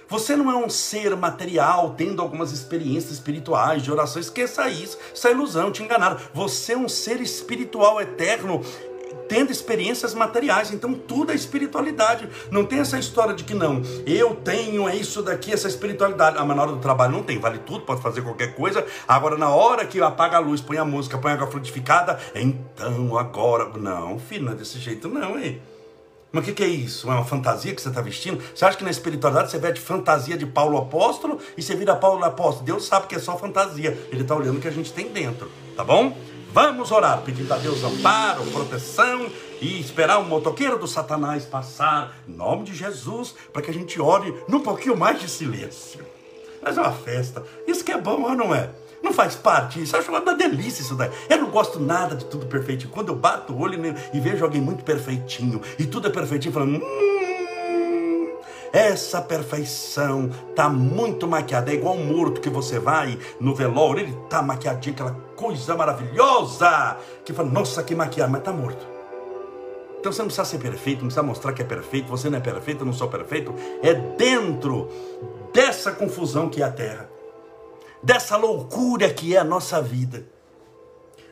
Você 0.09 0.37
não 0.37 0.51
é 0.51 0.57
um 0.57 0.71
ser 0.71 1.17
material 1.17 1.95
tendo 1.97 2.23
algumas 2.23 2.53
experiências 2.53 3.13
espirituais, 3.13 3.83
de 3.83 3.91
oração. 3.91 4.21
Esqueça 4.21 4.69
isso. 4.69 4.97
Isso 5.13 5.27
é 5.27 5.33
ilusão, 5.33 5.73
te 5.73 5.83
enganaram. 5.83 6.17
Você 6.33 6.75
é 6.75 6.79
um 6.79 6.89
ser 6.89 7.21
espiritual 7.21 8.01
eterno 8.01 8.63
tendo 9.29 9.51
experiências 9.51 10.15
materiais. 10.15 10.73
Então 10.73 10.95
tudo 10.95 11.33
é 11.33 11.35
espiritualidade. 11.35 12.29
Não 12.51 12.65
tem 12.65 12.79
essa 12.79 12.99
história 12.99 13.35
de 13.35 13.45
que 13.45 13.55
não, 13.55 13.83
eu 14.07 14.35
tenho 14.37 14.89
é 14.89 14.97
isso 14.97 15.23
daqui, 15.23 15.53
essa 15.53 15.69
espiritualidade. 15.69 16.37
Ah, 16.39 16.45
mas 16.45 16.57
na 16.57 16.63
hora 16.63 16.73
do 16.73 16.79
trabalho 16.79 17.13
não 17.13 17.23
tem, 17.23 17.39
vale 17.39 17.59
tudo, 17.59 17.81
pode 17.81 18.01
fazer 18.01 18.23
qualquer 18.23 18.55
coisa. 18.55 18.87
Agora, 19.07 19.37
na 19.37 19.51
hora 19.51 19.85
que 19.85 20.01
apaga 20.01 20.37
a 20.37 20.41
luz, 20.41 20.61
põe 20.61 20.79
a 20.79 20.85
música, 20.85 21.19
põe 21.19 21.33
a 21.33 21.35
água 21.35 21.47
frutificada, 21.49 22.19
então 22.35 23.19
agora. 23.19 23.67
Não, 23.77 24.19
filho, 24.19 24.45
não 24.45 24.53
é 24.53 24.55
desse 24.55 24.79
jeito, 24.79 25.09
não, 25.09 25.39
hein? 25.39 25.61
Mas 26.37 26.45
o 26.45 26.49
que, 26.49 26.53
que, 26.53 26.65
é 26.65 26.69
isso? 26.69 27.11
É 27.11 27.15
uma 27.15 27.25
fantasia 27.25 27.75
que 27.75 27.81
você 27.81 27.89
está 27.89 28.03
vestindo? 28.03 28.39
Você 28.55 28.63
acha 28.63 28.77
que 28.77 28.85
na 28.85 28.91
espiritualidade 28.91 29.51
você 29.51 29.59
veste 29.59 29.81
fantasia 29.81 30.37
de 30.37 30.45
Paulo 30.45 30.77
apóstolo 30.77 31.41
e 31.57 31.63
você 31.63 31.75
vira 31.75 31.97
Paulo 31.97 32.23
apóstolo? 32.23 32.67
Deus 32.67 32.85
sabe 32.85 33.07
que 33.07 33.15
é 33.15 33.19
só 33.19 33.39
fantasia. 33.39 33.99
Ele 34.13 34.21
está 34.21 34.37
olhando 34.37 34.59
o 34.59 34.61
que 34.61 34.69
a 34.69 34.71
gente 34.71 34.93
tem 34.93 35.09
dentro, 35.09 35.51
tá 35.75 35.83
bom? 35.83 36.15
Vamos 36.53 36.93
orar, 36.93 37.23
pedindo 37.23 37.51
a 37.55 37.57
Deus 37.57 37.83
amparo, 37.83 38.45
proteção 38.53 39.31
e 39.63 39.81
esperar 39.81 40.19
o 40.19 40.27
motoqueiro 40.27 40.79
do 40.79 40.87
Satanás 40.87 41.47
passar, 41.47 42.15
em 42.29 42.35
nome 42.35 42.65
de 42.65 42.75
Jesus, 42.75 43.35
para 43.51 43.63
que 43.63 43.71
a 43.71 43.75
gente 43.75 43.99
ore 43.99 44.35
num 44.47 44.61
pouquinho 44.61 44.95
mais 44.95 45.19
de 45.19 45.31
silêncio. 45.31 46.05
Mas 46.61 46.77
é 46.77 46.83
uma 46.83 46.93
festa. 46.93 47.43
Isso 47.67 47.83
que 47.83 47.93
é 47.93 47.99
bom, 47.99 48.35
não 48.35 48.55
é? 48.55 48.69
Não 49.07 49.13
faz 49.13 49.37
parte 49.37 49.81
isso. 49.81 49.95
Eu 49.95 50.01
acho 50.01 50.11
uma 50.11 50.35
delícia 50.35 50.83
isso 50.83 50.97
daí. 50.97 51.09
Eu 51.31 51.39
não 51.39 51.49
gosto 51.49 51.79
nada 51.79 52.17
de 52.17 52.25
tudo 52.25 52.45
perfeitinho. 52.47 52.91
Quando 52.91 53.11
eu 53.11 53.15
bato 53.15 53.53
o 53.53 53.61
olho 53.61 53.81
e 54.13 54.19
vejo 54.19 54.45
alguém 54.45 54.61
muito 54.61 54.83
perfeitinho 54.83 55.63
e 55.79 55.87
tudo 55.87 56.09
é 56.09 56.11
perfeitinho, 56.11 56.53
falando. 56.53 56.83
Hum, 56.83 58.29
essa 58.73 59.23
perfeição 59.23 60.29
tá 60.57 60.69
muito 60.69 61.29
maquiada. 61.29 61.71
É 61.71 61.75
igual 61.75 61.95
um 61.95 62.05
morto 62.05 62.41
que 62.41 62.51
você 62.51 62.81
vai 62.81 63.17
no 63.39 63.55
velório, 63.55 64.03
ele 64.03 64.19
tá 64.29 64.43
maquiadinho, 64.43 64.95
aquela 64.97 65.13
coisa 65.37 65.77
maravilhosa. 65.77 66.97
Que 67.25 67.33
fala, 67.33 67.49
nossa, 67.49 67.85
que 67.85 67.95
maquiado, 67.95 68.33
mas 68.33 68.43
tá 68.43 68.53
morto. 68.53 68.85
Então 70.01 70.11
você 70.11 70.21
não 70.21 70.27
precisa 70.27 70.45
ser 70.45 70.59
perfeito, 70.59 70.99
não 70.99 71.07
precisa 71.07 71.23
mostrar 71.23 71.53
que 71.53 71.63
é 71.63 71.65
perfeito, 71.65 72.09
você 72.09 72.29
não 72.29 72.39
é 72.39 72.41
perfeito, 72.41 72.81
eu 72.81 72.87
não 72.87 72.93
sou 72.93 73.07
perfeito. 73.07 73.55
É 73.85 73.95
dentro 73.95 74.89
dessa 75.53 75.93
confusão 75.93 76.49
que 76.49 76.61
é 76.61 76.65
a 76.65 76.73
terra 76.73 77.16
dessa 78.07 78.37
loucura 78.37 79.13
que 79.13 79.35
é 79.35 79.39
a 79.41 79.45
nossa 79.45 79.83
vida. 79.83 80.25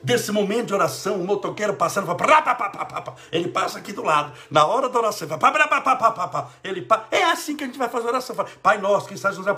Desse 0.05 0.31
momento 0.31 0.67
de 0.67 0.75
oração, 0.75 1.17
o 1.17 1.25
motoqueiro 1.25 1.73
passando, 1.75 2.07
fala, 2.07 3.17
ele 3.33 3.49
passa 3.49 3.79
aqui 3.79 3.91
do 3.91 4.03
lado. 4.03 4.33
Na 4.51 4.67
hora 4.67 4.87
da 4.91 4.99
oração, 4.99 5.27
fala, 5.27 6.51
ele 6.63 6.83
passa. 6.83 7.07
É 7.11 7.25
assim 7.25 7.57
que 7.57 7.65
a 7.65 7.67
gente 7.67 7.79
vai 7.79 7.89
fazer 7.89 8.09
oração. 8.09 8.37
Fala, 8.37 8.51
Pai 8.63 8.77
nosso 8.77 9.09
que 9.09 9.15
estás 9.15 9.39
nos 9.39 9.47
céus, 9.47 9.57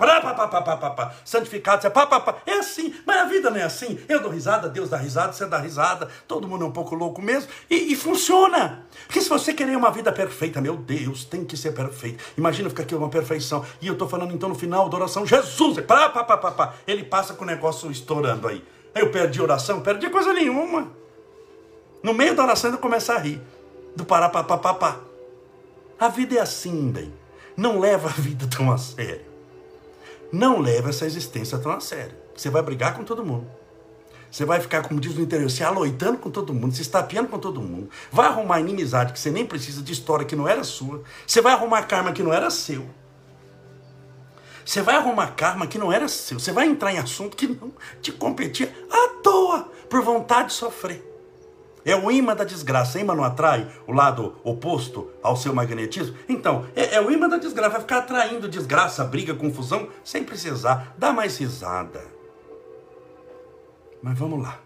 santificado, 1.25 1.83
é 2.47 2.53
assim. 2.53 2.95
Mas 3.05 3.17
a 3.17 3.25
vida 3.25 3.51
não 3.51 3.57
é 3.57 3.65
assim. 3.65 3.99
Eu 4.09 4.21
dou 4.21 4.31
risada, 4.31 4.69
Deus 4.69 4.89
dá 4.89 4.97
risada, 4.97 5.33
você 5.33 5.47
dá 5.47 5.59
risada. 5.59 6.09
Todo 6.29 6.47
mundo 6.47 6.65
é 6.65 6.69
um 6.69 6.73
pouco 6.73 6.95
louco 6.95 7.21
mesmo. 7.21 7.51
E, 7.69 7.93
e 7.93 7.97
funciona. 7.97 8.87
Porque 9.07 9.21
se 9.21 9.29
você 9.29 9.53
querer 9.53 9.77
uma 9.77 9.91
vida 9.91 10.13
perfeita, 10.13 10.61
meu 10.61 10.77
Deus, 10.77 11.25
tem 11.25 11.45
que 11.45 11.57
ser 11.57 11.73
perfeito. 11.73 12.23
Imagina 12.39 12.69
ficar 12.69 12.85
aqui 12.85 12.95
uma 12.95 13.09
perfeição. 13.09 13.65
E 13.81 13.89
eu 13.89 13.95
estou 13.95 14.09
falando 14.09 14.33
então 14.33 14.49
no 14.49 14.55
final 14.55 14.89
da 14.89 14.97
oração, 14.97 15.27
Jesus, 15.27 15.81
pá, 15.81 16.09
pá, 16.09 16.23
pá, 16.23 16.37
pá, 16.37 16.51
pá. 16.53 16.75
ele 16.87 17.03
passa 17.03 17.35
com 17.35 17.43
o 17.43 17.47
negócio 17.47 17.91
estourando 17.91 18.47
aí. 18.47 18.76
Eu 18.97 19.11
perdi 19.11 19.43
oração, 19.43 19.83
perdi 19.83 20.09
coisa 20.09 20.33
nenhuma. 20.33 20.91
No 22.03 22.15
meio 22.15 22.35
da 22.35 22.45
oração 22.45 22.71
eu 22.71 22.79
começa 22.79 23.15
a 23.15 23.19
rir. 23.19 23.41
Do 23.95 24.05
pará, 24.05 24.29
pá, 24.29 24.43
pá, 24.43 24.57
pá, 24.57 24.75
pá. 24.75 25.01
A 26.01 26.09
vida 26.09 26.37
é 26.37 26.41
assim, 26.41 26.91
bem. 26.91 27.13
Não 27.57 27.79
leva 27.79 28.09
a 28.09 28.13
vida 28.13 28.47
tão 28.55 28.73
a 28.73 28.79
sério. 28.79 29.27
Não 30.33 30.61
leva 30.61 30.89
essa 30.89 31.05
existência 31.05 31.59
tão 31.59 31.73
a 31.73 31.81
sério. 31.81 32.17
Você 32.35 32.49
vai 32.49 32.63
brigar 32.63 32.95
com 32.95 33.05
todo 33.05 33.25
mundo. 33.25 33.47
Você 34.31 34.45
vai 34.45 34.61
ficar, 34.61 34.83
como 34.83 35.01
diz 35.01 35.15
no 35.15 35.23
interior, 35.23 35.51
se 35.51 35.63
aloitando 35.63 36.19
com 36.19 36.31
todo 36.31 36.53
mundo, 36.53 36.75
se 36.75 36.83
estapeando 36.83 37.29
com 37.29 37.39
todo 37.39 37.61
mundo. 37.61 37.89
Vai 38.11 38.27
arrumar 38.27 38.61
inimizade 38.61 39.13
que 39.13 39.21
você 39.21 39.31
nem 39.31 39.47
precisa 39.47 39.83
de 39.83 39.93
história 39.93 40.27
que 40.27 40.37
não 40.37 40.49
era 40.49 40.65
sua. 40.65 41.03
Você 41.27 41.41
vai 41.41 41.53
arrumar 41.53 41.83
karma 41.85 42.13
que 42.13 42.23
não 42.23 42.33
era 42.33 42.51
seu. 42.51 42.87
Você 44.67 44.83
vai 44.83 44.97
arrumar 44.97 45.29
karma 45.29 45.69
que 45.69 45.79
não 45.79 45.93
era 45.93 46.09
seu. 46.09 46.41
Você 46.41 46.51
vai 46.51 46.67
entrar 46.67 46.93
em 46.93 46.99
assunto 46.99 47.37
que 47.37 47.47
não 47.47 47.73
te 48.03 48.11
competia 48.11 48.75
à 48.91 49.23
toa, 49.23 49.71
por 49.89 50.03
vontade 50.03 50.49
de 50.49 50.55
sofrer. 50.55 51.05
É 51.85 51.95
o 51.95 52.11
imã 52.11 52.35
da 52.35 52.43
desgraça. 52.43 52.99
Imã 52.99 53.15
não 53.15 53.23
atrai 53.23 53.71
o 53.87 53.93
lado 53.93 54.35
oposto 54.43 55.09
ao 55.23 55.37
seu 55.37 55.55
magnetismo? 55.55 56.17
Então, 56.29 56.67
é, 56.75 56.97
é, 56.97 57.01
o 57.01 57.13
imã 57.13 57.29
da 57.29 57.37
desgraça. 57.37 57.71
Vai 57.71 57.81
ficar 57.81 57.99
atraindo 57.99 58.49
desgraça, 58.49 59.05
briga, 59.05 59.35
confusão, 59.35 59.89
sem 60.03 60.25
precisar. 60.25 60.97
Dá 60.99 61.13
mais 61.13 61.39
risada. 61.39 62.05
Mas 64.03 64.19
vamos 64.19 64.43
lá. 64.43 64.66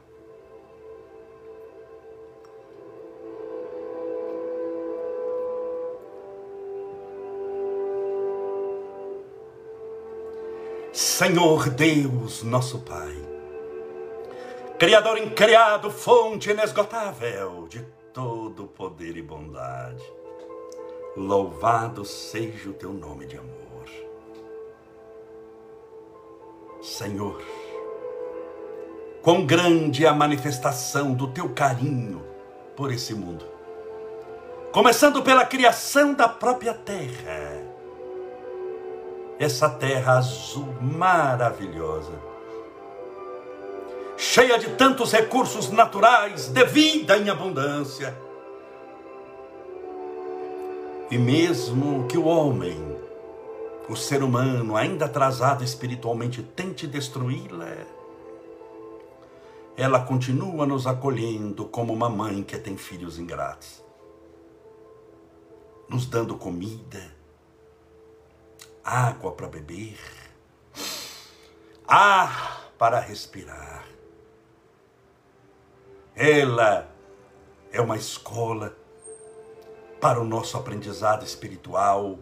Senhor 11.00 11.70
Deus, 11.70 12.42
nosso 12.42 12.80
Pai, 12.80 13.16
Criador 14.78 15.16
incriado, 15.16 15.90
fonte 15.90 16.50
inesgotável 16.50 17.66
de 17.70 17.80
todo 18.12 18.66
poder 18.66 19.16
e 19.16 19.22
bondade, 19.22 20.04
louvado 21.16 22.04
seja 22.04 22.68
o 22.68 22.74
teu 22.74 22.92
nome 22.92 23.24
de 23.24 23.38
amor. 23.38 23.88
Senhor, 26.82 27.42
quão 29.22 29.46
grande 29.46 30.04
é 30.04 30.08
a 30.08 30.12
manifestação 30.12 31.14
do 31.14 31.28
teu 31.28 31.48
carinho 31.48 32.22
por 32.76 32.92
esse 32.92 33.14
mundo. 33.14 33.46
Começando 34.70 35.22
pela 35.22 35.46
criação 35.46 36.12
da 36.12 36.28
própria 36.28 36.74
terra. 36.74 37.59
Essa 39.40 39.70
terra 39.70 40.18
azul 40.18 40.68
maravilhosa, 40.82 42.12
cheia 44.14 44.58
de 44.58 44.68
tantos 44.76 45.12
recursos 45.12 45.70
naturais, 45.70 46.48
de 46.48 46.62
vida 46.66 47.16
em 47.16 47.30
abundância. 47.30 48.14
E 51.10 51.16
mesmo 51.16 52.06
que 52.06 52.18
o 52.18 52.26
homem, 52.26 52.76
o 53.88 53.96
ser 53.96 54.22
humano, 54.22 54.76
ainda 54.76 55.06
atrasado 55.06 55.64
espiritualmente, 55.64 56.42
tente 56.42 56.86
destruí-la, 56.86 57.66
ela 59.74 60.00
continua 60.00 60.66
nos 60.66 60.86
acolhendo 60.86 61.64
como 61.64 61.94
uma 61.94 62.10
mãe 62.10 62.42
que 62.42 62.58
tem 62.58 62.76
filhos 62.76 63.18
ingratos, 63.18 63.82
nos 65.88 66.04
dando 66.04 66.36
comida, 66.36 67.19
água 68.90 69.30
para 69.30 69.46
beber, 69.46 69.96
ar 71.86 72.72
para 72.76 72.98
respirar. 72.98 73.86
Ela 76.16 76.90
é 77.70 77.80
uma 77.80 77.96
escola 77.96 78.76
para 80.00 80.20
o 80.20 80.24
nosso 80.24 80.56
aprendizado 80.56 81.24
espiritual, 81.24 82.18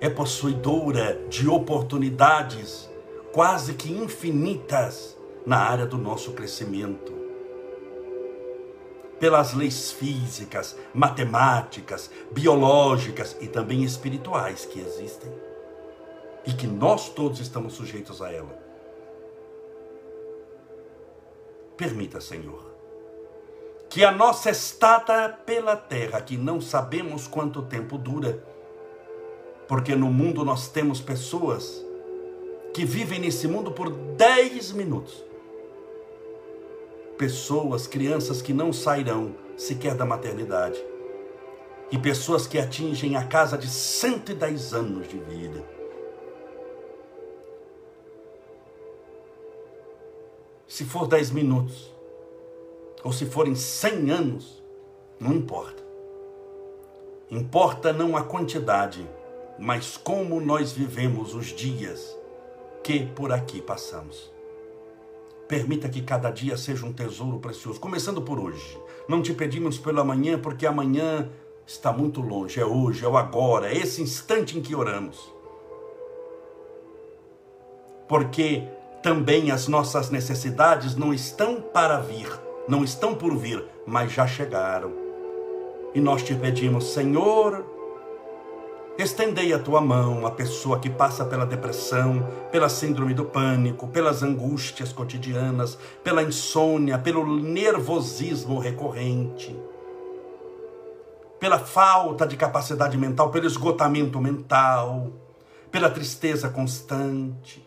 é 0.00 0.10
possuidora 0.10 1.24
de 1.28 1.48
oportunidades 1.48 2.90
quase 3.32 3.74
que 3.74 3.92
infinitas 3.92 5.16
na 5.46 5.58
área 5.58 5.86
do 5.86 5.98
nosso 5.98 6.32
crescimento. 6.32 7.19
Pelas 9.20 9.52
leis 9.52 9.92
físicas, 9.92 10.76
matemáticas, 10.94 12.10
biológicas 12.32 13.36
e 13.40 13.46
também 13.46 13.84
espirituais 13.84 14.64
que 14.64 14.80
existem. 14.80 15.30
E 16.46 16.52
que 16.52 16.66
nós 16.66 17.10
todos 17.10 17.38
estamos 17.38 17.74
sujeitos 17.74 18.22
a 18.22 18.32
ela. 18.32 18.58
Permita, 21.76 22.20
Senhor, 22.20 22.74
que 23.90 24.04
a 24.04 24.10
nossa 24.10 24.50
estada 24.50 25.28
pela 25.28 25.76
terra, 25.76 26.20
que 26.20 26.36
não 26.36 26.60
sabemos 26.60 27.28
quanto 27.28 27.62
tempo 27.62 27.98
dura, 27.98 28.42
porque 29.68 29.94
no 29.94 30.10
mundo 30.10 30.44
nós 30.44 30.68
temos 30.68 31.00
pessoas 31.00 31.84
que 32.72 32.84
vivem 32.84 33.20
nesse 33.20 33.46
mundo 33.46 33.70
por 33.70 33.90
10 33.90 34.72
minutos 34.72 35.29
pessoas, 37.20 37.86
crianças 37.86 38.40
que 38.40 38.54
não 38.54 38.72
sairão 38.72 39.34
sequer 39.54 39.94
da 39.94 40.06
maternidade. 40.06 40.82
E 41.92 41.98
pessoas 41.98 42.46
que 42.46 42.58
atingem 42.58 43.14
a 43.14 43.26
casa 43.26 43.58
de 43.58 43.68
110 43.68 44.72
anos 44.72 45.06
de 45.06 45.18
vida. 45.18 45.62
Se 50.66 50.82
for 50.86 51.06
10 51.06 51.32
minutos, 51.32 51.94
ou 53.04 53.12
se 53.12 53.26
forem 53.26 53.54
100 53.54 54.10
anos, 54.10 54.62
não 55.18 55.34
importa. 55.34 55.82
Importa 57.30 57.92
não 57.92 58.16
a 58.16 58.22
quantidade, 58.22 59.06
mas 59.58 59.98
como 59.98 60.40
nós 60.40 60.72
vivemos 60.72 61.34
os 61.34 61.48
dias 61.48 62.16
que 62.82 63.04
por 63.04 63.30
aqui 63.30 63.60
passamos. 63.60 64.39
Permita 65.50 65.88
que 65.88 66.00
cada 66.00 66.30
dia 66.30 66.56
seja 66.56 66.86
um 66.86 66.92
tesouro 66.92 67.40
precioso, 67.40 67.80
começando 67.80 68.22
por 68.22 68.38
hoje. 68.38 68.78
Não 69.08 69.20
te 69.20 69.34
pedimos 69.34 69.78
pelo 69.78 70.00
amanhã, 70.00 70.38
porque 70.38 70.64
amanhã 70.64 71.28
está 71.66 71.92
muito 71.92 72.20
longe. 72.20 72.60
É 72.60 72.64
hoje, 72.64 73.04
é 73.04 73.08
o 73.08 73.16
agora, 73.16 73.68
é 73.68 73.76
esse 73.76 74.00
instante 74.00 74.56
em 74.56 74.62
que 74.62 74.76
oramos. 74.76 75.18
Porque 78.08 78.62
também 79.02 79.50
as 79.50 79.66
nossas 79.66 80.08
necessidades 80.08 80.94
não 80.94 81.12
estão 81.12 81.60
para 81.60 81.98
vir, 81.98 82.28
não 82.68 82.84
estão 82.84 83.16
por 83.16 83.36
vir, 83.36 83.64
mas 83.84 84.12
já 84.12 84.28
chegaram. 84.28 84.92
E 85.92 86.00
nós 86.00 86.22
te 86.22 86.32
pedimos, 86.32 86.92
Senhor, 86.92 87.64
Estendei 89.00 89.50
a 89.54 89.58
tua 89.58 89.80
mão 89.80 90.26
à 90.26 90.30
pessoa 90.30 90.78
que 90.78 90.90
passa 90.90 91.24
pela 91.24 91.46
depressão, 91.46 92.22
pela 92.52 92.68
síndrome 92.68 93.14
do 93.14 93.24
pânico, 93.24 93.88
pelas 93.88 94.22
angústias 94.22 94.92
cotidianas, 94.92 95.78
pela 96.04 96.22
insônia, 96.22 96.98
pelo 96.98 97.24
nervosismo 97.24 98.58
recorrente, 98.58 99.58
pela 101.38 101.58
falta 101.58 102.26
de 102.26 102.36
capacidade 102.36 102.98
mental, 102.98 103.30
pelo 103.30 103.46
esgotamento 103.46 104.20
mental, 104.20 105.10
pela 105.72 105.88
tristeza 105.88 106.50
constante, 106.50 107.66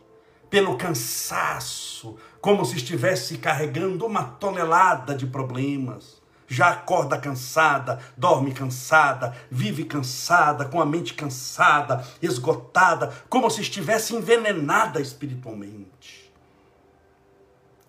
pelo 0.51 0.77
cansaço, 0.77 2.15
como 2.39 2.63
se 2.63 2.75
estivesse 2.75 3.39
carregando 3.39 4.05
uma 4.05 4.23
tonelada 4.23 5.15
de 5.15 5.25
problemas 5.25 6.22
já 6.48 6.70
acorda 6.70 7.18
cansada, 7.18 8.00
dorme 8.18 8.54
cansada, 8.54 9.36
vive 9.50 9.86
cansada, 9.86 10.66
com 10.66 10.82
a 10.82 10.86
mente 10.86 11.14
cansada, 11.14 12.06
esgotada, 12.22 13.14
como 13.30 13.50
se 13.50 13.62
estivesse 13.62 14.16
envenenada 14.16 15.02
espiritualmente. 15.02 16.32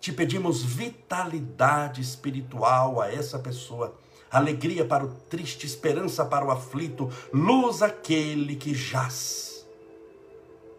Te 0.01 0.13
pedimos 0.13 0.63
vitalidade 0.63 2.01
espiritual 2.01 3.01
a 3.01 3.11
essa 3.11 3.39
pessoa, 3.39 3.97
alegria 4.31 4.85
para 4.85 5.05
o 5.05 5.15
triste, 5.31 5.67
esperança 5.67 6.25
para 6.25 6.45
o 6.45 6.51
aflito, 6.51 7.11
luz 7.33 7.83
aquele 7.83 8.57
que 8.57 8.75
jaz 8.75 9.67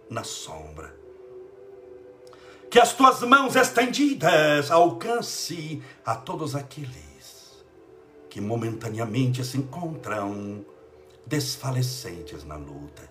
na 0.10 0.24
sombra. 0.24 0.94
Que 2.70 2.80
as 2.80 2.94
tuas 2.94 3.22
mãos 3.22 3.56
estendidas 3.56 4.70
alcance 4.70 5.82
a 6.06 6.14
todos 6.14 6.56
aqueles 6.56 7.05
que 8.36 8.42
momentaneamente 8.42 9.46
se 9.46 9.58
encontram 9.58 10.66
desfalecentes 11.26 12.44
na 12.44 12.58
luta. 12.58 13.10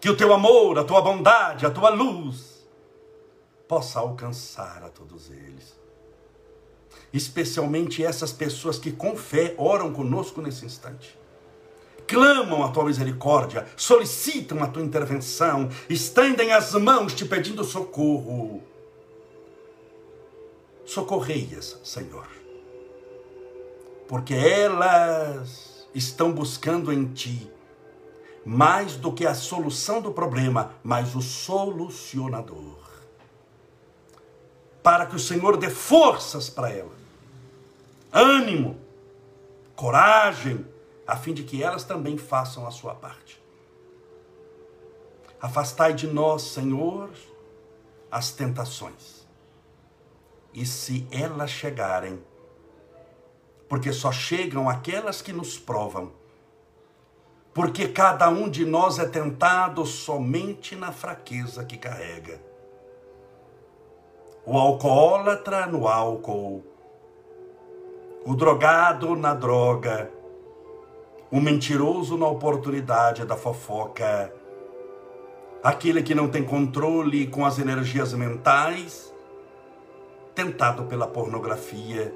Que 0.00 0.08
o 0.08 0.16
teu 0.16 0.32
amor, 0.32 0.78
a 0.78 0.84
tua 0.84 1.02
bondade, 1.02 1.66
a 1.66 1.70
tua 1.72 1.90
luz 1.90 2.64
possa 3.66 3.98
alcançar 3.98 4.84
a 4.84 4.88
todos 4.88 5.28
eles. 5.32 5.76
Especialmente 7.12 8.04
essas 8.04 8.32
pessoas 8.32 8.78
que 8.78 8.92
com 8.92 9.16
fé 9.16 9.56
oram 9.58 9.92
conosco 9.92 10.40
nesse 10.40 10.64
instante. 10.64 11.18
Clamam 12.06 12.62
a 12.62 12.70
tua 12.70 12.84
misericórdia, 12.84 13.66
solicitam 13.76 14.62
a 14.62 14.68
tua 14.68 14.84
intervenção, 14.84 15.68
estendem 15.88 16.52
as 16.52 16.74
mãos 16.74 17.12
te 17.12 17.24
pedindo 17.24 17.64
socorro. 17.64 18.62
Socorreias, 20.86 21.80
Senhor 21.82 22.39
porque 24.10 24.34
elas 24.34 25.86
estão 25.94 26.32
buscando 26.32 26.92
em 26.92 27.06
ti 27.12 27.48
mais 28.44 28.96
do 28.96 29.12
que 29.12 29.24
a 29.24 29.36
solução 29.36 30.02
do 30.02 30.10
problema, 30.10 30.74
mas 30.82 31.14
o 31.14 31.22
solucionador. 31.22 32.80
Para 34.82 35.06
que 35.06 35.14
o 35.14 35.18
Senhor 35.20 35.56
dê 35.56 35.70
forças 35.70 36.50
para 36.50 36.70
elas, 36.70 36.98
ânimo, 38.12 38.80
coragem, 39.76 40.66
a 41.06 41.16
fim 41.16 41.32
de 41.32 41.44
que 41.44 41.62
elas 41.62 41.84
também 41.84 42.18
façam 42.18 42.66
a 42.66 42.72
sua 42.72 42.96
parte. 42.96 43.40
Afastai 45.40 45.94
de 45.94 46.08
nós, 46.08 46.42
Senhor, 46.42 47.10
as 48.10 48.32
tentações. 48.32 49.24
E 50.52 50.66
se 50.66 51.06
elas 51.12 51.50
chegarem, 51.50 52.20
porque 53.70 53.92
só 53.92 54.10
chegam 54.10 54.68
aquelas 54.68 55.22
que 55.22 55.32
nos 55.32 55.56
provam. 55.56 56.10
Porque 57.54 57.86
cada 57.86 58.28
um 58.28 58.48
de 58.48 58.66
nós 58.66 58.98
é 58.98 59.06
tentado 59.06 59.86
somente 59.86 60.74
na 60.74 60.90
fraqueza 60.90 61.64
que 61.64 61.78
carrega. 61.78 62.42
O 64.44 64.58
alcoólatra 64.58 65.66
no 65.66 65.86
álcool, 65.86 66.64
o 68.26 68.34
drogado 68.34 69.14
na 69.14 69.34
droga, 69.34 70.10
o 71.30 71.40
mentiroso 71.40 72.18
na 72.18 72.26
oportunidade 72.26 73.24
da 73.24 73.36
fofoca, 73.36 74.34
aquele 75.62 76.02
que 76.02 76.14
não 76.14 76.26
tem 76.28 76.42
controle 76.42 77.28
com 77.28 77.46
as 77.46 77.60
energias 77.60 78.12
mentais, 78.14 79.14
tentado 80.34 80.86
pela 80.86 81.06
pornografia, 81.06 82.12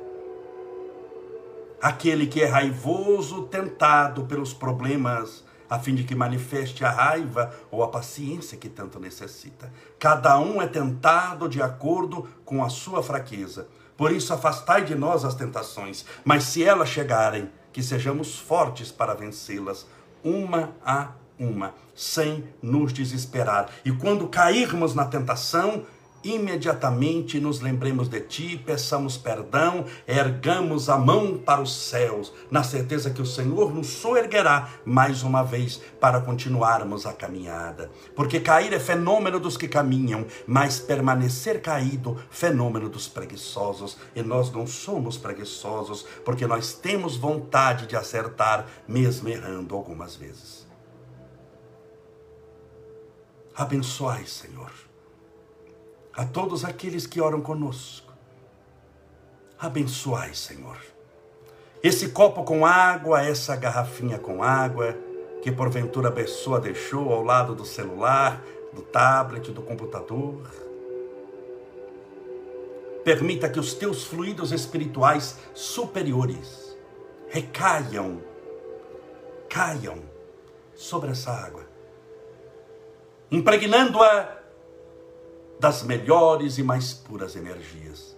aquele 1.85 2.26
que 2.26 2.41
é 2.41 2.47
raivoso, 2.47 3.43
tentado 3.43 4.24
pelos 4.24 4.55
problemas, 4.55 5.45
a 5.68 5.78
fim 5.78 5.95
de 5.95 6.03
que 6.03 6.14
manifeste 6.14 6.82
a 6.82 6.91
raiva 6.91 7.55
ou 7.70 7.82
a 7.82 7.89
paciência 7.89 8.57
que 8.57 8.70
tanto 8.70 8.99
necessita. 8.99 9.70
Cada 9.99 10.39
um 10.39 10.62
é 10.62 10.66
tentado 10.66 11.47
de 11.47 11.61
acordo 11.61 12.26
com 12.43 12.64
a 12.64 12.70
sua 12.70 13.03
fraqueza. 13.03 13.68
Por 13.99 14.11
isso, 14.12 14.32
afastai 14.32 14.82
de 14.82 14.95
nós 14.95 15.26
as 15.26 15.35
tentações, 15.35 16.07
mas 16.24 16.45
se 16.45 16.64
elas 16.64 16.89
chegarem, 16.89 17.51
que 17.70 17.82
sejamos 17.82 18.39
fortes 18.39 18.91
para 18.91 19.12
vencê-las, 19.12 19.87
uma 20.22 20.70
a 20.82 21.11
uma, 21.39 21.74
sem 21.95 22.45
nos 22.62 22.95
desesperar. 22.95 23.68
E 23.85 23.93
quando 23.93 24.28
cairmos 24.28 24.95
na 24.95 25.05
tentação, 25.05 25.85
imediatamente 26.25 27.39
nos 27.39 27.61
lembremos 27.61 28.09
de 28.09 28.20
ti, 28.20 28.62
peçamos 28.64 29.16
perdão, 29.16 29.85
ergamos 30.07 30.89
a 30.89 30.97
mão 30.97 31.39
para 31.39 31.61
os 31.61 31.75
céus, 31.75 32.33
na 32.51 32.62
certeza 32.62 33.11
que 33.11 33.20
o 33.20 33.27
Senhor 33.27 33.75
nos 33.75 33.89
soerguerá 33.89 34.70
mais 34.85 35.22
uma 35.22 35.43
vez 35.43 35.81
para 36.01 36.20
continuarmos 36.20 37.07
a 37.07 37.12
caminhada. 37.12 37.91
Porque 38.16 38.41
cair 38.41 38.72
é 38.72 38.81
fenômeno 38.81 39.39
dos 39.39 39.57
que 39.57 39.68
caminham, 39.68 40.27
mas 40.47 40.81
permanecer 40.81 41.61
caído, 41.61 42.16
fenômeno 42.31 42.89
dos 42.89 43.07
preguiçosos. 43.09 43.97
E 44.14 44.22
nós 44.22 44.51
não 44.51 44.66
somos 44.66 45.16
preguiçosos, 45.16 46.05
porque 46.25 46.47
nós 46.47 46.72
temos 46.72 47.16
vontade 47.16 47.87
de 47.87 47.97
acertar, 47.97 48.66
mesmo 48.89 49.29
errando 49.29 49.75
algumas 49.75 50.16
vezes. 50.16 50.64
Abençoai, 53.55 54.27
Senhor, 54.27 54.72
a 56.17 56.25
todos 56.25 56.65
aqueles 56.65 57.07
que 57.07 57.21
oram 57.21 57.41
conosco. 57.41 58.12
Abençoai, 59.59 60.35
Senhor. 60.35 60.77
Esse 61.83 62.09
copo 62.09 62.45
com 62.45 62.65
água, 62.65 63.23
essa 63.23 63.55
garrafinha 63.57 64.19
com 64.19 64.43
água, 64.43 64.97
que 65.43 65.53
porventura 65.53 66.09
a 66.09 66.12
pessoa 66.12 66.61
deixou 66.61 67.12
ao 67.12 67.23
lado 67.23 67.55
do 67.55 67.65
celular, 67.65 68.43
do 68.73 68.83
tablet, 68.83 69.51
do 69.51 69.62
computador. 69.62 70.51
Permita 73.05 73.49
que 73.49 73.61
os 73.61 73.75
teus 73.75 74.05
fluidos 74.05 74.51
espirituais 74.51 75.39
superiores 75.53 76.75
recaiam, 77.29 78.23
caiam 79.49 79.99
sobre 80.75 81.11
essa 81.11 81.31
água 81.31 81.75
impregnando-a 83.35 84.43
das 85.59 85.82
melhores 85.82 86.59
e 86.59 86.62
mais 86.62 86.92
puras 86.92 87.36
energias. 87.36 88.16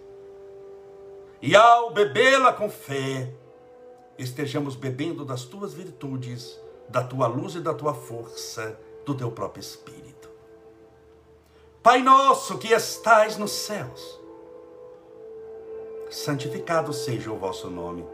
E 1.40 1.54
ao 1.54 1.92
bebê-la 1.92 2.52
com 2.52 2.68
fé, 2.68 3.32
estejamos 4.18 4.74
bebendo 4.74 5.24
das 5.24 5.44
tuas 5.44 5.74
virtudes, 5.74 6.58
da 6.88 7.02
tua 7.02 7.26
luz 7.26 7.54
e 7.54 7.60
da 7.60 7.74
tua 7.74 7.94
força, 7.94 8.78
do 9.04 9.14
teu 9.14 9.30
próprio 9.30 9.60
Espírito. 9.60 10.30
Pai 11.82 12.02
nosso 12.02 12.58
que 12.58 12.72
estais 12.72 13.36
nos 13.36 13.52
céus, 13.52 14.20
santificado 16.10 16.92
seja 16.92 17.30
o 17.30 17.38
vosso 17.38 17.70
nome, 17.70 18.04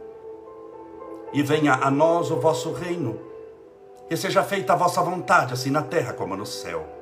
e 1.33 1.43
venha 1.43 1.75
a 1.75 1.91
nós 1.91 2.31
o 2.31 2.39
vosso 2.39 2.73
reino 2.73 3.19
que 4.09 4.17
seja 4.17 4.43
feita 4.43 4.75
a 4.75 4.77
vossa 4.77 5.01
vontade, 5.01 5.55
assim 5.55 5.71
na 5.71 5.83
terra 5.83 6.13
como 6.13 6.37
no 6.37 6.45
céu. 6.45 7.02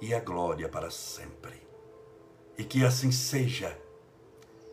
e 0.00 0.14
a 0.14 0.20
glória 0.20 0.68
para 0.68 0.90
sempre. 0.90 1.60
E 2.56 2.64
que 2.64 2.84
assim 2.84 3.10
seja. 3.12 3.76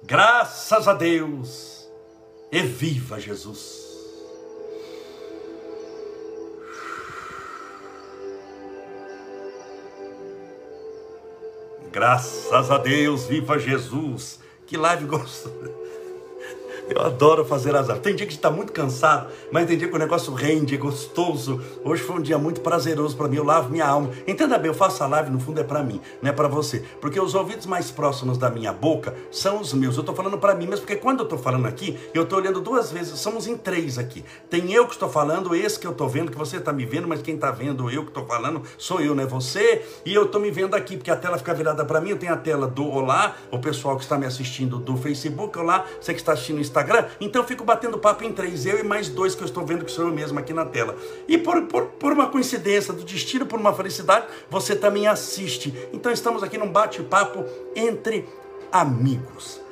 Graças 0.04 0.88
a 0.88 0.94
Deus 0.94 1.90
e 2.52 2.62
viva 2.62 3.20
Jesus. 3.20 3.86
Graças 11.92 12.72
a 12.72 12.78
Deus, 12.78 13.26
viva 13.26 13.58
Jesus. 13.58 14.40
Que 14.68 14.76
live 14.76 15.06
gostosa. 15.06 15.85
Eu 16.88 17.02
adoro 17.02 17.44
fazer 17.44 17.74
lives. 17.74 17.98
Tem 18.00 18.16
dia 18.16 18.28
que 18.28 18.34
está 18.34 18.52
muito 18.52 18.72
cansado, 18.72 19.32
mas 19.52 19.66
tem 19.66 19.76
dia 19.76 19.88
que 19.88 19.96
o 19.96 20.00
negócio 20.00 20.32
rende, 20.34 20.76
é 20.76 20.78
gostoso. 20.78 21.60
Hoje 21.84 22.04
foi 22.04 22.18
um 22.18 22.22
dia 22.22 22.38
muito 22.38 22.62
prazeroso 22.62 23.18
para 23.18 23.28
mim. 23.28 23.38
Eu 23.38 23.44
lavo 23.44 23.72
minha 23.72 23.88
alma. 23.88 24.12
Entenda 24.28 24.58
bem, 24.58 24.70
eu 24.70 24.74
faço 24.74 25.04
a 25.04 25.08
live, 25.08 25.32
no 25.32 25.40
fundo 25.40 25.60
é 25.60 25.64
para 25.64 25.82
mim, 25.82 26.00
não 26.22 26.30
é 26.30 26.34
para 26.34 26.48
você. 26.48 26.84
Porque 27.02 27.20
os 27.20 27.34
ouvidos 27.34 27.66
mais 27.66 27.90
próximos 27.90 28.38
da 28.38 28.52
minha 28.52 28.72
boca 28.72 29.16
são 29.32 29.62
os 29.62 29.74
meus. 29.74 29.96
Eu 29.96 30.02
estou 30.02 30.16
falando 30.16 30.38
para 30.38 30.54
mim 30.54 30.68
mesmo, 30.68 30.86
porque 30.86 30.96
quando 30.96 31.22
eu 31.22 31.24
estou 31.24 31.40
falando 31.40 31.66
aqui, 31.66 31.98
eu 32.14 32.22
estou 32.22 32.38
olhando 32.38 32.62
duas 32.62 32.92
vezes. 32.92 33.20
Somos 33.20 33.48
em 33.48 33.58
três 33.58 33.98
aqui. 33.98 34.24
Tem 34.48 34.72
eu 34.72 34.86
que 34.86 34.94
estou 34.94 35.10
falando, 35.10 35.56
esse 35.56 35.80
que 35.80 35.88
eu 35.88 35.92
estou 35.92 36.08
vendo, 36.08 36.32
que 36.32 36.38
você 36.38 36.58
está 36.58 36.72
me 36.72 36.86
vendo, 36.86 37.08
mas 37.08 37.22
quem 37.22 37.34
está 37.34 37.50
vendo 37.50 37.90
eu 37.90 38.04
que 38.04 38.10
estou 38.10 38.26
falando 38.28 38.62
sou 38.78 39.02
eu, 39.02 39.16
não 39.16 39.24
é 39.24 39.28
você. 39.28 39.84
E 40.06 40.14
eu 40.14 40.26
estou 40.26 40.40
me 40.40 40.52
vendo 40.52 40.76
aqui, 40.76 40.98
porque 40.98 41.10
a 41.10 41.16
tela 41.16 41.38
fica 41.40 41.54
virada 41.54 41.84
para 41.84 42.00
mim. 42.00 42.12
Eu 42.12 42.18
tenho 42.18 42.34
a 42.34 42.38
tela 42.38 42.68
do 42.68 42.88
Olá, 42.88 43.36
o 43.50 43.58
pessoal 43.58 43.98
que 43.98 44.04
está 44.04 44.20
me 44.20 44.28
assistindo 44.28 44.78
do 44.78 44.96
Facebook, 44.96 45.58
Olá, 45.58 45.84
você 46.00 46.14
que 46.14 46.20
está 46.20 46.34
assistindo 46.34 46.58
no 46.58 46.62
Instagram. 46.76 47.06
Então 47.22 47.42
eu 47.42 47.48
fico 47.48 47.64
batendo 47.64 47.98
papo 47.98 48.24
em 48.24 48.34
três, 48.34 48.66
eu 48.66 48.80
e 48.80 48.84
mais 48.84 49.08
dois 49.08 49.34
que 49.34 49.42
eu 49.42 49.46
estou 49.46 49.66
vendo 49.66 49.86
que 49.86 49.92
sou 49.92 50.08
eu 50.08 50.14
mesmo 50.14 50.38
aqui 50.38 50.54
na 50.54 50.66
tela. 50.66 50.96
E 51.28 51.38
por, 51.38 51.62
por, 51.64 51.86
por 51.86 52.12
uma 52.12 52.28
coincidência 52.28 52.94
do 52.94 53.04
destino, 53.04 53.46
por 53.46 53.60
uma 53.60 53.74
felicidade, 53.74 54.28
você 54.50 54.76
também 54.76 55.08
assiste. 55.08 55.74
Então 55.94 56.12
estamos 56.12 56.44
aqui 56.44 56.58
num 56.58 56.70
bate-papo 56.70 57.46
entre 57.76 58.28
amigos. 58.72 59.65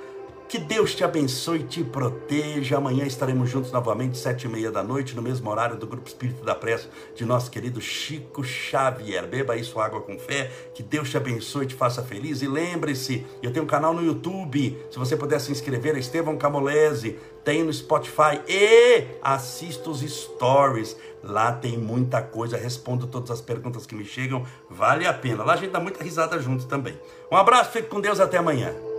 Que 0.47 0.59
Deus 0.59 0.93
te 0.93 1.03
abençoe 1.03 1.61
e 1.61 1.63
te 1.63 1.83
proteja. 1.83 2.77
Amanhã 2.77 3.05
estaremos 3.05 3.49
juntos 3.49 3.71
novamente, 3.71 4.17
sete 4.17 4.45
e 4.45 4.47
meia 4.47 4.71
da 4.71 4.83
noite, 4.83 5.15
no 5.15 5.21
mesmo 5.21 5.49
horário 5.49 5.77
do 5.77 5.87
Grupo 5.87 6.07
Espírito 6.07 6.45
da 6.45 6.53
Pressa, 6.53 6.89
de 7.15 7.25
nosso 7.25 7.49
querido 7.49 7.81
Chico 7.81 8.43
Xavier. 8.43 9.25
Beba 9.25 9.53
aí 9.53 9.63
sua 9.63 9.85
água 9.85 10.01
com 10.01 10.19
fé. 10.19 10.51
Que 10.75 10.83
Deus 10.83 11.09
te 11.09 11.17
abençoe 11.17 11.63
e 11.63 11.67
te 11.69 11.75
faça 11.75 12.03
feliz. 12.03 12.43
E 12.43 12.47
lembre-se, 12.47 13.25
eu 13.41 13.51
tenho 13.51 13.65
um 13.65 13.67
canal 13.67 13.95
no 13.95 14.05
YouTube. 14.05 14.77
Se 14.91 14.99
você 14.99 15.17
puder 15.17 15.39
se 15.39 15.51
inscrever, 15.51 15.95
é 15.95 15.99
Estevão 15.99 16.37
Camolese. 16.37 17.17
Tem 17.43 17.63
no 17.63 17.73
Spotify 17.73 18.39
e 18.47 19.05
assista 19.23 19.89
os 19.89 20.01
stories. 20.01 20.95
Lá 21.23 21.51
tem 21.51 21.77
muita 21.77 22.21
coisa, 22.21 22.57
respondo 22.57 23.07
todas 23.07 23.31
as 23.31 23.41
perguntas 23.41 23.87
que 23.87 23.95
me 23.95 24.05
chegam. 24.05 24.45
Vale 24.69 25.07
a 25.07 25.13
pena. 25.13 25.43
Lá 25.43 25.53
a 25.53 25.57
gente 25.57 25.71
dá 25.71 25.79
muita 25.79 26.03
risada 26.03 26.39
junto 26.39 26.67
também. 26.67 26.99
Um 27.31 27.35
abraço, 27.35 27.71
fique 27.71 27.87
com 27.87 27.99
Deus, 27.99 28.19
até 28.19 28.37
amanhã. 28.37 28.92